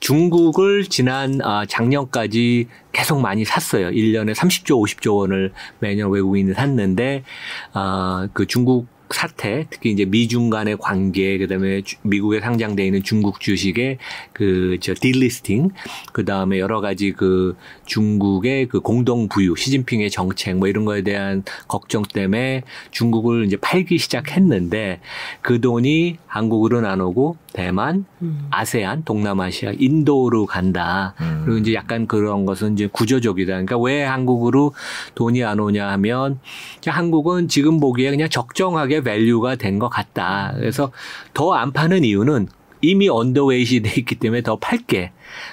중국을 0.00 0.84
지난 0.84 1.40
아, 1.42 1.64
작년까지 1.66 2.68
계속 2.92 3.20
많이 3.20 3.44
샀어요. 3.44 3.90
1년에 3.90 4.34
30조, 4.34 4.82
50조 4.82 5.16
원을 5.16 5.53
매년 5.78 6.11
외국인이 6.11 6.53
샀는데 6.53 7.24
아, 7.72 8.28
그 8.32 8.46
중국 8.46 8.86
사태, 9.14 9.66
특히 9.70 9.90
이제 9.90 10.04
미중 10.04 10.50
간의 10.50 10.76
관계, 10.78 11.38
그다음에 11.38 11.82
주- 11.82 11.96
미국에 12.02 12.40
상장돼 12.40 12.84
있는 12.84 13.02
중국 13.02 13.40
주식의 13.40 13.98
그 14.32 14.78
저 14.80 14.94
딜리스팅, 14.94 15.70
그다음에 16.12 16.58
여러 16.58 16.80
가지 16.80 17.12
그 17.12 17.56
중국의 17.86 18.66
그 18.68 18.80
공동 18.80 19.28
부유, 19.28 19.54
시진핑의 19.56 20.10
정책 20.10 20.56
뭐 20.56 20.68
이런 20.68 20.84
거에 20.84 21.02
대한 21.02 21.42
걱정 21.68 22.02
때문에 22.02 22.62
중국을 22.90 23.44
이제 23.46 23.56
팔기 23.56 23.98
시작했는데 23.98 25.00
그 25.42 25.60
돈이 25.60 26.18
한국으로는 26.26 26.88
안 26.88 27.00
오고 27.00 27.36
대만, 27.53 28.05
음. 28.22 28.46
아세안, 28.50 29.05
동남아시아, 29.05 29.72
인도로 29.78 30.46
간다. 30.46 31.14
음. 31.20 31.42
그리고 31.44 31.59
이제 31.61 31.74
약간 31.74 32.07
그런 32.07 32.46
것은 32.46 32.72
이제 32.74 32.88
구조적이다. 32.90 33.53
그러니까 33.53 33.78
왜 33.78 34.03
한국으로 34.05 34.74
돈이 35.14 35.44
안 35.44 35.61
오냐 35.61 35.88
하면 35.92 36.38
한국은 36.86 37.48
지금 37.48 37.80
보기에 37.80 38.11
그냥 38.11 38.28
적정하게 38.28 39.03
value가 39.03 39.57
된 39.57 39.78
것 39.78 39.88
같다. 39.88 40.53
그래서 40.57 40.92
더 41.34 41.53
안 41.55 41.72
파는 41.72 42.05
이유는 42.05 42.48
이미 42.82 43.09
언더웨이시 43.09 43.80
돼 43.82 43.92
있기 43.98 44.16
때문에 44.16 44.42
더 44.42 44.57
팔게. 44.57 45.12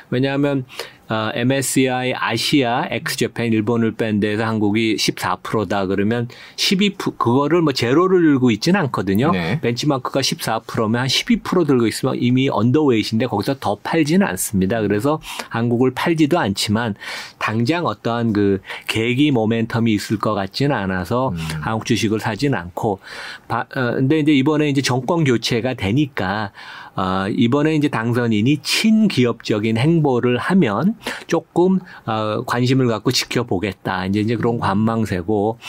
왜냐하면 0.10 0.66
어, 1.10 1.32
MSCI 1.34 2.14
아시아, 2.16 2.88
ex-Japan 2.92 3.52
일본을 3.51 3.93
뺀 3.93 4.20
데서 4.20 4.45
한국이 4.45 4.95
14%다 4.95 5.88
그러면 5.88 6.28
12% 6.55 7.18
그거를 7.18 7.62
뭐 7.62 7.74
제로를 7.74 8.22
들고 8.22 8.51
있지는 8.51 8.80
않거든요. 8.82 9.32
네. 9.32 9.60
벤치마크가 9.60 10.22
14%면 10.22 11.01
한 11.01 11.07
12% 11.07 11.66
들고 11.66 11.88
있으면 11.88 12.16
이미 12.20 12.47
underweight인데 12.50 13.26
거기서 13.26 13.55
더 13.60 13.76
팔지는 13.82 14.26
않습니다. 14.28 14.82
그래서 14.82 15.20
한국을 15.49 15.91
팔지도 15.95 16.38
않지만 16.38 16.93
당장 17.39 17.88
어떠한 17.88 18.34
그 18.34 18.62
계기 18.88 19.32
모멘텀이 19.32 19.89
있을 19.89 20.20
것 20.20 20.36
같지는 20.36 20.76
않아서 20.76 21.30
음. 21.30 21.38
한국 21.62 21.86
주식을 21.86 22.20
사진 22.20 22.53
않고 22.53 22.99
바, 23.47 23.62
어, 23.76 23.93
근데 23.95 24.20
이제 24.20 24.32
이번에 24.32 24.70
이제 24.70 24.84
정권 24.84 25.24
교체가 25.24 25.74
되니까 25.74 26.51
어, 27.00 27.30
이번에 27.30 27.76
이제 27.76 27.88
당선인이 27.88 28.58
친기업적인 28.58 29.78
행보를 29.78 30.38
하면 30.38 30.95
조금 31.28 31.80
어, 32.06 32.43
관심을 32.45 32.88
갖고 32.88 33.12
지켜보겠다. 33.12 34.08
이제 34.08 34.20
이제 34.20 34.36
그런 34.36 34.60
관망세고 34.60 35.60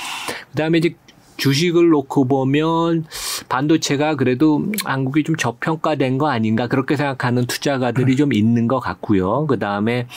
그다음에 0.51 0.79
이제 0.79 0.97
주식을 1.37 1.89
놓고 1.89 2.27
보면 2.27 3.05
반도체가 3.49 4.17
그래도 4.17 4.67
한국이 4.85 5.23
좀 5.23 5.37
저평가된 5.37 6.19
거 6.19 6.29
아닌가 6.29 6.67
그렇게 6.67 6.97
생각하는 6.97 7.47
투자가들이 7.47 8.17
좀 8.17 8.33
있는 8.33 8.67
것 8.67 8.81
같고요. 8.81 9.47
그 9.47 9.59
다음에 9.61 10.09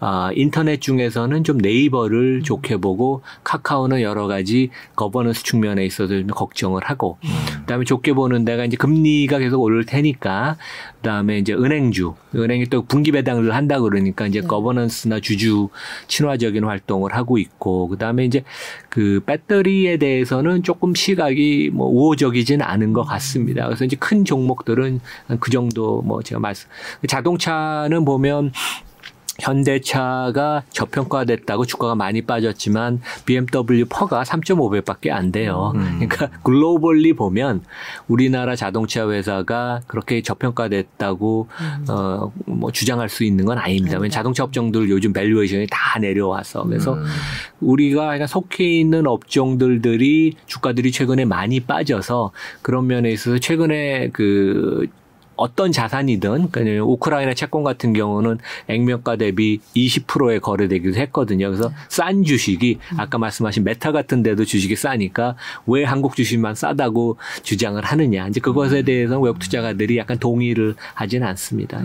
아, 0.00 0.30
인터넷 0.34 0.80
중에서는 0.80 1.42
좀 1.44 1.58
네이버를 1.58 2.42
좋게 2.42 2.76
보고 2.76 3.22
카카오는 3.42 4.00
여러 4.00 4.26
가지 4.26 4.70
거버넌스 4.94 5.42
측면에 5.42 5.84
있어서 5.84 6.18
좀 6.18 6.28
걱정을 6.28 6.84
하고 6.84 7.18
그다음에 7.60 7.84
좋게 7.84 8.12
보는 8.12 8.44
데가 8.44 8.64
이제 8.64 8.76
금리가 8.76 9.38
계속 9.38 9.60
오를 9.60 9.84
테니까 9.84 10.56
그다음에 10.96 11.38
이제 11.38 11.52
은행주 11.52 12.14
은행이 12.34 12.66
또 12.66 12.84
분기 12.84 13.10
배당을 13.10 13.54
한다 13.54 13.80
그러니까 13.80 14.26
이제 14.26 14.40
governance나 14.40 15.20
주주 15.20 15.68
친화적인 16.06 16.64
활동을 16.64 17.14
하고 17.14 17.38
있고 17.38 17.88
그다음에 17.88 18.24
이제 18.24 18.44
그 18.88 19.20
배터리에 19.26 19.96
대해서는 19.96 20.62
조금 20.62 20.94
시각이 20.94 21.70
뭐 21.72 21.88
우호적이진 21.88 22.62
않은 22.62 22.92
것 22.92 23.02
같습니다. 23.02 23.64
그래서 23.66 23.84
이제 23.84 23.96
큰 23.98 24.24
종목들은 24.24 25.00
그 25.40 25.50
정도 25.50 26.02
뭐 26.02 26.22
제가 26.22 26.40
말씀 26.40 26.68
자동차는 27.06 28.04
보면 28.04 28.52
현대차가 29.38 30.64
저평가됐다고 30.70 31.64
주가가 31.64 31.94
많이 31.94 32.22
빠졌지만 32.22 33.00
BMW 33.24 33.84
PER가 33.88 34.24
3.5배밖에 34.24 35.10
안 35.10 35.30
돼요. 35.30 35.72
음. 35.76 36.00
그러니까 36.00 36.28
globally 36.42 37.12
보면 37.12 37.62
우리나라 38.08 38.56
자동차 38.56 39.08
회사가 39.08 39.80
그렇게 39.86 40.22
저평가됐다고 40.22 41.48
어뭐 41.88 42.72
주장할 42.72 43.08
수 43.08 43.24
있는 43.24 43.44
건 43.44 43.58
아닙니다. 43.58 43.92
왜냐면 43.96 44.10
자동차 44.10 44.42
업종들 44.42 44.90
요즘 44.90 45.12
valuation이 45.12 45.68
다 45.70 45.98
내려와서 46.00 46.64
그래서 46.64 46.94
음. 46.94 47.04
우리가 47.60 48.10
그냥 48.10 48.26
속해 48.26 48.64
있는 48.64 49.06
업종들들이 49.06 50.34
주가들이 50.46 50.90
최근에 50.90 51.24
많이 51.24 51.60
빠져서 51.60 52.32
그런 52.62 52.88
면에 52.88 53.10
있어서 53.12 53.38
최근에 53.38 54.10
그 54.12 54.88
어떤 55.38 55.72
자산이든 55.72 56.50
그러니까 56.50 56.84
우크라이나 56.84 57.32
채권 57.32 57.62
같은 57.64 57.92
경우는 57.92 58.38
액면가 58.66 59.16
대비 59.16 59.60
20%에 59.74 60.40
거래되기도 60.40 60.98
했거든요. 60.98 61.50
그래서 61.50 61.72
싼 61.88 62.24
주식이 62.24 62.78
아까 62.98 63.18
말씀하신 63.18 63.64
메타 63.64 63.92
같은 63.92 64.22
데도 64.22 64.44
주식이 64.44 64.76
싸니까 64.76 65.36
왜 65.66 65.84
한국 65.84 66.16
주식만 66.16 66.54
싸다고 66.54 67.16
주장을 67.42 67.82
하느냐. 67.82 68.26
이제 68.28 68.40
그것에 68.40 68.82
대해서 68.82 69.18
외국 69.18 69.38
투자가들이 69.38 69.96
약간 69.96 70.18
동의를 70.18 70.74
하지는 70.94 71.26
않습니다. 71.28 71.80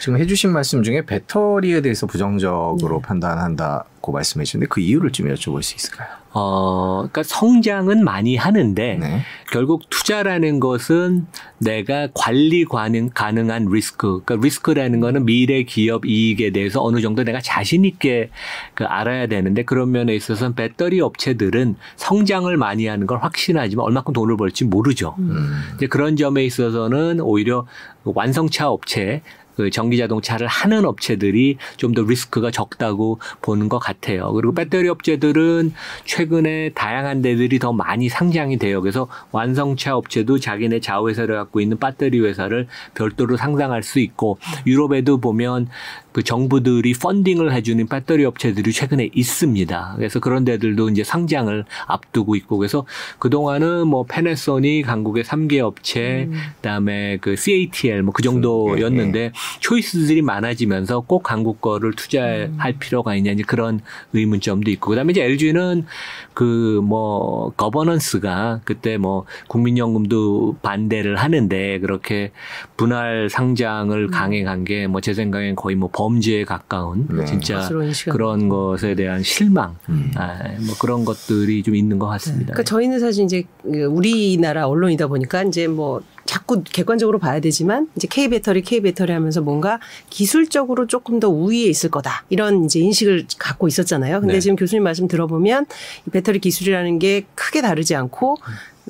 지금 0.00 0.18
해주신 0.18 0.50
말씀 0.50 0.82
중에 0.82 1.04
배터리에 1.04 1.82
대해서 1.82 2.06
부정적으로 2.06 3.00
판단한다고 3.00 4.12
말씀해 4.12 4.44
주는데 4.44 4.68
그 4.68 4.80
이유를 4.80 5.12
좀 5.12 5.32
여쭤볼 5.32 5.62
수 5.62 5.76
있을까요? 5.76 6.19
어, 6.32 6.98
그러니까 6.98 7.22
성장은 7.24 8.04
많이 8.04 8.36
하는데 8.36 8.98
네. 9.00 9.20
결국 9.50 9.90
투자라는 9.90 10.60
것은 10.60 11.26
내가 11.58 12.08
관리 12.14 12.64
가능, 12.64 13.10
가능한 13.12 13.66
리스크. 13.70 14.22
그러니까 14.24 14.46
리스크라는 14.46 15.00
거는 15.00 15.24
미래 15.24 15.64
기업 15.64 16.06
이익에 16.06 16.50
대해서 16.50 16.82
어느 16.82 17.00
정도 17.00 17.24
내가 17.24 17.40
자신 17.40 17.84
있게 17.84 18.30
그 18.74 18.84
알아야 18.84 19.26
되는데 19.26 19.64
그런 19.64 19.90
면에 19.90 20.14
있어서는 20.14 20.54
배터리 20.54 21.00
업체들은 21.00 21.74
성장을 21.96 22.56
많이 22.56 22.86
하는 22.86 23.06
걸 23.08 23.18
확신하지만 23.18 23.84
얼마큼 23.84 24.12
돈을 24.12 24.36
벌지 24.36 24.64
모르죠. 24.64 25.16
음. 25.18 25.62
이제 25.76 25.88
그런 25.88 26.16
점에 26.16 26.44
있어서는 26.44 27.20
오히려 27.20 27.66
그 28.04 28.12
완성차 28.14 28.70
업체 28.70 29.22
그 29.60 29.70
전기 29.70 29.96
자동차를 29.98 30.46
하는 30.46 30.84
업체들이 30.84 31.56
좀 31.76 31.90
더 31.90 32.02
리스크가 32.02 32.52
적다고 32.52 33.18
보는 33.42 33.68
것 33.68 33.80
같아요. 33.80 34.32
그리고 34.32 34.54
배터리 34.54 34.88
업체들은 34.88 35.72
최근에 36.04 36.70
다양한 36.74 37.20
데들이 37.20 37.58
더 37.58 37.72
많이 37.72 38.08
상장이 38.08 38.58
돼요. 38.58 38.80
그래서 38.80 39.08
완성차 39.32 39.96
업체도 39.96 40.38
자기네 40.38 40.78
자회사를 40.78 41.34
갖고 41.34 41.60
있는 41.60 41.78
배터리 41.78 42.20
회사를 42.20 42.68
별도로 42.94 43.36
상장할 43.36 43.82
수 43.82 43.98
있고 43.98 44.38
유럽에도 44.66 45.18
보면 45.18 45.68
그 46.12 46.22
정부들이 46.22 46.92
펀딩을 46.94 47.52
해주는 47.52 47.86
배터리 47.86 48.24
업체들이 48.24 48.72
최근에 48.72 49.10
있습니다. 49.12 49.94
그래서 49.96 50.20
그런 50.20 50.44
데들도 50.44 50.88
이제 50.90 51.04
상장을 51.04 51.64
앞두고 51.86 52.34
있고 52.36 52.58
그래서 52.58 52.84
그동안은 53.18 53.86
뭐 53.86 54.04
페네소닉 54.04 54.88
한국의 54.88 55.24
3개 55.24 55.58
업체 55.60 56.28
그다음에 56.56 57.18
그 57.18 57.36
CATL 57.36 58.02
뭐 58.02 58.12
그 58.12 58.22
정도였는데 58.22 59.32
초이스들이 59.60 60.20
많아지면서 60.22 61.00
꼭 61.00 61.30
한국 61.30 61.60
거를 61.60 61.92
투자할 61.94 62.74
필요가 62.78 63.14
있냐 63.14 63.30
이제 63.32 63.42
그런 63.46 63.80
의문점도 64.12 64.70
있고 64.72 64.90
그다음에 64.90 65.12
이제 65.12 65.22
LG는 65.24 65.86
그 66.34 66.80
뭐 66.82 67.52
거버넌스가 67.56 68.60
그때 68.64 68.96
뭐 68.96 69.24
국민연금도 69.48 70.56
반대를 70.62 71.16
하는데 71.16 71.78
그렇게 71.78 72.32
분할 72.76 73.28
상장을 73.30 74.08
강행한 74.08 74.64
게 74.64 74.86
뭐 74.86 75.00
제 75.00 75.14
생각엔 75.14 75.54
거의 75.56 75.76
뭐 75.76 75.90
범죄에 76.00 76.46
가까운 76.46 77.06
네. 77.10 77.26
진짜. 77.26 77.68
그런 78.10 78.48
것에 78.48 78.94
대한 78.94 79.22
실망 79.22 79.76
음. 79.90 80.10
아, 80.16 80.38
뭐 80.60 80.74
그런 80.80 81.04
것들이 81.04 81.62
좀 81.62 81.74
있는 81.74 81.98
것 81.98 82.06
같습니다. 82.06 82.54
그러니까 82.54 82.62
저희는 82.62 83.00
사실 83.00 83.24
이제 83.24 83.44
그 83.62 83.84
우리나라 83.84 84.66
언론이다 84.66 85.08
보니까 85.08 85.42
이제 85.42 85.68
뭐 85.68 86.00
자꾸 86.24 86.62
객관적으로 86.64 87.18
봐야 87.18 87.38
되지만 87.40 87.90
이제 87.96 88.08
K 88.10 88.28
배터리 88.28 88.62
K 88.62 88.80
배터리 88.80 89.12
하면서 89.12 89.42
뭔가 89.42 89.78
기술적으로 90.08 90.86
조금 90.86 91.20
더 91.20 91.28
우위에 91.28 91.64
있을 91.64 91.90
거다 91.90 92.24
이런 92.30 92.64
이제 92.64 92.80
인식을 92.80 93.26
갖고 93.38 93.68
있었잖아요. 93.68 94.20
근데 94.20 94.34
네. 94.34 94.40
지금 94.40 94.56
교수님 94.56 94.82
말씀 94.82 95.06
들어보면 95.06 95.66
이 96.06 96.10
배터리 96.10 96.38
기술이라는 96.38 96.98
게 96.98 97.26
크게 97.34 97.60
다르지 97.60 97.94
않고 97.94 98.38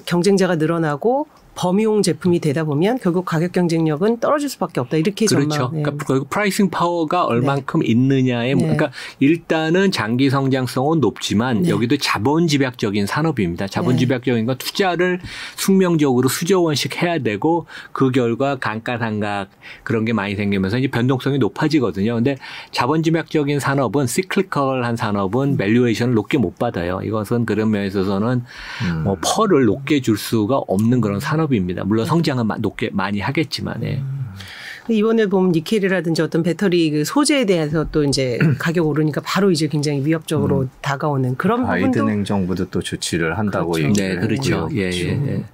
경쟁자가 0.07 0.55
늘어나고 0.57 1.27
범용 1.55 2.03
제품이 2.03 2.41
되다 2.41 2.65
보면 2.65 2.99
결국 3.01 3.25
가격 3.25 3.53
경쟁력은 3.53 4.21
떨어질 4.21 4.49
수밖에 4.49 4.81
없다. 4.81 4.97
이렇게 4.97 5.27
그렇죠. 5.27 5.51
전망. 5.51 5.73
네. 5.73 5.83
그러니까 5.83 6.05
결국 6.07 6.31
pricing 6.31 6.71
power가 6.71 7.25
얼만큼 7.25 7.83
있느냐에 7.85 8.55
네. 8.55 8.61
그러니까 8.61 8.91
일단은 9.19 9.91
장기 9.91 10.31
성장성은 10.31 11.01
높지만 11.01 11.63
네. 11.63 11.71
여기도 11.71 11.97
자본 11.97 12.47
집약적인 12.47 13.07
산업입니다. 13.07 13.67
자본 13.67 13.99
집약적인 13.99 14.47
건 14.47 14.57
투자를 14.59 15.21
숙명적으로 15.57 16.29
수조 16.29 16.63
원씩 16.63 17.03
해야 17.03 17.19
되고 17.19 17.67
그 17.93 18.11
결과 18.11 18.57
감가상각 18.57 19.51
그런 19.83 20.05
게 20.05 20.13
많이 20.13 20.37
생기면서 20.37 20.79
이제 20.79 20.89
변동성이 20.89 21.39
높아지거든요. 21.39 22.15
근데 22.15 22.37
자본 22.71 23.03
집약적인 23.03 23.61
산업은 23.61 24.07
cyclical한 24.07 24.97
산업은 24.97 25.57
valuation을 25.57 26.15
높게 26.15 26.39
못 26.39 26.59
받아요. 26.59 27.01
이것은 27.03 27.45
그런 27.45 27.71
면에 27.71 27.87
있어서는 27.87 28.45
음. 28.85 29.05
뭐 29.05 29.17
PER을 29.21 29.65
높게 29.65 30.01
줄 30.01 30.17
수가 30.17 30.57
없는 30.57 31.01
그런 31.01 31.21
산업 31.21 31.40
입니다. 31.55 31.85
물론 31.85 32.07
성장은 32.07 32.47
마- 32.47 32.57
높게 32.59 32.91
많이 32.93 33.21
하겠지만 33.21 33.83
예. 33.85 34.03
이번에 34.89 35.27
보면 35.27 35.53
니켈이라든지 35.53 36.21
어떤 36.23 36.43
배터리 36.43 36.91
그 36.91 37.05
소재에 37.05 37.45
대해서 37.45 37.85
또 37.93 38.03
이제 38.03 38.39
가격 38.59 38.87
오르니까 38.89 39.21
바로 39.25 39.51
이제 39.53 39.69
굉장히 39.69 40.05
위협적으로 40.05 40.67
다가오는 40.81 41.37
그런 41.37 41.65
바이든 41.65 42.09
행정부도 42.09 42.71
또 42.71 42.81
조치를 42.81 43.39
한다고 43.39 43.73
그렇죠. 43.73 43.89
얘기를 43.89 44.15
네, 44.21 44.27
그렇죠. 44.27 44.69
예, 44.73 44.91
예, 44.91 45.09
예. 45.11 45.45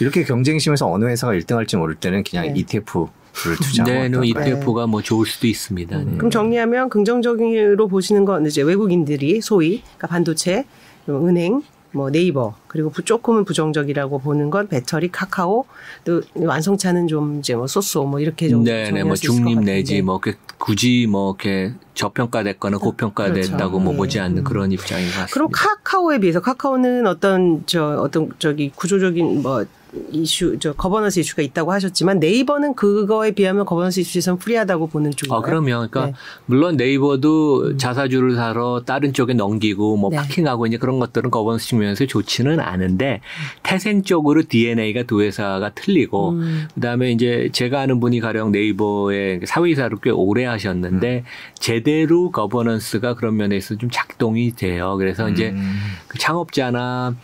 이렇게 0.00 0.24
경쟁심에서 0.24 0.90
어느 0.90 1.06
회사가 1.06 1.32
1등할지 1.34 1.78
모를 1.78 1.94
때는 1.94 2.22
그냥 2.24 2.46
네. 2.52 2.54
ETF를 2.60 3.56
투자하고 3.62 3.92
네, 3.92 4.08
뭐 4.10 4.20
어떨까요? 4.20 4.54
ETF가 4.56 4.86
뭐 4.86 5.00
좋을 5.00 5.26
수도 5.26 5.46
있습니다. 5.46 5.96
네. 5.98 6.16
그럼 6.18 6.30
정리하면 6.30 6.90
긍정적으로 6.90 7.88
보시는 7.88 8.26
건 8.26 8.44
이제 8.46 8.60
외국인들이 8.60 9.40
소위 9.40 9.82
그러니까 9.96 10.08
반도체, 10.08 10.64
은행, 11.08 11.62
뭐 11.92 12.10
네이버 12.10 12.54
그리고 12.68 12.90
부- 12.90 13.02
조금은 13.02 13.44
부정적이라고 13.44 14.18
보는 14.18 14.50
건 14.50 14.66
배터리, 14.68 15.10
카카오 15.10 15.64
또 16.04 16.22
완성차는 16.34 17.06
좀 17.06 17.38
이제 17.38 17.54
뭐 17.54 17.66
소소 17.66 18.04
뭐 18.04 18.18
이렇게 18.18 18.48
좀 18.48 18.64
네, 18.64 18.90
네, 18.90 19.04
뭐 19.04 19.14
중립. 19.14 19.60
내지 19.60 20.00
뭐 20.02 20.20
굳이 20.58 21.06
뭐 21.08 21.30
이렇게 21.38 21.74
저평가됐거나 21.94 22.78
고평가됐다고 22.78 23.56
그렇죠. 23.56 23.78
뭐 23.78 23.92
네. 23.92 23.96
보지 23.98 24.20
않는 24.20 24.44
그런 24.44 24.72
입장인 24.72 25.04
것 25.06 25.12
같습니다. 25.12 25.32
그리고 25.34 25.50
카카오에 25.52 26.18
비해서 26.18 26.40
카카오는 26.40 27.06
어떤 27.06 27.62
저 27.66 27.98
어떤 28.00 28.30
저기 28.38 28.70
구조적인 28.74 29.42
뭐 29.42 29.64
이슈 30.10 30.58
저 30.58 30.72
거버넌스 30.72 31.20
이슈가 31.20 31.42
있다고 31.42 31.72
하셨지만 31.72 32.18
네이버는 32.18 32.74
그거에 32.74 33.32
비하면 33.32 33.66
거버넌스 33.66 34.00
이슈에선 34.00 34.38
free하다고 34.38 34.86
보는 34.86 35.10
쪽인가요? 35.10 35.38
아, 35.38 35.42
그러면 35.42 35.88
그러니까 35.90 36.06
네. 36.06 36.12
물론 36.46 36.76
네이버도 36.76 37.76
자사주를 37.76 38.34
사러 38.34 38.82
다른 38.86 39.12
쪽에 39.12 39.34
넘기고 39.34 39.96
뭐 39.96 40.10
네. 40.10 40.16
parking하고 40.16 40.66
이제 40.66 40.78
그런 40.78 40.98
것들은 40.98 41.30
거버넌스 41.30 41.66
측면에서 41.66 42.06
좋지는 42.06 42.60
않은데 42.60 43.20
태생적으로 43.62 44.42
DNA가 44.48 45.02
두 45.02 45.20
회사가 45.20 45.70
틀리고 45.74 46.30
음. 46.30 46.68
그다음에 46.74 47.12
이제 47.12 47.50
제가 47.52 47.82
아는 47.82 48.00
분이 48.00 48.20
가령 48.20 48.52
네이버의 48.52 49.42
사외이사를 49.44 49.98
꽤 50.02 50.10
오래 50.10 50.46
하셨는데 50.46 51.24
제대로 51.58 52.30
governance가 52.30 53.14
그런 53.14 53.36
면에서 53.36 53.76
좀 53.76 53.90
작동이 53.90 54.52
돼요. 54.52 54.96
그래서 54.96 55.28
이제 55.28 55.50
음. 55.50 55.80
그 56.08 56.18
창업자나 56.18 57.14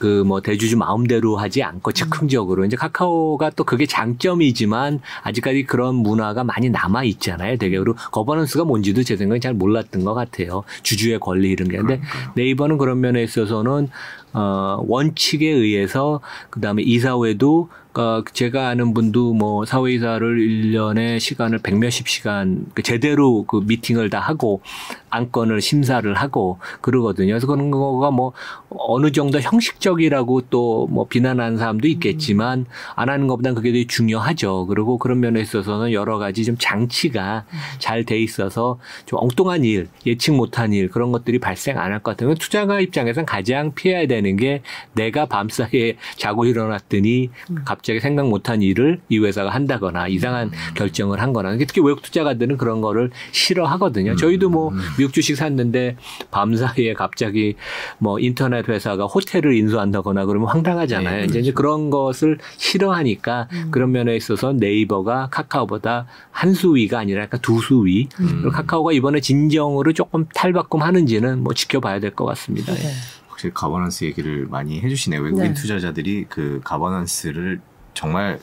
그 0.00 0.24
뭐 0.30 0.40
대주주 0.40 0.76
마음대로 0.76 1.36
하지 1.36 1.62
않고 1.62 1.92
즉흥적으로 1.92 2.64
이제 2.64 2.76
카카오가 2.76 3.50
또 3.50 3.64
그게 3.64 3.86
장점이지만 3.86 5.00
아직까지 5.22 5.64
그런 5.64 5.96
문화가 5.96 6.44
많이 6.44 6.70
남아 6.70 7.04
있잖아요. 7.04 7.56
되게 7.56 7.78
그리고 7.78 7.96
governance가 8.12 8.64
뭔지도 8.64 9.02
제 9.02 9.16
생각에 9.16 9.40
잘 9.40 9.54
몰랐던 9.54 10.04
것 10.04 10.14
같아요. 10.14 10.62
주주의 10.82 11.18
권리 11.18 11.50
이런 11.50 11.68
게. 11.68 11.78
근데 11.78 12.00
네이버는 12.36 12.78
그런 12.78 13.00
면에 13.00 13.22
있어서는 13.22 13.88
어 14.32 14.82
원칙에 14.86 15.48
의해서 15.48 16.20
그다음에 16.50 16.82
이사회도 16.82 17.68
그러니까 17.92 18.30
제가 18.32 18.68
아는 18.68 18.94
분도 18.94 19.34
뭐 19.34 19.64
사외이사를 19.64 20.38
1년에 20.38 21.18
시간을 21.18 21.58
백몇십 21.58 22.06
시간 22.08 22.66
그 22.74 22.82
제대로 22.82 23.44
그 23.44 23.62
미팅을 23.66 24.10
다 24.10 24.20
하고 24.20 24.62
안건을 25.10 25.60
심사를 25.60 26.12
하고 26.14 26.58
그러거든요. 26.80 27.28
그래서 27.32 27.46
그런 27.46 27.70
거가 27.70 28.10
뭐 28.10 28.32
어느 28.70 29.12
정도 29.12 29.40
형식적이라고 29.40 30.42
또 30.50 30.70
뭐 30.90 31.06
비난하는 31.06 31.58
사람도 31.58 31.86
있겠지만 31.88 32.66
안 32.94 33.08
하는 33.10 33.26
것보다는 33.26 33.54
그게 33.54 33.72
되게 33.72 33.86
중요하죠. 33.86 34.66
그리고 34.66 34.98
그런 34.98 35.20
면에 35.20 35.40
있어서는 35.40 35.92
여러 35.92 36.18
가지 36.18 36.44
좀 36.44 36.56
장치가 36.58 37.44
잘 37.78 38.04
돼 38.04 38.18
있어서 38.18 38.78
좀 39.04 39.18
엉뚱한 39.20 39.62
일, 39.64 39.88
예측 40.06 40.32
못한 40.34 40.72
일 40.72 40.88
그런 40.88 41.12
것들이 41.12 41.38
발생 41.38 41.78
안 41.78 41.92
할 41.92 42.00
것 42.02 42.16
같아요. 42.16 42.34
투자가 42.34 42.80
입장에선 42.80 43.26
가장 43.26 43.74
피해야 43.74 44.06
되는 44.06 44.36
게 44.36 44.62
내가 44.94 45.26
밤사이에 45.26 45.96
자고 46.16 46.44
일어났더니 46.46 47.30
갑자기 47.64 48.00
생각 48.00 48.26
못한 48.28 48.62
일을 48.62 49.00
이 49.10 49.18
회사가 49.18 49.50
한다거나 49.50 50.08
이상한 50.08 50.50
결정을 50.74 51.20
한 51.20 51.32
거나 51.32 51.56
특히 51.58 51.82
외국 51.82 52.02
투자가들은 52.02 52.56
그런 52.56 52.80
거를 52.80 53.10
싫어하거든요. 53.32 54.16
저희도 54.16 54.48
뭐 54.50 54.72
미국 55.00 55.14
주식 55.14 55.34
샀는데 55.34 55.96
밤사이에 56.30 56.92
갑자기 56.92 57.56
뭐 57.98 58.20
인터넷 58.20 58.68
회사가 58.68 59.06
호텔을 59.06 59.54
인수한다거나 59.54 60.26
그러면 60.26 60.48
황당하잖아요. 60.48 61.20
네, 61.20 61.24
이제 61.24 61.40
이제 61.40 61.52
그런 61.52 61.88
것을 61.88 62.36
싫어하니까 62.58 63.48
그런 63.70 63.92
면에 63.92 64.14
있어서 64.14 64.52
네이버가 64.52 65.28
카카오보다 65.30 66.06
한 66.30 66.52
수위가 66.52 66.98
아니라 66.98 67.22
약간 67.22 67.40
두 67.40 67.60
수위. 67.60 68.10
그리고 68.14 68.50
카카오가 68.50 68.92
이번에 68.92 69.20
진정으로 69.20 69.94
조금 69.94 70.26
탈바꿈 70.34 70.82
하는지는 70.82 71.42
뭐 71.42 71.54
지켜봐야 71.54 71.98
될 71.98 72.10
것 72.10 72.26
같습니다. 72.26 72.72
예. 72.74 72.78
네. 72.78 72.90
확실히 73.28 73.54
가버넌스 73.54 74.04
얘기를 74.04 74.46
많이 74.50 74.80
해주시네요. 74.82 75.22
외국인 75.22 75.46
네. 75.46 75.54
투자자들이 75.54 76.26
그 76.28 76.60
가버넌스를 76.64 77.60
정말 77.94 78.40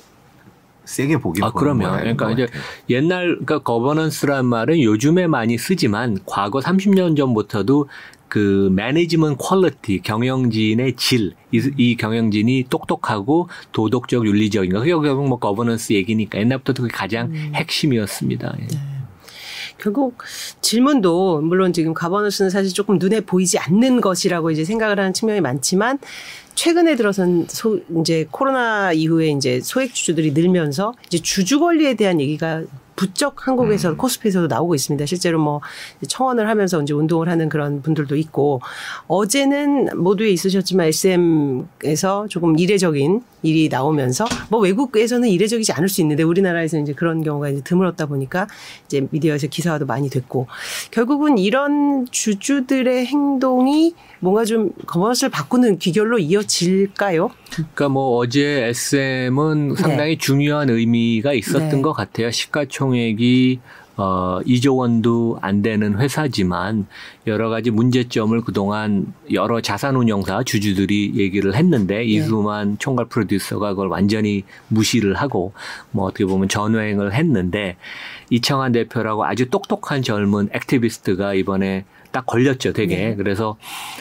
세게 0.88 1.18
보기 1.18 1.42
아, 1.44 1.52
그럼요. 1.52 1.90
그러니까 1.92 2.32
이제 2.32 2.48
옛날 2.90 3.28
그러니까 3.28 3.60
governance란 3.60 4.46
말은 4.46 4.82
요즘에 4.82 5.28
많이 5.28 5.58
쓰지만 5.58 6.18
과거 6.26 6.60
30년 6.60 7.16
전부터도 7.16 7.88
그 8.30 8.70
management 8.74 9.38
quality 9.40 10.02
경영진의 10.02 10.96
질, 10.98 11.34
이, 11.52 11.72
이 11.78 11.96
경영진이 11.96 12.66
똑똑하고 12.70 13.50
도덕적 13.72 14.26
윤리적인 14.26 14.72
거. 14.72 14.80
그게 14.80 14.92
결국 14.92 15.28
뭐 15.28 15.40
거버넌스 15.40 15.94
얘기니까 15.94 16.40
옛날부터 16.40 16.74
그게 16.74 16.90
가장 16.94 17.34
핵심이었습니다. 17.34 18.56
예. 18.62 18.68
결국 19.78 20.18
질문도 20.62 21.42
물론 21.42 21.72
지금 21.72 21.94
governance는 21.94 22.50
사실 22.50 22.74
조금 22.74 22.98
눈에 22.98 23.22
보이지 23.22 23.60
않는 23.60 24.02
것이라고 24.02 24.52
이제 24.52 24.66
생각을 24.66 25.00
하는 25.00 25.14
측면이 25.14 25.40
많지만 25.42 26.00
최근에 26.58 26.96
들어선 26.96 27.46
소, 27.50 27.80
이제 28.02 28.28
코로나 28.32 28.92
이후에 28.92 29.28
이제 29.30 29.62
소액 29.62 29.94
주주들이 29.94 30.32
늘면서 30.32 30.96
이제 31.06 31.20
주주 31.20 31.60
권리에 31.60 31.94
대한 31.94 32.20
얘기가 32.20 32.64
부쩍 32.98 33.48
한국에서 33.48 33.96
코스피에서도 33.96 34.48
나오고 34.48 34.74
있습니다. 34.74 35.06
실제로 35.06 35.40
뭐 35.40 35.62
청원을 36.08 36.50
하면서 36.50 36.82
이제 36.82 36.94
운동을 36.94 37.30
하는 37.30 37.48
그런 37.48 37.84
분들도 37.84 38.16
있고 38.18 38.60
어제는 39.08 40.02
모두에 40.02 40.32
있으셨지만 40.32 40.88
SM에서 40.88 42.28
조금 42.28 42.58
이례적인 42.58 43.22
일이 43.44 43.70
나오면서 43.70 44.26
뭐 44.50 44.60
외국에서는 44.60 45.30
이례적이지 45.30 45.72
않을 45.74 45.90
수 45.90 46.02
있는데 46.02 46.24
우리나라에서 46.24 46.80
이제 46.80 46.94
그런 46.94 47.22
경우가 47.22 47.50
이제 47.50 47.62
드물었다 47.64 48.08
보니까 48.08 48.48
이제 48.88 49.08
미디어에서 49.12 49.46
기사화도 49.46 49.86
많이 49.86 50.10
됐고 50.10 50.48
결국은 50.90 51.38
이런 51.38 52.08
주주들의 52.10 53.06
행동이 53.06 53.94
뭔가 54.20 54.46
좀 54.46 54.72
거머스를 54.86 55.30
바꾸는 55.30 55.80
귀결로 55.80 56.18
이어질까요? 56.20 57.30
그러니까 57.52 57.90
뭐 57.90 58.18
어제 58.18 58.66
SM은 58.66 59.76
상당히 59.76 60.18
중요한 60.18 60.70
의미가 60.70 61.34
있었던 61.34 61.70
네. 61.70 61.82
것 61.82 61.94
같아요. 61.94 62.32
시가총액이 62.32 63.60
어 63.98 64.42
2조 64.46 64.78
원도 64.78 65.40
안 65.42 65.64
되는 65.64 65.98
회사지만 65.98 66.86
여러 67.26 67.50
가지 67.50 67.72
문제점을 67.72 68.40
그동안 68.42 69.12
여러 69.34 69.60
자산운용사 69.60 70.44
주주들이 70.44 71.14
얘기를 71.16 71.56
했는데 71.56 72.04
이수만 72.04 72.78
총괄 72.78 73.08
프로듀서가 73.08 73.70
그걸 73.70 73.88
완전히 73.88 74.44
무시를 74.68 75.16
하고 75.16 75.54
뭐 75.90 76.06
어떻게 76.06 76.26
보면 76.26 76.48
전횡을 76.48 77.16
했는데 77.16 77.76
이창환 78.30 78.72
대표라고 78.72 79.26
아주 79.26 79.50
똑똑한 79.50 80.04
젊은 80.04 80.50
activist가 80.54 81.34
이번에 81.34 81.86
딱 82.18 82.26
걸렸죠, 82.26 82.74
되게. 82.74 83.14
그래서 83.16 83.58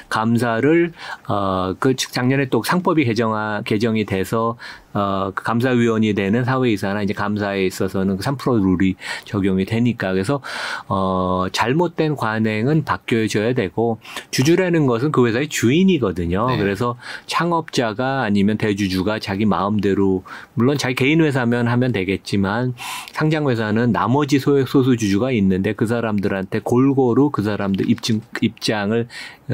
감사를 0.09 0.93
어그 1.29 1.97
작년에 1.97 2.49
또 2.49 2.63
상법이 2.63 3.05
개정화 3.05 3.61
개정이 3.67 4.07
돼서 4.07 4.57
어그 4.95 5.43
감사위원이 5.43 6.15
되는 6.15 6.43
사외이사나 6.43 7.03
이제 7.03 7.13
감사에 7.13 7.67
있어서는 7.67 8.17
그3% 8.17 8.63
룰이 8.63 8.95
적용이 9.27 9.67
되니까 9.67 10.13
그래서 10.13 10.41
어 10.89 11.45
잘못된 11.53 12.17
관행은 12.17 12.85
바뀌어져야 12.85 13.53
되고 13.53 13.99
주주라는 14.31 14.87
것은 14.87 15.13
그 15.13 15.27
회사의 15.27 15.49
주인이거든요. 15.49 16.47
네. 16.47 16.57
그래서 16.57 16.97
창업자가 17.27 18.23
아니면 18.23 18.57
대주주가 18.57 19.19
자기 19.19 19.45
마음대로 19.45 20.25
물론 20.55 20.79
자기 20.79 20.95
개인 20.95 21.21
회사면 21.21 21.69
하면 21.69 21.93
되겠지만 21.93 22.73
상장 23.13 23.51
회사는 23.51 23.93
나머지 23.93 24.39
소액 24.39 24.69
소수 24.69 24.97
주주가 24.97 25.33
있는데 25.33 25.75
그 25.75 25.85
사람들한테 25.85 26.61
골고루 26.61 27.29
그 27.29 27.43
사람들 27.43 27.91
입장 27.91 28.06
입증, 28.07 28.21
입장을 28.41 29.09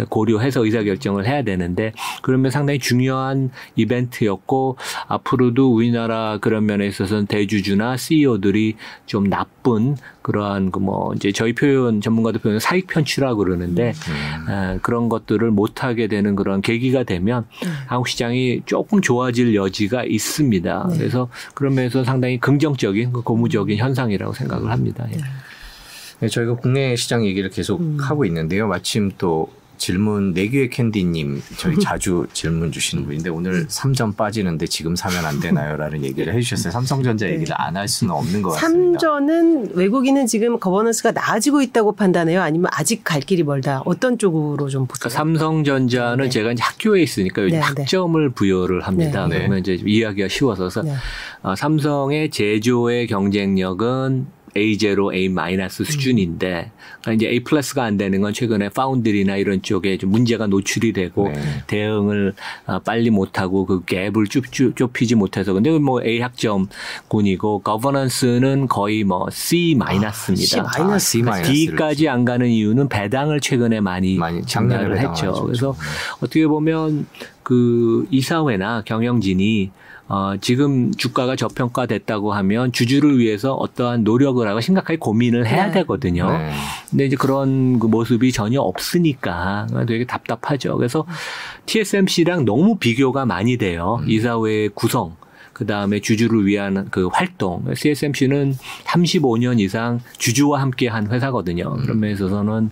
고려해서 0.09 0.64
의사결정을 0.64 1.26
해야 1.26 1.42
되는데 1.42 1.92
그러면 2.22 2.50
상당히 2.50 2.78
중요한 2.78 3.50
이벤트였고 3.76 4.76
앞으로도 5.09 5.74
우리나라 5.74 6.38
그런 6.38 6.66
면에 6.66 6.86
있어서는 6.86 7.26
대주주나 7.26 7.96
CEO들이 7.96 8.76
좀 9.07 9.28
나쁜 9.28 9.96
그러한 10.22 10.70
그 10.70 10.82
뭐 10.82 11.14
이제 11.14 11.30
저희 11.30 11.53
표현 11.55 12.00
전문가들 12.00 12.40
표현 12.40 12.59
사익 12.59 12.88
편취라고 12.88 13.38
그러는데 13.38 13.92
음. 14.09 14.50
아, 14.50 14.78
그런 14.82 15.09
것들을 15.09 15.50
못 15.53 15.84
하게 15.84 16.09
되는 16.09 16.34
그런 16.34 16.61
계기가 16.61 17.05
되면 17.05 17.46
한국 17.86 18.09
시장이 18.09 18.62
조금 18.66 19.00
좋아질 19.00 19.55
여지가 19.55 20.05
있습니다. 20.05 20.86
네. 20.90 20.98
그래서 20.98 21.28
그런 21.55 21.74
면에서 21.74 22.03
상당히 22.03 22.38
긍정적인 22.38 23.12
그 23.12 23.22
고무적인 23.22 23.78
현상이라고 23.78 24.32
생각을 24.32 24.70
합니다. 24.70 25.07
예. 25.12 25.16
네, 25.16 25.22
저희가 26.29 26.55
국내 26.57 26.97
시장 26.97 27.25
얘기를 27.27 27.51
계속 27.51 27.81
음. 27.81 27.99
하고 28.01 28.25
있는데요. 28.25 28.68
마침 28.68 29.11
또 29.18 29.49
질문 29.83 30.33
내규의 30.33 30.70
캔디님 30.70 31.43
저희 31.57 31.77
자주 31.83 32.25
질문 32.33 32.70
주시는 32.70 33.05
분인데 33.05 33.31
오늘 33.31 33.66
3점 33.66 34.16
빠지는데 34.16 34.66
지금 34.66 34.95
사면 34.95 35.25
안 35.25 35.41
되나요?라는 35.41 36.05
얘기를 36.05 36.33
해주셨어요. 36.35 36.70
삼성전자 36.70 37.27
네. 37.27 37.33
얘기를 37.35 37.53
안할 37.59 37.89
수는 37.89 38.14
없는 38.14 38.43
것 38.43 38.51
같습니다. 38.51 39.01
삼전은 39.01 39.75
외국인은 39.75 40.29
지금 40.29 40.61
governance가 40.61 41.11
나아지고 41.11 41.62
있다고 41.62 41.97
판단해요? 41.97 42.41
아니면 42.43 42.70
아직 42.73 43.03
갈 43.03 43.20
길이 43.20 43.43
멀다? 43.43 43.83
어떤 43.85 44.18
쪽으로 44.18 44.68
좀 44.68 44.87
보세요? 44.87 45.01
그러니까 45.01 45.18
삼성전자는 45.18 46.25
네. 46.25 46.31
제가 46.31 46.53
이제 46.53 46.62
학교에 46.62 47.03
있으니까 47.03 47.43
요즘 47.43 47.57
네, 47.59 47.61
네. 47.61 47.83
학점을 47.83 48.31
부여를 48.31 48.83
합니다. 48.83 49.27
네. 49.27 49.39
그러면 49.39 49.59
이제 49.59 49.81
이해하기가 49.85 50.29
쉬워서 50.29 50.83
네. 50.83 50.95
어, 51.43 51.57
삼성의 51.57 52.31
제조의 52.31 53.09
경쟁력은 53.09 54.27
A0, 54.57 55.14
A- 55.14 55.28
음. 55.28 55.68
수준인데 55.68 56.70
그러니까 57.00 57.12
이제 57.12 57.26
A 57.28 57.40
플러스가 57.40 57.84
안 57.84 57.96
되는 57.96 58.20
건 58.20 58.32
최근에 58.32 58.68
foundry나 58.70 59.37
이런 59.36 59.62
쪽에 59.62 59.98
좀 59.98 60.11
문제가 60.11 60.46
노출이 60.46 60.92
되고 60.92 61.28
네. 61.28 61.40
대응을 61.66 62.34
어, 62.66 62.78
빨리 62.80 63.11
못하고 63.11 63.66
그 63.66 63.82
갭을 63.84 64.30
좁, 64.30 64.50
좁, 64.53 64.76
좁히지 64.76 65.14
못해서 65.14 65.53
근데 65.53 65.70
뭐 65.78 66.03
A 66.03 66.20
학점군이고 66.20 67.61
governance는 67.61 68.68
거의 68.68 69.05
뭐 69.05 69.26
C 69.30 69.74
마이너스입니다. 69.78 70.46
C 70.46 71.22
마이너스. 71.22 71.22
아, 71.26 71.42
C 71.44 71.66
D까지 71.66 72.09
안 72.09 72.24
가는 72.24 72.46
이유는 72.46 72.88
배당을 72.88 73.40
최근에 73.40 73.80
많이, 73.80 74.16
많이 74.16 74.42
증가를 74.42 74.96
했죠. 74.98 75.12
배당하죠. 75.14 75.44
그래서 75.44 75.76
어떻게 76.20 76.46
보면 76.46 77.07
그 77.43 78.07
이사회나 78.11 78.82
경영진이 78.84 79.70
어, 80.09 80.34
지금 80.40 80.93
주가가 80.93 81.36
저평가됐다고 81.36 82.34
하면 82.34 82.72
주주를 82.72 83.18
위해서 83.18 83.55
어떠한 83.55 84.05
노력을 84.05 84.47
하고 84.47 84.61
심각하게 84.61 84.99
고민을 84.99 85.47
해야 85.47 85.66
네. 85.66 85.72
되거든요. 85.72 86.30
네. 86.30 86.53
근데 86.90 87.07
이제 87.07 87.16
그런 87.16 87.78
그 87.78 87.86
모습이 87.86 88.30
전혀 88.32 88.61
없으니까 88.61 89.68
되게 89.86 90.05
답답하죠. 90.05 90.76
그래서 90.76 91.07
TSMC랑 91.64 92.45
너무 92.45 92.76
비교가 92.76 93.24
많이 93.24 93.57
돼요. 93.57 94.01
음. 94.03 94.11
이사회의 94.11 94.68
구성. 94.74 95.16
그 95.55 95.66
다음에 95.66 96.01
주주를 96.01 96.47
위한 96.47 96.88
그 96.90 97.07
활동. 97.07 97.64
TSMC는 97.74 98.55
35년 98.84 99.61
이상 99.61 100.01
주주와 100.18 100.61
함께 100.61 100.88
한 100.88 101.11
회사거든요. 101.11 101.74
음. 101.74 101.82
그런 101.82 102.01
면에 102.01 102.12
있어서는 102.12 102.70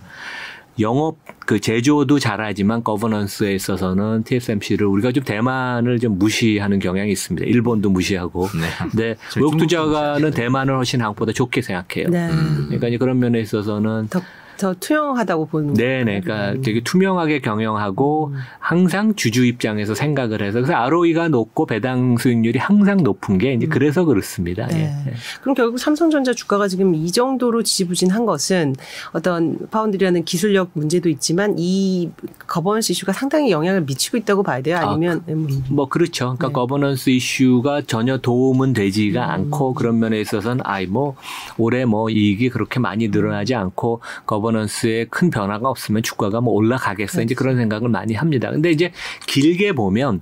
영업 0.79 1.17
그 1.45 1.59
제조도 1.59 2.19
잘하지만 2.19 2.83
거버넌스에 2.83 3.53
있어서는 3.53 4.23
TSMC를 4.23 4.87
우리가 4.87 5.11
좀 5.11 5.23
대만을 5.23 5.99
좀 5.99 6.17
무시하는 6.17 6.79
경향이 6.79 7.11
있습니다. 7.11 7.45
일본도 7.47 7.89
무시하고. 7.89 8.47
네. 8.53 8.89
근데 8.89 9.15
외국 9.35 9.57
투자가는. 9.57 10.31
대만을 10.31 10.75
훨씬 10.75 11.01
한국보다 11.01 11.33
좋게 11.33 11.61
생각해요. 11.61 12.09
네. 12.09 12.29
음. 12.29 12.65
그러니까 12.67 12.87
이제 12.87 12.97
그런 12.97 13.19
면에 13.19 13.41
있어서는 13.41 14.07
더, 14.07 14.21
더 14.61 14.75
투명하다고 14.79 15.47
보는 15.47 15.73
네 15.73 16.03
네, 16.03 16.21
그러니까 16.21 16.61
되게 16.61 16.81
투명하게 16.83 17.39
경영하고 17.39 18.27
음. 18.27 18.35
항상 18.59 19.15
주주 19.15 19.43
입장에서 19.43 19.95
생각을 19.95 20.43
해서 20.43 20.59
그래서 20.61 20.75
ROE가 20.75 21.29
높고 21.29 21.65
배당 21.65 22.15
수익률이 22.17 22.59
항상 22.59 22.97
높은 22.97 23.39
게 23.39 23.53
이제 23.53 23.65
그래서 23.65 24.05
그렇습니다. 24.05 24.65
음. 24.65 24.69
네. 24.69 24.93
예. 25.07 25.13
그럼 25.41 25.55
결국 25.55 25.79
삼성전자 25.79 26.33
주가가 26.33 26.67
지금 26.67 26.93
이 26.93 27.11
정도로 27.11 27.63
지지부진한 27.63 28.27
것은 28.27 28.75
어떤 29.13 29.57
foundry라는 29.71 30.25
기술력 30.25 30.69
문제도 30.73 31.09
있지만 31.09 31.55
이 31.57 32.11
거버넌스 32.45 32.91
이슈가 32.91 33.13
상당히 33.13 33.49
영향을 33.49 33.81
미치고 33.81 34.17
있다고 34.17 34.43
봐야 34.43 34.61
돼요. 34.61 34.77
아니면 34.77 35.23
음, 35.27 35.63
뭐 35.69 35.89
그렇죠. 35.89 36.25
그러니까 36.25 36.49
네. 36.49 36.53
거버넌스 36.53 37.09
이슈가 37.09 37.81
전혀 37.87 38.19
도움은 38.19 38.73
되지가 38.73 39.25
음. 39.25 39.31
않고 39.31 39.73
그런 39.73 39.97
면에 39.97 40.21
있어서는 40.21 40.61
아이 40.65 40.85
뭐 40.85 41.15
올해 41.57 41.85
뭐 41.85 42.11
이익이 42.11 42.49
그렇게 42.49 42.79
많이 42.79 43.07
늘어나지 43.07 43.55
않고 43.55 44.01
governance에 44.27 45.05
큰 45.09 45.29
변화가 45.29 45.69
없으면 45.69 46.03
주가가 46.03 46.41
뭐 46.41 46.53
올라가겠어 46.53 47.21
이제 47.21 47.35
그런 47.35 47.57
생각을 47.57 47.89
많이 47.89 48.13
합니다. 48.13 48.51
근데 48.51 48.71
이제 48.71 48.91
길게 49.27 49.73
보면 49.73 50.21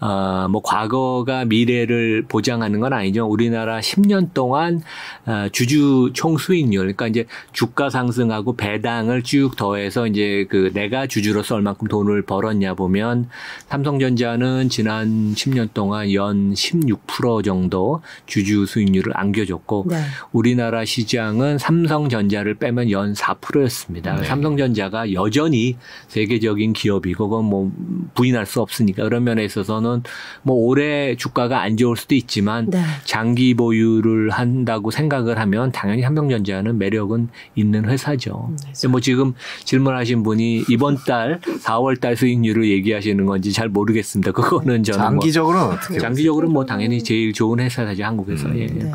어 0.00 0.42
뭐 0.52 0.60
과거가 0.62 1.44
미래를 1.46 2.24
보장하는 2.28 2.80
건 2.80 2.92
아니죠. 2.92 3.26
우리나라 3.26 3.80
10년 3.80 4.32
동안 4.34 4.82
어, 5.26 5.48
주주 5.50 6.10
총 6.14 6.36
수익률 6.36 6.82
그러니까 6.82 7.06
이제 7.06 7.26
주가 7.52 7.90
상승하고 7.90 8.56
배당을 8.56 9.22
쭉 9.22 9.56
더해서 9.56 10.06
이제 10.06 10.46
그 10.48 10.70
내가 10.74 11.06
주주로서 11.06 11.54
얼만큼 11.56 11.88
돈을 11.88 12.22
벌었냐 12.22 12.74
보면 12.74 13.28
삼성전자는 13.68 14.68
지난 14.68 15.32
10년 15.34 15.72
동안 15.72 16.12
연 16.12 16.52
16% 16.52 17.44
정도 17.44 18.02
주주 18.26 18.66
수익률을 18.66 19.12
안겨줬고 19.16 19.86
네. 19.88 19.96
우리나라 20.32 20.84
시장은 20.84 21.58
삼성전자를 21.58 22.54
빼면 22.54 22.90
연 22.90 23.14
4% 23.14 23.61
였습니다. 23.64 24.16
네. 24.16 24.24
삼성전자가 24.24 25.12
여전히 25.12 25.76
세계적인 26.08 26.72
기업이고 26.72 27.28
그건 27.28 27.44
뭐 27.44 27.70
부인할 28.14 28.46
수 28.46 28.60
없으니까 28.60 29.04
그런 29.04 29.24
면에 29.24 29.44
있어서는 29.44 30.02
뭐 30.42 30.56
올해 30.56 31.16
주가가 31.16 31.60
안 31.60 31.76
좋을 31.76 31.96
수도 31.96 32.14
있지만 32.14 32.70
네. 32.70 32.82
장기 33.04 33.54
보유를 33.54 34.30
한다고 34.30 34.90
생각을 34.90 35.38
하면 35.38 35.72
당연히 35.72 36.02
삼성전자는 36.02 36.78
매력은 36.78 37.28
있는 37.54 37.88
회사죠. 37.88 38.48
음, 38.50 38.56
근데 38.72 38.88
뭐 38.88 39.00
지금 39.00 39.34
질문하신 39.64 40.22
분이 40.22 40.64
이번 40.68 40.96
달 41.06 41.40
4월 41.40 42.00
달 42.00 42.16
수익률을 42.16 42.68
얘기하시는 42.68 43.24
건지 43.26 43.52
잘 43.52 43.68
모르겠습니다. 43.68 44.32
그거는 44.32 44.82
저는 44.82 45.00
뭐 45.00 45.08
장기적으로는 45.10 45.66
어떻게 45.74 45.98
장기적으로 45.98 46.48
뭐 46.48 46.64
당연히 46.64 47.02
제일 47.02 47.32
좋은 47.32 47.60
회사죠 47.60 48.04
한국에서. 48.04 48.48
음. 48.48 48.58
예. 48.58 48.66
네. 48.66 48.92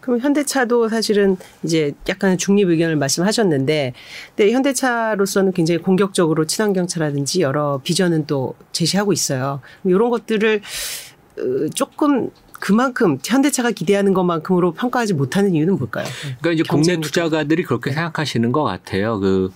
그럼 0.00 0.20
현대차도 0.20 0.88
사실은 0.88 1.36
이제 1.62 1.92
약간 2.08 2.38
중립 2.38 2.68
의견을 2.68 2.96
말씀하셨는데, 2.96 3.92
근데 4.36 4.52
현대차로서는 4.52 5.52
굉장히 5.52 5.80
공격적으로 5.80 6.46
친환경차라든지 6.46 7.40
여러 7.40 7.80
비전은 7.82 8.26
또 8.26 8.54
제시하고 8.72 9.12
있어요. 9.12 9.60
이런 9.84 10.10
것들을 10.10 10.60
어, 11.38 11.68
조금 11.74 12.30
그만큼 12.60 13.18
현대차가 13.24 13.70
기대하는 13.70 14.14
것만큼으로 14.14 14.72
평가하지 14.72 15.14
못하는 15.14 15.54
이유는 15.54 15.78
뭘까요? 15.78 16.06
그러니까 16.40 16.50
이제 16.52 16.62
국내. 16.68 17.00
투자가들이 17.00 17.62
그렇게 17.62 17.92
생각하시는 17.92 18.50
것 18.52 18.64
같아요. 18.64 19.20
그 19.20 19.52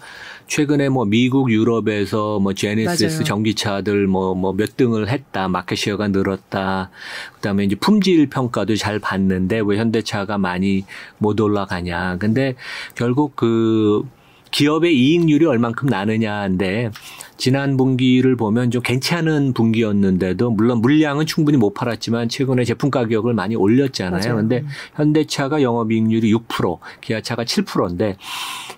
최근에 0.46 0.88
뭐 0.88 1.04
미국, 1.04 1.50
유럽에서 1.50 2.38
뭐 2.38 2.52
제네시스 2.54 3.04
맞아요. 3.04 3.24
전기차들 3.24 4.06
뭐 4.06 4.34
뭐 4.34 4.52
몇 4.52 4.76
등을 4.76 5.08
했다, 5.08 5.48
마켓시어가 5.48 6.08
늘었다. 6.08 6.90
그다음에 7.34 7.64
이제 7.64 7.74
품질 7.76 8.28
평가도 8.28 8.76
잘 8.76 8.98
받는데 8.98 9.62
왜 9.64 9.78
현대차가 9.78 10.38
많이 10.38 10.84
못 11.18 11.40
올라가냐. 11.40 12.16
근데 12.18 12.54
결국 12.94 13.34
그 13.36 14.02
기업의 14.50 14.94
이익률이 14.94 15.46
얼만큼 15.46 15.88
나느냐인데 15.88 16.90
지난 17.36 17.76
분기를 17.76 18.36
보면 18.36 18.70
좀 18.70 18.82
괜찮은 18.82 19.52
분기였는데도 19.52 20.50
물론 20.50 20.80
물량은 20.80 21.26
충분히 21.26 21.56
못 21.58 21.74
팔았지만 21.74 22.28
최근에 22.28 22.64
제품 22.64 22.90
가격을 22.90 23.34
많이 23.34 23.56
올렸잖아요. 23.56 24.20
맞아요. 24.20 24.36
근데 24.36 24.64
현대차가 24.94 25.62
영업이익률이 25.62 26.32
6%, 26.32 26.78
기아차가 27.00 27.44
7%인데 27.44 28.16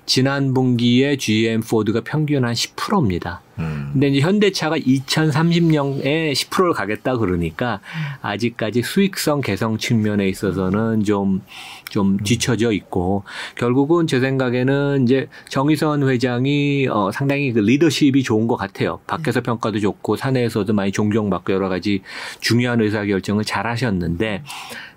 지난 0.06 0.52
분기에 0.52 1.16
GM, 1.16 1.60
포드가 1.62 2.02
평균 2.02 2.44
한 2.44 2.52
10%입니다. 2.52 3.42
음. 3.58 3.90
근데 3.92 4.08
이제 4.08 4.20
현대차가 4.20 4.76
2030년에 4.76 6.32
10%를 6.32 6.72
가겠다 6.72 7.16
그러니까 7.16 7.80
아직까지 8.20 8.82
수익성 8.82 9.40
개성 9.40 9.78
측면에 9.78 10.28
있어서는 10.28 11.04
좀, 11.04 11.40
좀 11.88 12.18
뒤처져 12.18 12.72
있고 12.72 13.22
결국은 13.56 14.06
제 14.06 14.20
생각에는 14.20 15.04
이제 15.04 15.28
정의선 15.48 16.08
회장이 16.08 16.88
어, 16.90 17.10
상당히 17.12 17.52
그 17.52 17.60
리더십이 17.60 18.22
좋은 18.24 18.43
것 18.46 18.56
같아요. 18.56 19.00
밖에서 19.06 19.40
평가도 19.40 19.80
좋고 19.80 20.16
사내에서도 20.16 20.72
많이 20.72 20.92
존경받고 20.92 21.52
여러 21.52 21.68
가지 21.68 22.02
중요한 22.40 22.80
의사결정을 22.80 23.44
잘 23.44 23.66
하셨는데 23.66 24.42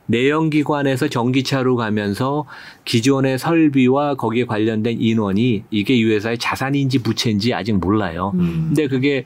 내연기관에서 0.07 1.09
전기차로 1.09 1.75
가면서 1.75 2.45
기존의 2.85 3.37
설비와 3.37 4.15
거기에 4.15 4.45
관련된 4.45 4.97
인원이 4.99 5.63
이게 5.69 5.95
이 5.95 6.03
회사의 6.05 6.37
자산인지 6.37 7.03
부채인지 7.03 7.53
아직 7.53 7.73
몰라요. 7.73 8.31
음. 8.35 8.67
근데 8.69 8.87
그게 8.87 9.25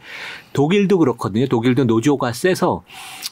독일도 0.54 0.98
그렇거든요. 0.98 1.48
독일도 1.48 1.86
노조가 1.86 2.34
세서 2.34 2.84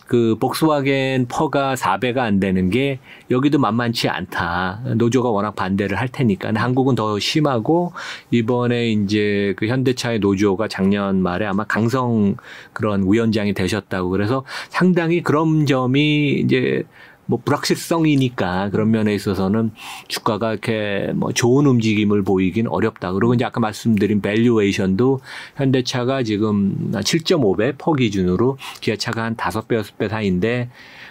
그 0.08 0.36
Volkswagen 0.40 1.28
PER가 1.28 1.76
4배가 1.76 2.20
안 2.20 2.40
되는 2.40 2.70
게 2.70 3.00
여기도 3.30 3.60
만만치 3.60 4.10
않다. 4.10 4.82
노조가 4.96 5.30
워낙 5.30 5.56
반대를 5.56 6.00
할 6.00 6.08
테니까. 6.08 6.52
한국은 6.56 6.96
더 6.96 7.20
심하고 7.20 7.94
이번에 8.32 8.90
이제 8.90 9.54
그 9.58 9.68
현대차의 9.68 10.20
노조가 10.20 10.68
작년 10.68 11.22
말에 11.22 11.46
아마 11.46 11.64
강성 11.64 12.36
그런 12.74 13.04
위원장이 13.04 13.54
되셨다고 13.54 14.10
그래서 14.10 14.44
상당히 14.70 15.22
그런 15.22 15.66
점이 15.66 16.40
이제 16.40 16.84
뭐 17.30 17.40
불확실성이니까 17.46 18.72
그런 18.72 18.90
면에 18.90 19.14
있어서는 19.14 19.70
주가가 20.08 20.52
이렇게 20.52 21.12
뭐 21.14 21.32
좋은 21.32 21.68
움직임을 21.68 22.24
보이긴 22.24 22.66
어렵다. 22.66 23.12
그리고 23.14 23.36
이제 23.36 23.46
아까 23.46 23.60
말씀드린 23.60 24.20
valuation도 24.20 25.20
현대차가 25.56 26.24
지금 26.24 26.92
7.5배 26.92 27.76
PER 27.78 27.94
기준으로 27.94 28.58
기아차가 28.82 29.26
한 29.26 29.36
5배, 29.36 29.80
6배 29.80 30.10
사이인데 30.10 30.70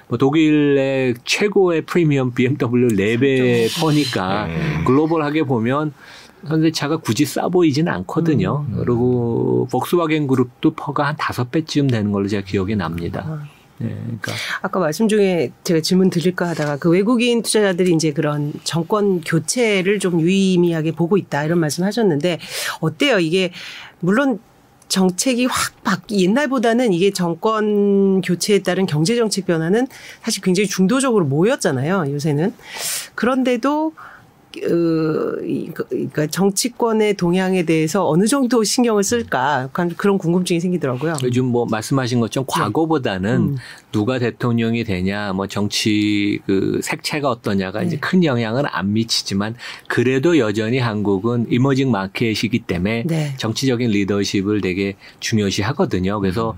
뭐 0.08 0.18
독일의 0.18 1.14
최고의 1.24 1.82
프리미엄 1.82 2.32
BMW 2.32 2.88
4배 2.88 3.80
PER니까 3.80 4.46
네. 4.48 4.84
글로벌하게 4.86 5.44
보면 5.44 5.92
현대차가 6.48 6.96
굳이 6.96 7.26
싸 7.26 7.48
보이지는 7.48 7.92
않거든요. 7.92 8.66
음. 8.68 8.74
그리고 8.78 9.68
Volkswagen 9.70 10.26
그룹도 10.26 10.72
PER가 10.74 11.06
한 11.06 11.16
다섯 11.16 11.52
배쯤 11.52 11.86
되는 11.86 12.10
걸로 12.10 12.26
제가 12.26 12.44
기억이 12.44 12.74
납니다. 12.74 13.46
아. 13.80 13.84
네, 13.84 13.96
그러니까 14.02 14.32
아까 14.62 14.80
말씀 14.80 15.08
중에 15.08 15.52
제가 15.64 15.80
질문 15.80 16.10
드릴까 16.10 16.48
하다가 16.48 16.78
그 16.78 16.90
외국인 16.90 17.42
투자자들이 17.42 17.92
이제 17.92 18.12
그런 18.12 18.52
정권 18.64 19.20
교체를 19.20 19.98
좀 19.98 20.20
유의미하게 20.20 20.92
보고 20.92 21.16
있다 21.16 21.44
이런 21.44 21.58
말씀 21.58 21.84
하셨는데 21.84 22.38
어때요? 22.80 23.18
이게 23.18 23.52
물론 24.00 24.40
정책이 24.88 25.46
확 25.46 25.84
바뀌 25.84 26.24
옛날보다는 26.24 26.92
이게 26.92 27.12
정권 27.12 28.20
교체에 28.22 28.60
따른 28.60 28.86
경제 28.86 29.14
정책 29.16 29.46
변화는 29.46 29.86
사실 30.22 30.42
굉장히 30.42 30.66
중도적으로 30.66 31.26
모였잖아요. 31.26 32.10
요새는 32.10 32.54
그런데도 33.14 33.92
그, 34.54 35.42
이- 35.46 35.70
그- 35.74 35.86
그러니까 35.88 36.26
정치권의 36.26 37.14
동향에 37.14 37.64
대해서 37.64 38.08
어느 38.08 38.26
정도 38.26 38.64
신경을 38.64 39.02
쓸까 39.04 39.68
그런 39.72 40.18
궁금증이 40.18 40.60
생기더라고요. 40.60 41.16
요즘 41.22 41.46
뭐 41.46 41.66
말씀하신 41.66 42.20
것처럼 42.20 42.46
과거보다는 42.48 43.30
음. 43.36 43.56
누가 43.92 44.18
대통령이 44.18 44.84
되냐, 44.84 45.32
뭐 45.32 45.46
정치 45.46 46.40
그 46.46 46.80
색채가 46.82 47.28
어떠냐가 47.28 47.82
이제 47.82 47.96
네. 47.96 48.00
큰 48.00 48.24
영향은 48.24 48.64
안 48.66 48.92
미치지만 48.92 49.54
그래도 49.86 50.38
여전히 50.38 50.78
한국은 50.78 51.46
이머징 51.50 51.90
마켓이기 51.90 52.60
때문에 52.60 53.04
네. 53.06 53.34
정치적인 53.38 53.90
리더십을 53.90 54.60
되게 54.60 54.96
중요시 55.20 55.62
하거든요. 55.62 56.20
그래서 56.20 56.56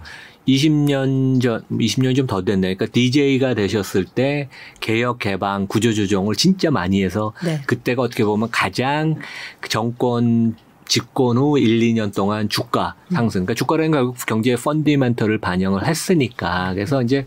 20년 0.49 1.41
전, 1.41 1.64
20년 1.70 2.16
좀더 2.16 2.43
됐네. 2.43 2.74
그러니까 2.74 2.86
DJ가 2.86 3.55
되셨을 3.55 4.05
때 4.05 4.49
개혁, 4.80 5.18
개방, 5.18 5.66
구조조정을 5.66 6.34
진짜 6.34 6.70
많이 6.70 7.03
해서 7.03 7.32
네. 7.45 7.61
그때가 7.66 8.03
어떻게 8.03 8.24
보면 8.24 8.51
가장 8.51 9.16
그 9.61 9.68
정권 9.68 10.57
집권 10.86 11.36
후 11.36 11.57
1, 11.57 11.78
2년 11.78 12.12
동안 12.12 12.49
주가 12.49 12.97
상승. 13.12 13.45
그러니까 13.45 13.55
주가라는 13.55 13.93
결국 13.93 14.16
경제의 14.26 14.57
fundamental을 14.56 15.38
반영을 15.38 15.86
했으니까. 15.86 16.74
그래서 16.74 17.01
이제 17.03 17.26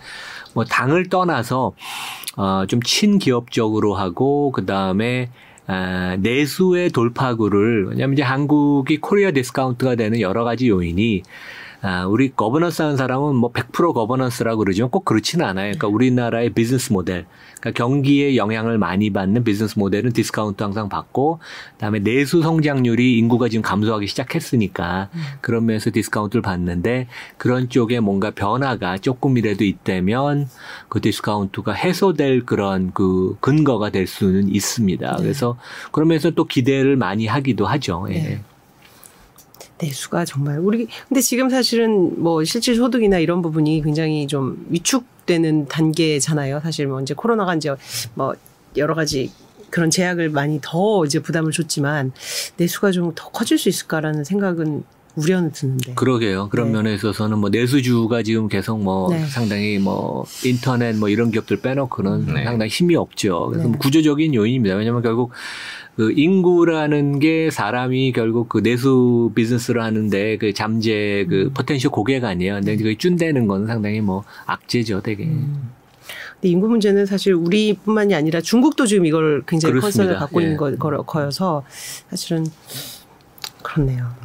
뭐 0.54 0.66
당을 0.66 1.08
떠나서 1.08 1.72
어, 2.36 2.66
좀 2.68 2.82
친기업적으로 2.82 3.96
하고 3.96 4.52
그 4.52 4.66
다음에 4.66 5.30
아, 5.66 6.18
내수의 6.20 6.90
돌파구를 6.90 7.88
왜냐하면 7.92 8.14
이제 8.14 8.22
한국이 8.22 8.98
Korea 8.98 9.32
discount가 9.32 9.96
되는 9.96 10.20
여러 10.20 10.44
가지 10.44 10.68
요인이 10.68 11.24
아, 11.86 12.06
우리 12.06 12.32
거버넌스 12.34 12.82
하는 12.82 12.96
사람은 12.96 13.36
뭐 13.36 13.52
100% 13.52 13.94
governance라고 13.94 14.60
그러지만 14.60 14.90
꼭 14.90 15.04
그렇지는 15.04 15.46
않아요. 15.46 15.74
그러니까 15.74 15.88
우리나라의 15.90 16.52
비즈니스 16.52 16.94
모델, 16.94 17.26
그러니까 17.60 17.84
경기에 17.84 18.38
영향을 18.38 18.78
많이 18.78 19.10
받는 19.10 19.44
비즈니스 19.44 19.78
모델은 19.78 20.14
discount 20.14 20.64
항상 20.64 20.88
받고, 20.88 21.40
그다음에 21.74 22.00
내수 22.00 22.42
성장률이 22.42 23.18
인구가 23.18 23.50
지금 23.50 23.62
감소하기 23.62 24.08
시작했으니까 24.08 25.10
그런 25.42 25.66
면에서 25.66 25.92
discount를 25.92 26.42
받는데 26.42 27.08
그런 27.36 27.68
쪽에 27.68 28.00
뭔가 28.00 28.32
변화가 28.32 29.00
조금이라도 29.00 29.66
있다면 29.66 30.48
그 30.88 31.02
discount가 31.02 31.74
해소될 31.74 32.46
그런 32.46 32.92
그 32.94 33.36
근거가 33.42 33.90
될 33.90 34.08
수는 34.08 34.48
있습니다. 34.48 35.18
그래서 35.18 35.58
그러면서 35.92 36.32
또 36.32 36.46
기대를 36.46 36.96
많이 36.96 37.28
하기도 37.28 37.66
하죠. 37.66 38.08
예. 38.10 38.14
네. 38.14 38.42
내수가 39.80 40.26
정말 40.26 40.60
우리 40.60 40.88
근데 41.08 41.22
지금 41.22 41.50
사실은 41.50 42.22
뭐 42.22 42.44
실질 42.44 42.76
소득이나 42.76 43.20
이런 43.20 43.42
부분이 43.42 43.82
굉장히 43.84 44.28
좀 44.28 44.66
위축되는 44.70 45.68
단계잖아요. 45.68 46.60
사실 46.62 46.88
뭐 46.88 47.02
이제 47.02 47.14
코로나가 47.14 47.56
이제 47.56 47.74
뭐 48.14 48.34
여러 48.78 48.94
가지 48.96 49.32
그런 49.70 49.90
제약을 49.90 50.30
많이 50.30 50.60
더 50.62 51.04
이제 51.06 51.20
부담을 51.20 51.52
줬지만 51.52 52.12
내수가 52.58 52.92
좀 52.92 53.14
더 53.16 53.30
커질 53.30 53.58
수 53.58 53.70
있을까라는 53.70 54.24
생각은 54.24 54.84
우려는 55.16 55.52
드는데. 55.52 55.94
그러게요. 55.94 56.50
그런 56.50 56.68
네. 56.68 56.74
면에 56.74 56.94
있어서는 56.96 57.38
뭐 57.38 57.50
내수주가 57.50 58.24
지금 58.24 58.48
계속 58.48 58.82
뭐 58.82 59.10
네. 59.12 59.26
상당히 59.26 59.78
뭐 59.78 60.26
인터넷 60.44 60.96
뭐 60.96 61.10
이런 61.10 61.32
기업들 61.32 61.58
빼놓고는 61.62 62.34
네. 62.34 62.44
상당히 62.44 62.70
힘이 62.70 62.96
없죠. 62.96 63.48
그래서 63.48 63.66
네. 63.66 63.70
뭐 63.70 63.80
구조적인 63.80 64.34
요인입니다. 64.34 64.76
왜냐하면 64.76 65.02
결국 65.04 65.32
그 65.96 66.12
인구라는 66.16 67.20
게 67.20 67.52
사람이 67.52 68.14
결국 68.14 68.50
그 68.50 68.64
내수 68.64 69.32
비즈니스를 69.36 69.84
하는데 69.84 70.38
그 70.38 70.54
잠재 70.54 71.28
그 71.30 71.44
음. 71.44 71.54
potential 71.54 71.92
고객 71.92 72.24
아니에요. 72.24 72.56
근데 72.56 72.76
그게 72.76 72.98
준대는 72.98 73.48
건 73.48 73.68
상당히 73.68 74.02
뭐 74.02 74.24
악재죠, 74.48 75.02
되게. 75.02 75.26
음. 75.26 75.70
근데 76.34 76.50
인구 76.50 76.68
문제는 76.68 77.06
사실 77.06 77.34
우리뿐만이 77.34 78.16
아니라 78.16 78.42
중국도 78.42 78.88
지금 78.88 79.06
이걸 79.06 79.44
굉장히 79.46 79.74
그렇습니다. 79.74 80.16
컨설을 80.16 80.20
갖고 80.20 80.42
예. 80.42 80.46
있는 80.46 80.58
거, 80.58 80.76
거, 80.76 81.04
거여서 81.04 81.64
사실은 82.10 82.48
그렇네요. 83.62 84.23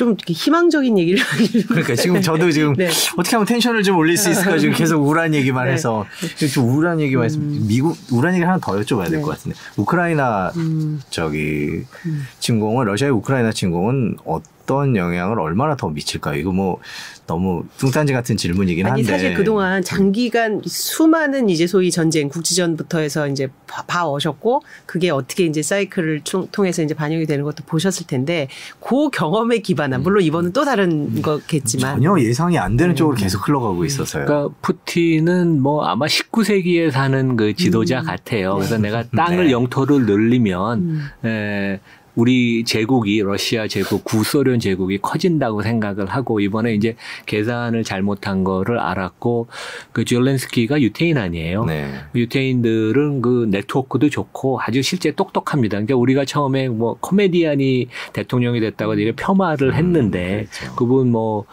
좀 0.00 0.08
이렇게 0.12 0.32
희망적인 0.32 0.96
얘기를 0.96 1.22
그러니까 1.68 1.94
지금 1.94 2.22
저도 2.22 2.50
지금 2.50 2.72
네. 2.72 2.88
어떻게 3.18 3.36
하면 3.36 3.44
텐션을 3.44 3.82
좀 3.82 3.98
올릴 3.98 4.16
수 4.16 4.30
있을까 4.30 4.56
지금 4.56 4.72
계속 4.72 5.02
우울한 5.02 5.34
얘기만 5.34 5.66
네. 5.66 5.72
해서 5.72 6.06
좀 6.54 6.64
우울한 6.70 7.00
얘기만 7.00 7.26
해서 7.26 7.38
미국 7.38 7.98
우울한 8.10 8.32
얘기 8.32 8.42
하나 8.42 8.58
더 8.58 8.72
여쭤봐야 8.76 9.10
될 9.10 9.18
네. 9.18 9.20
것 9.20 9.32
같은데 9.32 9.58
우크라이나 9.76 10.52
음, 10.56 11.02
저기 11.10 11.84
음. 12.06 12.26
침공은 12.38 12.86
러시아의 12.86 13.12
우크라이나 13.12 13.52
침공은 13.52 14.16
어떤 14.24 14.50
영향을 14.74 15.38
얼마나 15.40 15.76
더 15.76 15.88
미칠까요? 15.88 16.38
이거 16.38 16.52
뭐 16.52 16.78
너무 17.26 17.64
뚱딴지 17.78 18.12
같은 18.12 18.36
질문이긴 18.36 18.86
한데 18.86 19.00
아니 19.00 19.04
사실 19.04 19.34
그동안 19.34 19.82
장기간 19.82 20.62
수많은 20.64 21.48
이제 21.48 21.66
소위 21.66 21.90
전쟁 21.90 22.28
국지전부터 22.28 22.98
해서 22.98 23.28
이제 23.28 23.48
봐- 23.68 23.82
봐오셨고 23.86 24.62
그게 24.86 25.10
어떻게 25.10 25.44
이제 25.44 25.62
사이클을 25.62 26.22
총- 26.24 26.48
통해서 26.50 26.82
이제 26.82 26.92
반영이 26.94 27.26
되는 27.26 27.44
것도 27.44 27.64
보셨을 27.66 28.06
텐데 28.06 28.48
그 28.80 29.10
경험에 29.10 29.58
기반한 29.58 30.02
물론 30.02 30.22
이번은 30.24 30.52
또 30.52 30.64
다른 30.64 31.22
거겠지만 31.22 32.00
전혀 32.02 32.18
예상이 32.20 32.58
안 32.58 32.76
되는 32.76 32.94
네. 32.94 32.96
쪽으로 32.96 33.16
계속 33.16 33.46
흘러가고 33.46 33.84
있어서요. 33.84 34.24
그러니까 34.26 34.54
푸틴은 34.62 35.60
뭐 35.62 35.84
아마 35.84 36.06
19세기에 36.06 36.90
사는 36.90 37.36
그 37.36 37.54
지도자 37.54 38.00
음. 38.00 38.06
같아요. 38.06 38.56
그래서 38.56 38.76
내가 38.78 39.04
땅을 39.16 39.46
네. 39.46 39.50
영토를 39.52 40.06
늘리면 40.06 40.78
음. 40.80 41.08
에, 41.28 41.80
우리 42.14 42.64
제국이 42.64 43.20
러시아 43.22 43.68
제국, 43.68 44.04
구소련 44.04 44.58
제국이 44.58 44.98
커진다고 44.98 45.62
생각을 45.62 46.06
하고 46.06 46.40
이번에 46.40 46.74
이제 46.74 46.96
계산을 47.26 47.84
잘못한 47.84 48.44
거를 48.44 48.78
알았고 48.78 49.48
그 49.92 50.04
젤렌스키가 50.04 50.80
유태인 50.80 51.18
아니에요. 51.18 51.64
네. 51.64 51.90
유태인들은 52.14 53.22
그 53.22 53.46
네트워크도 53.50 54.10
좋고 54.10 54.60
아주 54.60 54.82
실제 54.82 55.12
똑똑합니다. 55.12 55.76
그러니까 55.76 55.96
우리가 55.96 56.24
처음에 56.24 56.68
뭐 56.68 56.96
코미디언이 57.00 57.88
대통령이 58.12 58.60
됐다고 58.60 58.96
되게 58.96 59.12
폄하를 59.12 59.74
했는데 59.74 60.46
그렇죠. 60.50 60.76
그분 60.76 61.10
뭐 61.10 61.46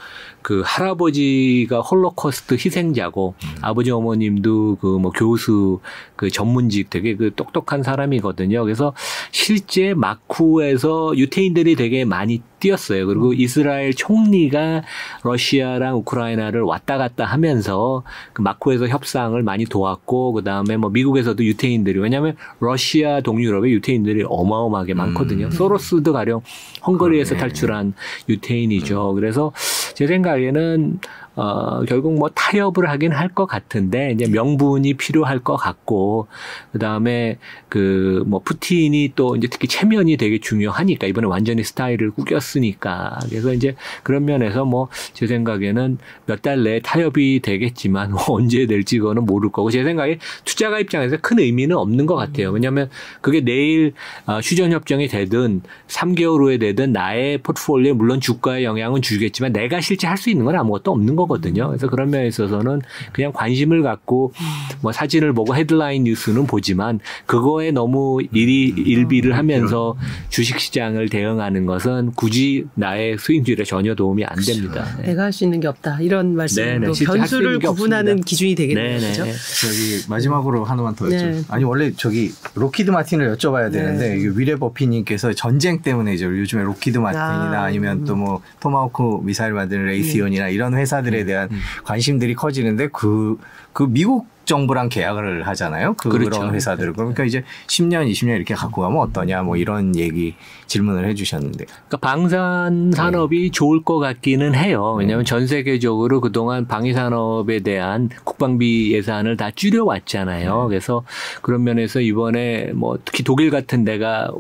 그 0.48 0.64
할아버지가 0.66 1.82
홀로코스트 1.82 2.54
희생자고 2.54 3.36
아버지 3.62 3.92
어머님도 3.92 4.78
그 4.78 4.98
뭐 4.98 5.12
교수 5.12 5.82
그 6.16 6.30
전문직 6.30 6.90
되게 6.90 7.18
그 7.18 7.32
똑똑한 7.36 7.84
사람이거든요. 7.84 8.64
그래서 8.64 8.94
실제 9.32 9.94
막후에서 9.94 11.14
유태인들이 11.16 11.76
되게 11.76 12.06
많이 12.06 12.42
뛰었어요. 12.60 13.06
그리고 13.06 13.34
이스라엘 13.34 13.94
총리가 13.94 14.84
러시아랑 15.24 15.98
우크라이나를 15.98 16.62
왔다 16.62 16.98
갔다 16.98 17.26
하면서 17.26 18.04
그 18.34 18.42
마쿠에서 18.42 18.88
협상을 18.88 19.42
많이 19.44 19.66
도왔고 19.66 20.34
그 20.34 20.44
다음에 20.44 20.78
뭐 20.78 20.90
미국에서도 20.90 21.44
유태인들이 21.44 22.00
왜냐하면 22.00 22.36
러시아 22.60 23.22
동유럽에 23.22 23.70
유태인들이 23.70 24.24
어마어마하게 24.28 24.94
많거든요. 24.96 25.46
음. 25.46 25.52
소로스도 25.52 26.14
가령 26.14 26.42
헝가리에서 26.86 27.36
그러네. 27.36 27.42
탈출한 27.42 27.94
유태인이죠. 28.30 29.14
그래서 29.14 29.52
제 29.94 30.08
생각에는 30.08 31.00
어, 31.38 31.84
결국 31.86 32.14
뭐 32.18 32.30
타협을 32.30 32.90
하긴 32.90 33.12
할 33.14 33.28
것 33.38 33.46
같은데 33.46 34.12
이제 34.14 34.26
명분이 34.28 34.96
필요할 34.96 35.40
것 35.40 35.56
같고 35.58 36.28
그다음에 36.72 37.38
그 37.70 38.24
뭐 38.26 38.40
푸틴이 38.44 39.14
또 39.16 39.36
이제 39.36 39.48
특히 39.50 39.68
체면이 39.68 40.18
되게 40.18 40.40
중요하니까 40.40 41.06
이번에 41.08 41.28
완전히 41.28 41.64
스타일을 41.64 42.12
꾸겼으니까 42.12 43.20
그래서 43.30 43.54
이제 43.54 43.76
그런 44.04 44.26
면에서 44.26 44.66
뭐 44.66 44.90
제 45.14 45.28
생각에는 45.28 45.98
몇 46.26 46.42
달 46.42 46.64
내에 46.64 46.80
타협이 46.82 47.42
되겠지만 47.44 48.12
뭐 48.12 48.22
언제 48.30 48.66
될지 48.68 49.00
그거는 49.00 49.26
모를 49.26 49.52
거고 49.52 49.70
제 49.72 49.84
생각에 49.84 50.18
투자가 50.46 50.80
입장에서 50.80 51.18
큰 51.22 51.40
의미는 51.40 51.76
없는 51.78 52.06
것 52.06 52.16
같아요. 52.16 52.52
왜냐하면 52.52 52.90
그게 53.22 53.42
내일 53.42 53.94
어, 54.26 54.40
휴전 54.40 54.72
협정이 54.72 55.08
되든 55.08 55.62
3개월 55.88 56.42
후에 56.44 56.58
되든 56.58 56.92
나의 56.94 57.40
포트폴리오에 57.40 57.94
물론 57.94 58.20
주가에 58.22 58.64
영향은 58.64 59.02
주겠지만 59.02 59.52
내가 59.54 59.82
실제 59.82 60.08
할 60.08 60.18
수 60.18 60.32
있는 60.32 60.46
건 60.46 60.56
아무것도 60.56 60.92
없는 60.92 61.16
거 61.16 61.27
거든요. 61.28 61.68
그래서 61.68 61.88
그런 61.88 62.10
면에 62.10 62.28
있어서는 62.28 62.82
그냥 63.14 63.32
관심을 63.34 63.82
갖고 63.84 64.34
뭐 64.82 64.92
사진을 64.92 65.34
보고 65.34 65.56
헤드라인 65.56 66.04
뉴스는 66.04 66.46
보지만 66.48 67.00
그거에 67.26 67.72
너무 67.72 68.20
일이 68.34 68.68
일비를 68.76 69.36
하면서 69.38 69.96
주식 70.30 70.60
시장을 70.60 71.10
대응하는 71.10 71.66
것은 71.66 72.12
굳이 72.16 72.66
나의 72.76 73.18
수익률에 73.18 73.64
전혀 73.64 73.96
도움이 73.96 74.26
안 74.26 74.36
됩니다. 74.40 74.86
네. 75.00 75.08
내가 75.08 75.24
할 75.24 75.38
수 75.38 75.44
있는 75.44 75.60
게 75.60 75.68
없다. 75.68 76.00
이런 76.02 76.32
네, 76.32 76.38
말씀도 76.38 76.80
네. 76.80 76.86
할수 76.88 77.06
변수를 77.06 77.60
구분하는 77.60 78.14
없습니다. 78.14 78.26
기준이 78.26 78.56
되겠네요. 78.56 79.00
네? 79.00 79.14
네. 79.14 79.32
저기 79.62 80.10
마지막으로 80.10 80.64
하나만 80.64 80.96
더 80.96 81.06
여쭤. 81.06 81.10
네. 81.12 81.42
아니 81.50 81.64
원래 81.64 81.92
저기 81.96 82.32
Lockheed 82.56 82.90
Martin을 82.90 83.36
여쭤봐야 83.36 83.72
되는데 83.72 84.16
네. 84.16 84.32
위례 84.36 84.56
버핏님께서 84.56 85.34
전쟁 85.34 85.82
때문에 85.82 86.16
이제 86.16 86.26
요즘에 86.26 86.64
Lockheed 86.64 86.98
Martin이나 86.98 87.62
아, 87.62 87.66
아, 87.66 87.70
니면 87.70 88.00
음. 88.00 88.06
또뭐 88.06 88.42
토마호크 88.60 89.20
미사일 89.24 89.54
만드는 89.54 89.86
Raytheon이나 89.86 90.50
이런 90.50 90.74
회사들 90.74 91.14
에 91.18 91.26
대한 91.26 91.50
음. 91.52 91.60
관심들이 91.84 92.36
커지는데 92.36 92.88
그그 92.90 93.88
미국 93.90 94.28
정부랑 94.48 94.90
계약을 94.90 95.46
하잖아요. 95.46 95.94
그런 95.96 96.18
그렇죠. 96.18 96.50
회사들을 96.52 96.94
그러니까 96.94 97.26
이제 97.26 97.44
10년, 97.68 98.10
20년 98.10 98.38
이렇게 98.38 98.56
갖고 98.56 98.82
가면 98.82 98.98
어떠냐 99.00 99.44
뭐 99.44 99.58
이런 99.58 99.96
얘기 99.96 100.36
질문을 100.66 101.06
해 101.08 101.14
주셨는데 101.14 101.66
그러니까 101.66 101.98
방산 101.98 102.92
산업이 102.94 103.52
좋을 103.52 103.84
것 103.84 104.00
같기는 104.00 104.56
해요. 104.56 104.94
왜냐하면 104.94 105.26
전 105.26 105.46
세계적으로 105.46 106.22
그동안 106.22 106.66
방위 106.66 106.94
산업에 106.94 107.60
대한 107.60 108.10
국방비 108.24 108.94
예산을 108.94 109.38
다 109.38 109.52
줄여왔잖아요. 109.52 110.68
그래서 110.70 111.04
그런 111.42 111.64
면에서 111.64 112.00
이번에 112.00 112.72
뭐 112.74 112.98
특히 113.04 113.24
독일 113.24 113.52
같은 113.52 113.84
데가 113.84 114.32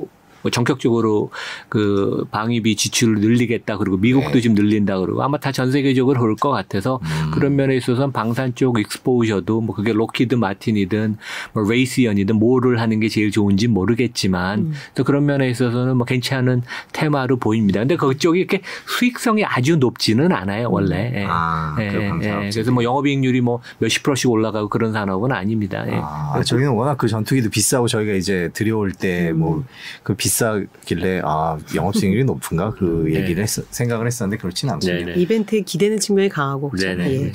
뭐 0.47 0.51
전격적으로 0.51 1.29
그 1.67 2.25
방위비 2.31 2.75
지출을 2.77 3.15
늘리겠다 3.15 3.77
그리고 3.77 3.97
미국도 3.97 4.31
네. 4.31 4.41
지금 4.41 4.55
늘린다 4.55 4.97
그러고 4.99 5.21
아마 5.23 5.37
다 5.37 5.51
전 5.57 5.71
세계적으로 5.71 6.19
그럴 6.21 6.35
것 6.35 6.51
같아서 6.51 6.99
음. 7.01 7.31
그런 7.31 7.55
면에 7.55 7.75
있어서는 7.77 8.11
방산 8.11 8.53
쪽 8.53 8.79
exposure도 8.79 9.61
뭐 9.61 9.75
그게 9.75 9.91
Lockheed 9.91 10.35
Martin이든 10.35 11.17
뭐 11.53 11.67
레이시언이든 11.67 12.35
뭐를 12.35 12.79
하는 12.79 12.99
게 12.99 13.09
제일 13.09 13.31
좋은지 13.31 13.67
모르겠지만 13.67 14.59
음. 14.59 14.73
또 14.93 15.03
그런 15.03 15.25
면에 15.25 15.49
있어서는 15.49 15.97
뭐 15.97 16.05
괜찮은 16.05 16.61
테마로 16.93 17.37
보입니다. 17.37 17.79
근데 17.79 17.95
그쪽이 17.95 18.37
이렇게 18.39 18.61
수익성이 18.85 19.45
아주 19.45 19.77
높지는 19.77 20.31
않아요 20.31 20.69
원래. 20.69 21.11
예. 21.15 21.25
아, 21.27 21.75
예, 21.79 21.89
그 21.89 22.19
예. 22.23 22.49
그래서 22.53 22.71
뭐 22.71 22.83
영업이익률이 22.83 23.41
뭐 23.41 23.59
몇십 23.79 24.03
프로씩 24.03 24.29
올라가고 24.29 24.69
그런 24.69 24.93
산업은 24.93 25.31
아닙니다. 25.31 25.85
예. 25.87 25.99
아, 26.03 26.39
저희는 26.45 26.71
워낙 26.73 26.99
그 26.99 27.07
전투기도 27.07 27.49
비싸고 27.49 27.87
저희가 27.87 28.13
이제 28.13 28.51
들여올 28.53 28.91
때 28.91 29.31
음. 29.31 29.39
뭐그비 29.39 30.27
싸길래 30.38 31.21
아 31.23 31.57
영업 31.75 31.95
수익률이 31.95 32.23
높은가 32.23 32.71
그 32.71 33.05
네. 33.07 33.15
얘기를 33.15 33.43
했, 33.43 33.49
생각을 33.49 34.05
했었는데 34.07 34.39
그렇진 34.39 34.69
않군요. 34.69 34.93
네네. 34.93 35.13
이벤트에 35.15 35.61
기대는 35.61 35.99
측면이 35.99 36.29
강하고 36.29 36.69
그렇죠? 36.69 36.88
네네. 36.88 37.11
예. 37.11 37.31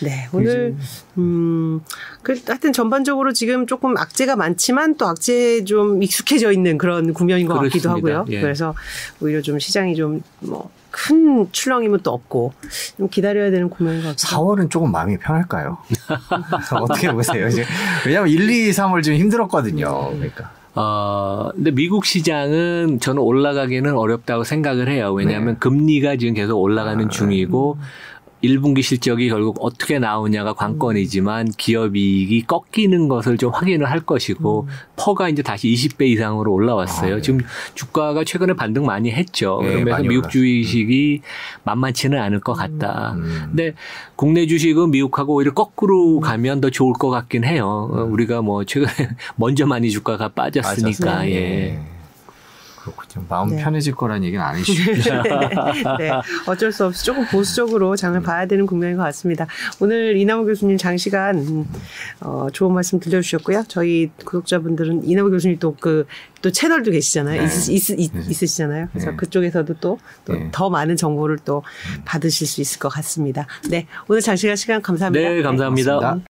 네, 0.00 0.28
오늘 0.32 0.76
음, 1.16 1.80
그 2.22 2.40
하여튼 2.46 2.72
전반적으로 2.72 3.32
지금 3.32 3.66
조금 3.66 3.96
악재가 3.96 4.36
많지만 4.36 4.96
또 4.96 5.08
악재에 5.08 5.64
좀 5.64 6.02
익숙해져 6.02 6.52
있는 6.52 6.78
그런 6.78 7.12
국면인 7.12 7.48
것 7.48 7.54
같기도 7.54 7.90
그렇습니다. 7.90 8.18
하고요. 8.18 8.36
예. 8.36 8.40
그래서 8.40 8.74
오히려 9.20 9.40
좀 9.42 9.58
시장이 9.58 9.96
좀 9.96 10.22
뭐 10.40 10.70
큰 10.90 11.50
출렁임은 11.52 12.00
또 12.02 12.12
없고 12.12 12.52
좀 12.96 13.08
기다려야 13.08 13.50
되는 13.50 13.68
국면인 13.68 14.02
것 14.02 14.16
같아요. 14.16 14.40
4월은 14.40 14.70
조금 14.70 14.90
마음이 14.90 15.18
편할까요? 15.18 15.78
어떻게 16.80 17.12
보세요? 17.12 17.46
이제 17.48 17.64
왜냐면 18.06 18.28
1, 18.28 18.48
2, 18.48 18.70
3월 18.70 19.02
좀 19.02 19.14
힘들었거든요. 19.14 20.10
그러니까. 20.10 20.50
어, 20.80 21.50
근데 21.56 21.72
미국 21.72 22.04
시장은 22.04 23.00
저는 23.00 23.20
올라가기는 23.20 23.96
어렵다고 23.96 24.44
생각을 24.44 24.88
해요. 24.88 25.12
왜냐하면 25.12 25.58
금리가 25.58 26.16
지금 26.18 26.34
계속 26.34 26.56
올라가는 26.60 27.04
아, 27.04 27.08
중이고 27.08 27.78
1분기 28.42 28.82
실적이 28.82 29.28
결국 29.28 29.56
어떻게 29.60 29.98
나오냐가 29.98 30.52
관건이지만 30.52 31.50
기업 31.56 31.96
이익이 31.96 32.44
꺾이는 32.46 33.08
것을 33.08 33.36
좀 33.36 33.52
확인을 33.52 33.90
할 33.90 34.00
것이고 34.00 34.68
퍼가 34.96 35.28
이제 35.28 35.42
다시 35.42 35.68
20배 35.68 36.06
이상으로 36.08 36.52
올라왔어요. 36.52 37.14
아, 37.14 37.16
네. 37.16 37.22
지금 37.22 37.40
주가가 37.74 38.24
최근에 38.24 38.54
반등 38.54 38.86
많이 38.86 39.10
했죠. 39.10 39.58
네, 39.62 39.68
그러면서 39.68 39.90
많이 39.90 40.08
미국 40.08 40.30
주식이 40.30 41.22
만만치는 41.64 42.18
않을 42.18 42.40
것 42.40 42.52
같다. 42.54 43.14
음. 43.16 43.46
근데 43.48 43.74
국내 44.16 44.46
주식은 44.46 44.90
미국하고 44.90 45.34
오히려 45.34 45.52
거꾸로 45.52 46.20
가면 46.20 46.60
더 46.60 46.70
좋을 46.70 46.92
것 46.94 47.10
같긴 47.10 47.44
해요. 47.44 47.88
어, 47.92 48.04
우리가 48.04 48.42
뭐 48.42 48.64
최근에 48.64 48.92
먼저 49.36 49.66
많이 49.66 49.90
주가가 49.90 50.28
빠졌으니까 50.28 51.10
빠졌어요. 51.10 51.30
예. 51.30 51.40
네. 51.40 51.97
마음 53.28 53.50
네. 53.50 53.62
편해질 53.62 53.94
거란 53.94 54.24
얘기는 54.24 54.42
안 54.44 54.56
해주시죠. 54.56 55.22
네, 55.98 56.10
어쩔 56.46 56.72
수 56.72 56.84
없이 56.84 57.04
조금 57.04 57.26
보수적으로 57.26 57.96
장을 57.96 58.20
봐야 58.22 58.46
되는 58.46 58.66
국면인 58.66 58.96
것 58.96 59.02
같습니다. 59.04 59.46
오늘 59.80 60.16
이남호 60.16 60.44
교수님 60.44 60.76
장시간 60.76 61.38
음, 61.38 61.66
어, 62.20 62.48
좋은 62.52 62.72
말씀 62.72 63.00
들려주셨고요. 63.00 63.64
저희 63.68 64.10
구독자분들은 64.24 65.04
이남호 65.04 65.30
교수님 65.30 65.58
또 65.58 65.78
그 65.78 66.06
또 66.42 66.50
채널도 66.50 66.92
계시잖아요. 66.92 67.42
네. 67.42 67.46
있, 67.46 67.68
있, 67.68 67.90
있, 67.90 68.12
네. 68.12 68.20
있으시잖아요. 68.28 68.88
그래서 68.92 69.10
네. 69.10 69.16
그쪽에서도 69.16 69.74
또더 69.74 69.98
네. 70.34 70.50
많은 70.70 70.96
정보를 70.96 71.38
또 71.44 71.62
받으실 72.04 72.46
수 72.46 72.60
있을 72.60 72.78
것 72.78 72.88
같습니다. 72.90 73.46
네, 73.68 73.86
오늘 74.08 74.20
장시간 74.20 74.54
시간 74.56 74.80
감사합니다. 74.80 75.28
네, 75.28 75.42
감사합니다. 75.42 75.98
고맙습니다. 75.98 76.24